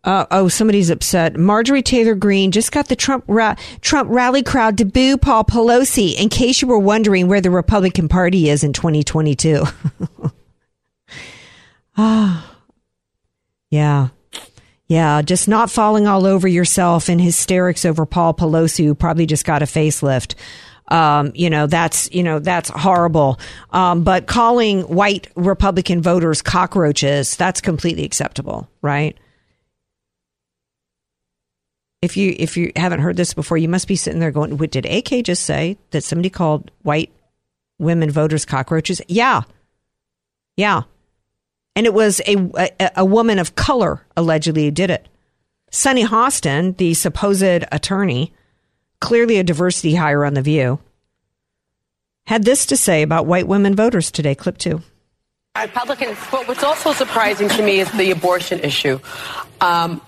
Uh, 0.04 0.26
oh, 0.30 0.48
somebody's 0.48 0.90
upset. 0.90 1.36
Marjorie 1.36 1.82
Taylor 1.82 2.14
Greene 2.14 2.50
just 2.50 2.72
got 2.72 2.88
the 2.88 2.96
Trump 2.96 3.24
ra- 3.28 3.54
Trump 3.80 4.08
rally 4.10 4.42
crowd 4.42 4.78
to 4.78 4.84
boo 4.84 5.16
Paul 5.16 5.44
Pelosi. 5.44 6.18
In 6.18 6.28
case 6.28 6.60
you 6.62 6.68
were 6.68 6.78
wondering 6.78 7.28
where 7.28 7.40
the 7.40 7.50
Republican 7.50 8.08
Party 8.08 8.48
is 8.48 8.64
in 8.64 8.72
2022. 8.72 9.64
Ah, 11.96 12.51
yeah, 13.72 14.08
yeah. 14.86 15.22
Just 15.22 15.48
not 15.48 15.70
falling 15.70 16.06
all 16.06 16.26
over 16.26 16.46
yourself 16.46 17.08
in 17.08 17.18
hysterics 17.18 17.86
over 17.86 18.04
Paul 18.04 18.34
Pelosi, 18.34 18.84
who 18.84 18.94
probably 18.94 19.24
just 19.24 19.46
got 19.46 19.62
a 19.62 19.64
facelift. 19.64 20.34
Um, 20.88 21.32
you 21.34 21.48
know 21.48 21.66
that's 21.66 22.12
you 22.12 22.22
know 22.22 22.38
that's 22.38 22.68
horrible. 22.68 23.40
Um, 23.70 24.04
but 24.04 24.26
calling 24.26 24.82
white 24.82 25.28
Republican 25.36 26.02
voters 26.02 26.42
cockroaches 26.42 27.34
that's 27.34 27.62
completely 27.62 28.04
acceptable, 28.04 28.68
right? 28.82 29.16
If 32.02 32.18
you 32.18 32.36
if 32.38 32.58
you 32.58 32.72
haven't 32.76 33.00
heard 33.00 33.16
this 33.16 33.32
before, 33.32 33.56
you 33.56 33.70
must 33.70 33.88
be 33.88 33.96
sitting 33.96 34.20
there 34.20 34.32
going, 34.32 34.58
"What 34.58 34.70
did 34.70 34.84
AK 34.84 35.24
just 35.24 35.44
say 35.44 35.78
that 35.92 36.04
somebody 36.04 36.28
called 36.28 36.70
white 36.82 37.10
women 37.78 38.10
voters 38.10 38.44
cockroaches?" 38.44 39.00
Yeah, 39.08 39.42
yeah, 40.58 40.82
and 41.74 41.86
it 41.86 41.94
was 41.94 42.20
a 42.26 42.36
a, 42.78 42.90
a 42.96 43.04
woman 43.04 43.38
of 43.38 43.54
color 43.54 44.04
allegedly 44.16 44.64
who 44.64 44.70
did 44.70 44.90
it. 44.90 45.08
Sunny 45.70 46.04
Hostin, 46.04 46.76
the 46.76 46.94
supposed 46.94 47.42
attorney, 47.72 48.32
clearly 49.00 49.38
a 49.38 49.44
diversity 49.44 49.94
hire 49.94 50.24
on 50.24 50.34
the 50.34 50.42
View, 50.42 50.78
had 52.26 52.44
this 52.44 52.66
to 52.66 52.76
say 52.76 53.02
about 53.02 53.26
white 53.26 53.48
women 53.48 53.74
voters 53.74 54.10
today. 54.10 54.34
Clip 54.34 54.58
two. 54.58 54.82
Republicans, 55.60 56.16
but 56.30 56.48
what's 56.48 56.62
also 56.62 56.92
surprising 56.92 57.48
to 57.48 57.62
me 57.62 57.80
is 57.80 57.90
the 57.92 58.10
abortion 58.10 58.60
issue. 58.60 58.98
Um, 59.60 60.00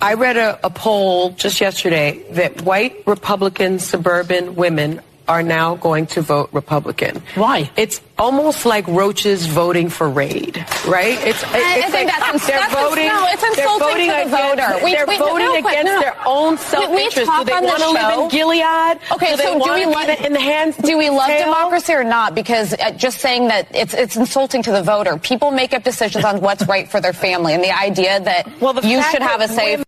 I 0.00 0.14
read 0.14 0.38
a, 0.38 0.58
a 0.64 0.70
poll 0.70 1.30
just 1.30 1.60
yesterday 1.60 2.24
that 2.32 2.62
white 2.62 3.02
Republican 3.06 3.78
suburban 3.78 4.54
women 4.54 5.02
are 5.30 5.42
now 5.44 5.76
going 5.76 6.06
to 6.08 6.20
vote 6.22 6.50
Republican. 6.52 7.22
Why? 7.36 7.70
It's 7.76 8.00
almost 8.18 8.66
like 8.66 8.84
roaches 8.88 9.46
voting 9.46 9.88
for 9.88 10.10
Raid, 10.10 10.56
right? 10.88 11.16
It's, 11.24 11.42
I- 11.44 11.48
I 11.54 11.78
it's 11.78 11.90
think 11.94 12.08
like 12.10 12.18
that's 12.18 12.34
ins- 12.34 12.46
they're 12.50 12.68
voting. 12.70 13.06
no, 13.06 13.26
it's 13.30 13.40
they're 13.40 13.50
insulting 13.50 13.78
voting 13.78 14.08
to 14.10 14.12
the 14.12 14.22
against, 14.26 14.58
voter. 14.66 14.84
We- 14.84 14.92
they're 14.92 15.06
we- 15.06 15.18
voting 15.18 15.46
no, 15.46 15.54
against 15.56 15.92
no. 15.92 16.00
their 16.00 16.16
own 16.26 16.50
We- 16.50 16.50
we 16.50 16.56
self-interest. 16.58 17.26
talk 17.30 17.46
do 17.46 17.52
they 17.54 17.60
the 17.60 17.66
want 17.66 17.82
to 17.82 17.90
live 17.90 18.18
in 18.18 18.28
Gilead? 18.28 18.98
Okay, 19.12 19.30
do 19.30 19.36
they 19.36 19.42
so 19.44 19.64
do 19.64 19.72
we 19.72 19.86
love 19.86 20.08
it 20.08 20.20
in 20.26 20.32
the 20.32 20.40
hands? 20.40 20.76
Do 20.76 20.98
we 20.98 21.08
love 21.10 21.28
tail? 21.28 21.44
democracy 21.46 21.92
or 21.92 22.02
not? 22.04 22.34
Because 22.34 22.74
uh, 22.74 22.90
just 22.90 23.18
saying 23.18 23.48
that 23.48 23.68
it's 23.74 23.94
it's 23.94 24.16
insulting 24.16 24.64
to 24.64 24.72
the 24.72 24.82
voter. 24.82 25.16
People 25.16 25.52
make 25.52 25.72
up 25.72 25.84
decisions 25.84 26.24
on 26.24 26.40
what's 26.40 26.66
right 26.66 26.90
for 26.90 27.00
their 27.00 27.12
family, 27.14 27.54
and 27.54 27.62
the 27.62 27.70
idea 27.70 28.18
that 28.18 28.50
well 28.60 28.74
you 28.84 29.00
should 29.04 29.22
have 29.22 29.40
a 29.40 29.46
that 29.46 29.54
say. 29.54 29.82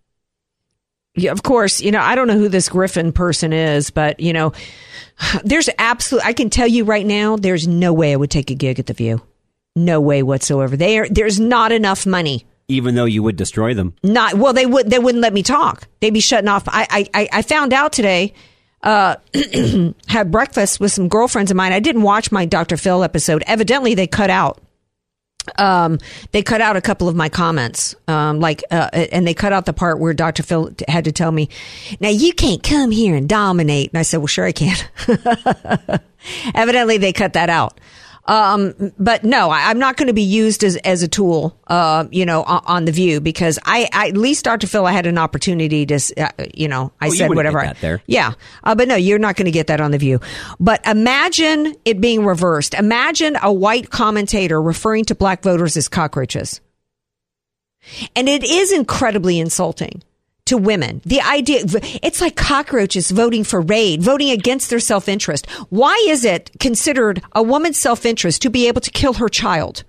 Yeah, 1.14 1.32
of 1.32 1.42
course, 1.42 1.80
you 1.80 1.90
know, 1.90 2.00
I 2.00 2.14
don't 2.14 2.26
know 2.26 2.38
who 2.38 2.48
this 2.48 2.68
Griffin 2.68 3.12
person 3.12 3.52
is, 3.52 3.90
but 3.90 4.18
you 4.20 4.32
know, 4.32 4.52
there's 5.44 5.68
absolute 5.78 6.24
I 6.24 6.32
can 6.32 6.50
tell 6.50 6.66
you 6.66 6.84
right 6.84 7.04
now, 7.06 7.36
there's 7.36 7.68
no 7.68 7.92
way 7.92 8.12
I 8.12 8.16
would 8.16 8.30
take 8.30 8.50
a 8.50 8.54
gig 8.54 8.78
at 8.78 8.86
the 8.86 8.94
View. 8.94 9.20
No 9.74 10.00
way 10.00 10.22
whatsoever. 10.22 10.76
There 10.76 11.08
there's 11.08 11.40
not 11.40 11.72
enough 11.72 12.04
money. 12.06 12.44
Even 12.68 12.94
though 12.94 13.04
you 13.06 13.22
would 13.22 13.36
destroy 13.36 13.74
them. 13.74 13.94
Not 14.02 14.34
well, 14.34 14.52
they 14.52 14.66
would 14.66 14.88
they 14.90 14.98
wouldn't 14.98 15.22
let 15.22 15.32
me 15.32 15.42
talk. 15.42 15.86
They'd 16.00 16.10
be 16.14 16.20
shutting 16.20 16.48
off. 16.48 16.64
I 16.68 16.86
I 16.90 17.08
I- 17.14 17.28
I 17.38 17.42
found 17.42 17.72
out 17.72 17.92
today. 17.92 18.34
Uh, 18.82 19.14
had 20.08 20.32
breakfast 20.32 20.80
with 20.80 20.90
some 20.90 21.08
girlfriends 21.08 21.52
of 21.52 21.56
mine. 21.56 21.72
I 21.72 21.78
didn't 21.78 22.02
watch 22.02 22.32
my 22.32 22.44
Dr. 22.46 22.76
Phil 22.76 23.04
episode. 23.04 23.44
Evidently, 23.46 23.94
they 23.94 24.08
cut 24.08 24.28
out. 24.28 24.60
Um, 25.57 25.99
they 26.30 26.43
cut 26.43 26.61
out 26.61 26.76
a 26.76 26.80
couple 26.80 27.09
of 27.09 27.16
my 27.16 27.28
comments. 27.28 27.95
Um, 28.07 28.40
like, 28.40 28.62
uh, 28.70 28.88
and 28.93 29.26
they 29.26 29.34
cut 29.34 29.53
out 29.53 29.66
the 29.66 29.72
part 29.72 29.99
where 29.99 30.14
Dr. 30.14 30.43
Phil 30.43 30.72
had 30.88 31.05
to 31.05 31.12
tell 31.12 31.32
me, 31.32 31.49
"Now 32.01 32.11
you 32.11 32.32
can't 32.32 32.62
come 32.62 32.90
here 32.90 33.16
and 33.16 33.28
dominate." 33.28 33.90
And 33.93 33.99
I 33.99 34.03
said, 34.03 34.18
"Well, 34.18 34.28
sure 34.28 34.45
I 34.45 34.53
can." 34.53 34.76
Evidently, 36.55 36.99
they 36.99 37.12
cut 37.12 37.32
that 37.32 37.51
out. 37.51 37.78
Um, 38.24 38.92
but 38.98 39.24
no, 39.24 39.50
I, 39.50 39.68
I'm 39.70 39.80
not 39.80 39.96
going 39.96 40.06
to 40.06 40.12
be 40.12 40.22
used 40.22 40.62
as, 40.62 40.76
as 40.76 41.02
a 41.02 41.08
tool, 41.08 41.58
uh, 41.66 42.06
you 42.12 42.24
know, 42.24 42.44
on, 42.44 42.62
on 42.66 42.84
the 42.84 42.92
view 42.92 43.20
because 43.20 43.58
I, 43.64 43.88
I, 43.92 44.08
at 44.08 44.16
least 44.16 44.44
Dr. 44.44 44.68
Phil, 44.68 44.86
I 44.86 44.92
had 44.92 45.06
an 45.06 45.18
opportunity 45.18 45.84
to, 45.86 46.00
uh, 46.16 46.28
you 46.54 46.68
know, 46.68 46.92
I 47.00 47.06
you 47.06 47.16
said 47.16 47.30
whatever. 47.30 47.58
get 47.60 47.64
I- 47.64 47.72
that 47.72 47.80
there. 47.80 48.02
Yeah. 48.06 48.34
Uh, 48.62 48.74
but 48.76 48.86
no, 48.86 48.94
you're 48.94 49.18
not 49.18 49.34
going 49.34 49.46
to 49.46 49.50
get 49.52 49.66
that 49.66 49.80
on 49.80 49.90
the 49.90 49.98
view. 49.98 50.20
But 50.60 50.86
imagine 50.86 51.74
it 51.84 52.00
being 52.00 52.24
reversed. 52.24 52.74
Imagine 52.74 53.36
a 53.42 53.52
white 53.52 53.90
commentator 53.90 54.62
referring 54.62 55.04
to 55.06 55.16
black 55.16 55.42
voters 55.42 55.76
as 55.76 55.88
cockroaches. 55.88 56.60
And 58.14 58.28
it 58.28 58.44
is 58.44 58.70
incredibly 58.70 59.40
insulting 59.40 60.02
to 60.47 60.57
women. 60.57 61.01
The 61.05 61.20
idea, 61.20 61.62
it's 62.03 62.20
like 62.20 62.36
cockroaches 62.36 63.11
voting 63.11 63.45
for 63.45 63.61
raid, 63.61 64.03
voting 64.03 64.30
against 64.30 64.70
their 64.70 64.80
self 64.80 65.09
interest. 65.09 65.49
Why 65.70 66.05
is 66.09 66.24
it 66.24 66.51
considered 66.61 67.22
a 67.32 67.43
woman's 67.43 67.78
self 67.78 68.05
interest 68.05 68.43
to 68.43 68.51
be 68.51 68.68
able 68.68 68.80
to 68.80 68.90
kill 68.90 69.14
her 69.14 69.28
child? 69.28 69.84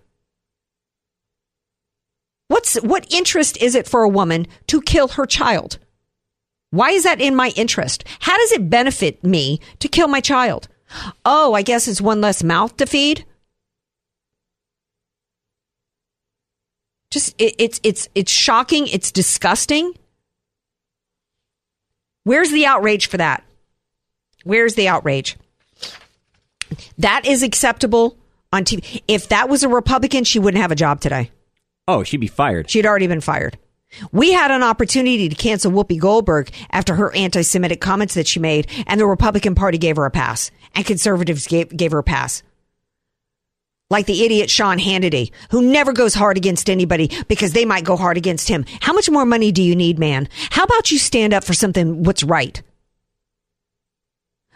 What's 2.48 2.76
what 2.76 3.12
interest 3.12 3.58
is 3.58 3.74
it 3.74 3.88
for 3.88 4.04
a 4.04 4.10
woman 4.10 4.46
to 4.68 4.82
kill 4.82 5.08
her 5.10 5.26
child? 5.26 5.80
Why 6.70 6.90
is 6.92 7.04
that 7.04 7.22
in 7.22 7.36
my 7.36 7.52
interest? 7.56 8.04
How 8.20 8.38
does 8.38 8.52
it 8.52 8.70
benefit 8.70 9.24
me 9.24 9.60
to 9.80 9.88
kill 9.88 10.08
my 10.08 10.22
child? 10.22 10.68
Oh, 11.26 11.54
I 11.54 11.62
guess 11.62 11.88
it's 11.88 12.02
one 12.02 12.22
less 12.22 12.44
mouth 12.44 12.78
to 12.78 12.86
feed. 12.86 13.26
Just 17.10 17.36
it, 17.40 17.56
it's 17.60 17.80
it's 17.84 18.10
it's 18.16 18.32
shocking. 18.32 18.88
It's 18.88 19.12
disgusting. 19.12 19.94
Where's 22.24 22.52
the 22.52 22.66
outrage 22.66 23.08
for 23.08 23.18
that? 23.18 23.44
Where's 24.44 24.76
the 24.76 24.88
outrage? 24.88 25.38
That 26.98 27.26
is 27.26 27.44
acceptable 27.44 28.18
on 28.52 28.64
TV. 28.64 29.04
If 29.08 29.30
that 29.30 29.50
was 29.50 29.64
a 29.64 29.70
Republican, 29.70 30.24
she 30.24 30.40
wouldn't 30.40 30.62
have 30.62 30.72
a 30.72 30.76
job 30.76 31.02
today. 31.02 31.32
Oh, 31.88 32.04
she'd 32.04 32.18
be 32.18 32.28
fired. 32.28 32.70
She'd 32.70 32.86
already 32.86 33.08
been 33.08 33.22
fired. 33.22 33.58
We 34.12 34.32
had 34.32 34.52
an 34.52 34.64
opportunity 34.64 35.30
to 35.30 35.36
cancel 35.36 35.72
Whoopi 35.72 36.00
Goldberg 36.00 36.50
after 36.72 36.96
her 36.96 37.14
anti 37.16 37.42
Semitic 37.44 37.82
comments 37.82 38.16
that 38.16 38.28
she 38.28 38.40
made, 38.40 38.68
and 38.88 39.00
the 39.00 39.06
Republican 39.06 39.54
Party 39.54 39.78
gave 39.78 39.98
her 39.98 40.06
a 40.06 40.12
pass, 40.12 40.50
and 40.74 40.86
conservatives 40.86 41.48
gave, 41.48 41.76
gave 41.76 41.92
her 41.92 42.00
a 42.00 42.04
pass. 42.04 42.42
Like 43.94 44.08
the 44.08 44.26
idiot 44.26 44.50
Sean 44.50 44.80
Hannity, 44.80 45.32
who 45.52 45.62
never 45.62 45.94
goes 45.94 46.16
hard 46.16 46.36
against 46.36 46.68
anybody 46.68 47.12
because 47.28 47.54
they 47.54 47.64
might 47.64 47.84
go 47.84 47.96
hard 47.96 48.18
against 48.18 48.50
him. 48.50 48.66
How 48.82 48.92
much 48.92 49.08
more 49.08 49.24
money 49.24 49.52
do 49.52 49.62
you 49.62 49.76
need, 49.76 50.00
man? 50.00 50.28
How 50.50 50.64
about 50.64 50.90
you 50.90 50.98
stand 50.98 51.32
up 51.32 51.44
for 51.44 51.54
something 51.54 52.02
what's 52.02 52.24
right? 52.24 52.60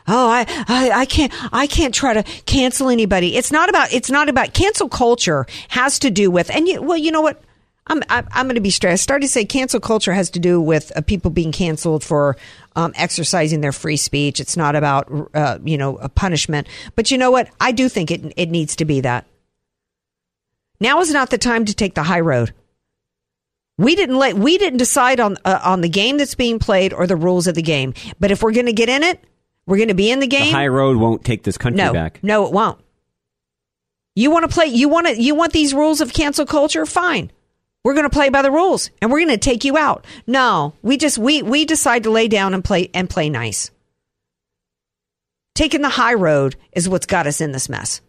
Oh, 0.08 0.28
I, 0.28 0.48
I, 0.68 0.90
I 1.02 1.06
can't, 1.06 1.32
I 1.54 1.68
can't 1.68 1.94
try 1.94 2.16
to 2.16 2.24
cancel 2.46 2.90
anybody. 2.90 3.38
It's 3.38 3.52
not 3.52 3.70
about, 3.70 3.94
it's 3.94 4.10
not 4.10 4.28
about 4.28 4.56
cancel 4.56 4.90
culture 4.90 5.46
has 5.68 6.00
to 6.00 6.10
do 6.10 6.32
with, 6.32 6.50
and 6.50 6.68
you, 6.68 6.82
well, 6.82 6.98
you 6.98 7.12
know 7.12 7.22
what? 7.22 7.40
I'm, 7.88 8.04
I'm, 8.10 8.28
I'm 8.32 8.46
going 8.46 8.56
to 8.56 8.62
be 8.62 8.70
stressed. 8.70 9.02
I 9.02 9.04
started 9.04 9.26
to 9.28 9.32
say 9.32 9.46
cancel 9.46 9.80
culture 9.80 10.14
has 10.14 10.30
to 10.32 10.40
do 10.40 10.62
with 10.62 10.96
uh, 10.96 11.02
people 11.02 11.32
being 11.32 11.52
canceled 11.52 12.04
for 12.04 12.38
um, 12.76 12.94
exercising 12.96 13.62
their 13.62 13.72
free 13.72 13.98
speech. 13.98 14.40
It's 14.40 14.58
not 14.58 14.76
about, 14.76 15.10
uh, 15.34 15.60
you 15.64 15.78
know, 15.78 15.98
a 15.98 16.10
punishment. 16.10 16.68
But 16.96 17.12
you 17.12 17.18
know 17.18 17.32
what? 17.32 17.50
I 17.60 17.72
do 17.72 17.90
think 17.90 18.12
it, 18.12 18.34
it 18.36 18.50
needs 18.50 18.76
to 18.78 18.86
be 18.86 19.02
that. 19.02 19.26
Now 20.80 21.00
is 21.00 21.12
not 21.12 21.30
the 21.30 21.38
time 21.38 21.66
to 21.66 21.74
take 21.74 21.96
the 21.96 22.04
high 22.04 22.20
road. 22.20 22.54
We 23.78 23.96
didn't 23.96 24.18
let, 24.18 24.36
we 24.36 24.58
didn't 24.58 24.78
decide 24.78 25.20
on, 25.20 25.38
uh, 25.46 25.60
on 25.64 25.82
the 25.82 25.90
game 25.90 26.18
that's 26.18 26.36
being 26.36 26.60
played 26.60 26.94
or 26.94 27.08
the 27.08 27.16
rules 27.16 27.48
of 27.48 27.56
the 27.56 27.62
game. 27.62 27.94
But 28.20 28.32
if 28.32 28.44
we're 28.44 28.52
going 28.52 28.66
to 28.66 28.74
get 28.74 28.90
in 28.90 29.04
it, 29.04 29.24
we're 29.66 29.78
going 29.78 29.90
to 29.90 29.94
be 29.94 30.12
in 30.12 30.20
the 30.20 30.28
game. 30.28 30.48
The 30.48 30.52
high 30.52 30.68
road 30.68 30.98
won't 30.98 31.24
take 31.24 31.44
this 31.44 31.58
country 31.58 31.84
no, 31.84 31.94
back. 31.94 32.20
No, 32.24 32.46
it 32.46 32.54
won't. 32.54 32.80
You 34.16 34.32
want 34.32 34.50
to 34.50 34.54
play? 34.54 34.66
You 34.66 34.90
want 34.90 35.06
to? 35.06 35.22
You 35.22 35.36
want 35.36 35.54
these 35.54 35.76
rules 35.76 36.02
of 36.02 36.12
cancel 36.12 36.48
culture? 36.48 36.88
Fine. 36.88 37.32
We're 37.88 37.94
going 37.94 38.04
to 38.04 38.10
play 38.10 38.28
by 38.28 38.42
the 38.42 38.52
rules, 38.52 38.90
and 39.02 39.10
we're 39.10 39.20
going 39.20 39.30
to 39.30 39.38
take 39.38 39.64
you 39.64 39.78
out. 39.78 40.06
No, 40.28 40.74
we 40.82 40.98
just 40.98 41.18
we 41.18 41.42
we 41.42 41.64
decide 41.64 42.04
to 42.04 42.10
lay 42.10 42.28
down 42.28 42.54
and 42.54 42.62
play 42.62 42.90
and 42.94 43.10
play 43.10 43.30
nice. 43.30 43.72
Taking 45.56 45.80
the 45.84 45.88
high 45.88 46.16
road 46.16 46.58
is 46.74 46.90
what's 46.90 47.06
got 47.06 47.28
us 47.28 47.40
in 47.40 47.54
this 47.54 47.70
mess. 47.70 48.02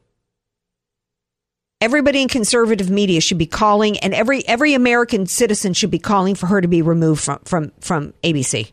Everybody 1.80 2.22
in 2.22 2.26
conservative 2.26 2.90
media 2.90 3.20
should 3.20 3.38
be 3.38 3.46
calling, 3.46 3.96
and 3.98 4.14
every 4.14 4.44
every 4.48 4.74
American 4.74 5.26
citizen 5.26 5.74
should 5.74 5.92
be 5.92 6.00
calling 6.00 6.34
for 6.34 6.48
her 6.48 6.60
to 6.60 6.66
be 6.66 6.82
removed 6.82 7.22
from 7.22 7.38
from 7.44 7.70
from 7.78 8.14
ABC. 8.24 8.72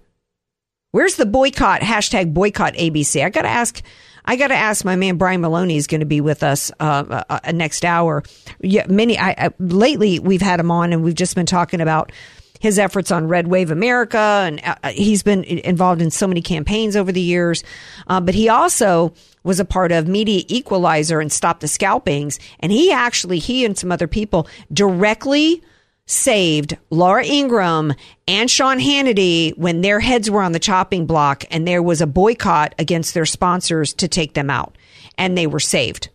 Where's 0.90 1.18
the 1.18 1.28
boycott? 1.28 1.82
Hashtag 1.82 2.34
boycott 2.34 2.74
ABC. 2.74 3.24
I 3.24 3.30
got 3.30 3.44
to 3.44 3.48
ask. 3.48 3.84
I 4.26 4.36
got 4.36 4.48
to 4.48 4.56
ask. 4.56 4.84
My 4.84 4.96
man 4.96 5.18
Brian 5.18 5.42
Maloney 5.42 5.78
is 5.78 5.88
going 5.88 6.00
to 6.00 6.06
be 6.06 6.20
with 6.20 6.44
us 6.44 6.72
uh, 6.80 7.24
uh, 7.30 7.40
uh, 7.44 7.52
next 7.52 7.86
hour. 7.86 8.24
Yeah, 8.60 8.86
many. 8.88 9.18
I, 9.18 9.32
I, 9.38 9.50
lately 9.60 10.20
we've 10.20 10.42
had 10.42 10.60
him 10.60 10.72
on, 10.72 10.92
and 10.92 11.04
we've 11.04 11.16
just 11.16 11.36
been 11.36 11.46
talking 11.46 11.82
about 11.82 12.12
his 12.60 12.80
efforts 12.80 13.12
on 13.12 13.28
Red 13.28 13.48
Wave 13.48 13.70
America, 13.70 14.18
and 14.18 14.62
uh, 14.64 14.90
he's 14.90 15.24
been 15.24 15.44
involved 15.44 16.02
in 16.02 16.10
so 16.10 16.28
many 16.28 16.42
campaigns 16.42 16.96
over 16.96 17.12
the 17.12 17.22
years. 17.22 17.64
Uh, 18.08 18.20
but 18.20 18.34
he 18.34 18.50
also 18.50 19.14
was 19.44 19.60
a 19.60 19.66
part 19.66 19.92
of 19.92 20.08
Media 20.08 20.44
Equalizer 20.48 21.20
and 21.20 21.32
Stop 21.32 21.60
the 21.60 21.68
Scalpings, 21.68 22.40
and 22.60 22.72
he 22.72 22.92
actually 22.92 23.40
he 23.40 23.66
and 23.66 23.78
some 23.78 23.92
other 23.92 24.08
people 24.08 24.48
directly 24.74 25.62
saved 26.08 26.78
Laura 26.90 27.26
Ingraham 27.26 27.94
and 28.28 28.50
Sean 28.50 28.80
Hannity 28.80 29.58
when 29.58 29.82
their 29.82 30.00
heads 30.00 30.30
were 30.30 30.42
on 30.42 30.52
the 30.52 30.60
chopping 30.60 31.06
block 31.06 31.44
and 31.50 31.68
there 31.68 31.82
was 31.82 32.02
a 32.02 32.08
boycott 32.08 32.76
against 32.78 33.14
their 33.14 33.26
sponsors 33.26 33.94
to 33.94 34.08
take 34.08 34.34
them 34.34 34.50
out. 34.50 34.78
And 35.18 35.38
they 35.38 35.48
were 35.48 35.60
saved. 35.60 36.10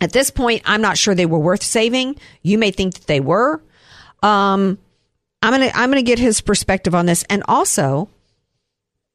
At 0.00 0.12
this 0.12 0.30
point, 0.30 0.62
I'm 0.64 0.80
not 0.80 0.98
sure 0.98 1.14
they 1.14 1.26
were 1.26 1.38
worth 1.38 1.62
saving. 1.62 2.16
You 2.42 2.58
may 2.58 2.70
think 2.70 2.94
that 2.94 3.06
they 3.06 3.20
were. 3.20 3.62
Um, 4.22 4.78
I'm 5.42 5.52
gonna 5.52 5.70
I'm 5.74 5.90
gonna 5.90 6.02
get 6.02 6.18
his 6.18 6.40
perspective 6.40 6.94
on 6.94 7.06
this, 7.06 7.22
and 7.28 7.42
also 7.46 8.08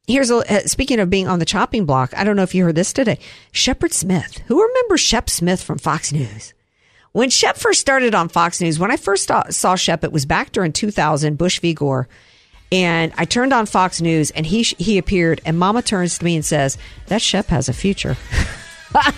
here's 0.06 0.30
a 0.30 0.36
uh, 0.36 0.66
speaking 0.66 1.00
of 1.00 1.10
being 1.10 1.26
on 1.26 1.40
the 1.40 1.44
chopping 1.44 1.86
block. 1.86 2.16
I 2.16 2.22
don't 2.24 2.36
know 2.36 2.44
if 2.44 2.54
you 2.54 2.64
heard 2.64 2.76
this 2.76 2.92
today. 2.92 3.18
Shepard 3.50 3.92
Smith, 3.92 4.38
who 4.46 4.62
remembers 4.62 5.00
Shep 5.00 5.28
Smith 5.28 5.62
from 5.62 5.78
Fox 5.78 6.12
News? 6.12 6.54
When 7.12 7.28
Shep 7.28 7.56
first 7.56 7.80
started 7.80 8.14
on 8.14 8.28
Fox 8.28 8.60
News, 8.60 8.78
when 8.78 8.92
I 8.92 8.96
first 8.96 9.30
saw, 9.50 9.74
Shep, 9.74 10.04
it 10.04 10.12
was 10.12 10.26
back 10.26 10.52
during 10.52 10.72
2000, 10.72 11.36
Bush 11.36 11.58
v. 11.58 11.74
Gore. 11.74 12.08
And 12.70 13.12
I 13.16 13.24
turned 13.24 13.52
on 13.52 13.66
Fox 13.66 14.00
News 14.00 14.30
and 14.30 14.46
he, 14.46 14.62
he 14.62 14.96
appeared 14.96 15.40
and 15.44 15.58
mama 15.58 15.82
turns 15.82 16.18
to 16.18 16.24
me 16.24 16.36
and 16.36 16.44
says, 16.44 16.78
that 17.08 17.20
Shep 17.20 17.46
has 17.46 17.68
a 17.68 17.72
future. 17.72 18.16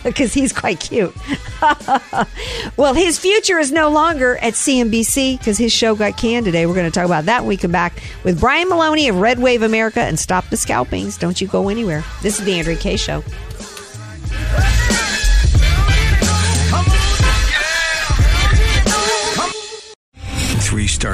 Because 0.02 0.34
he's 0.34 0.52
quite 0.52 0.80
cute. 0.80 1.14
well, 2.76 2.92
his 2.92 3.18
future 3.18 3.58
is 3.58 3.72
no 3.72 3.88
longer 3.88 4.36
at 4.36 4.52
CNBC 4.52 5.38
because 5.38 5.56
his 5.56 5.72
show 5.72 5.94
got 5.94 6.18
canned 6.18 6.44
today. 6.44 6.66
We're 6.66 6.74
going 6.74 6.90
to 6.90 6.94
talk 6.94 7.06
about 7.06 7.24
that 7.24 7.40
when 7.40 7.48
we 7.48 7.56
come 7.56 7.72
back 7.72 8.02
with 8.22 8.38
Brian 8.38 8.68
Maloney 8.68 9.08
of 9.08 9.16
Red 9.16 9.38
Wave 9.38 9.62
America 9.62 10.02
and 10.02 10.18
Stop 10.18 10.50
the 10.50 10.58
Scalpings. 10.58 11.16
Don't 11.16 11.40
you 11.40 11.48
go 11.48 11.70
anywhere. 11.70 12.04
This 12.20 12.38
is 12.38 12.44
the 12.44 12.58
Andrea 12.58 12.76
Kaye 12.76 12.98
Show. 12.98 13.24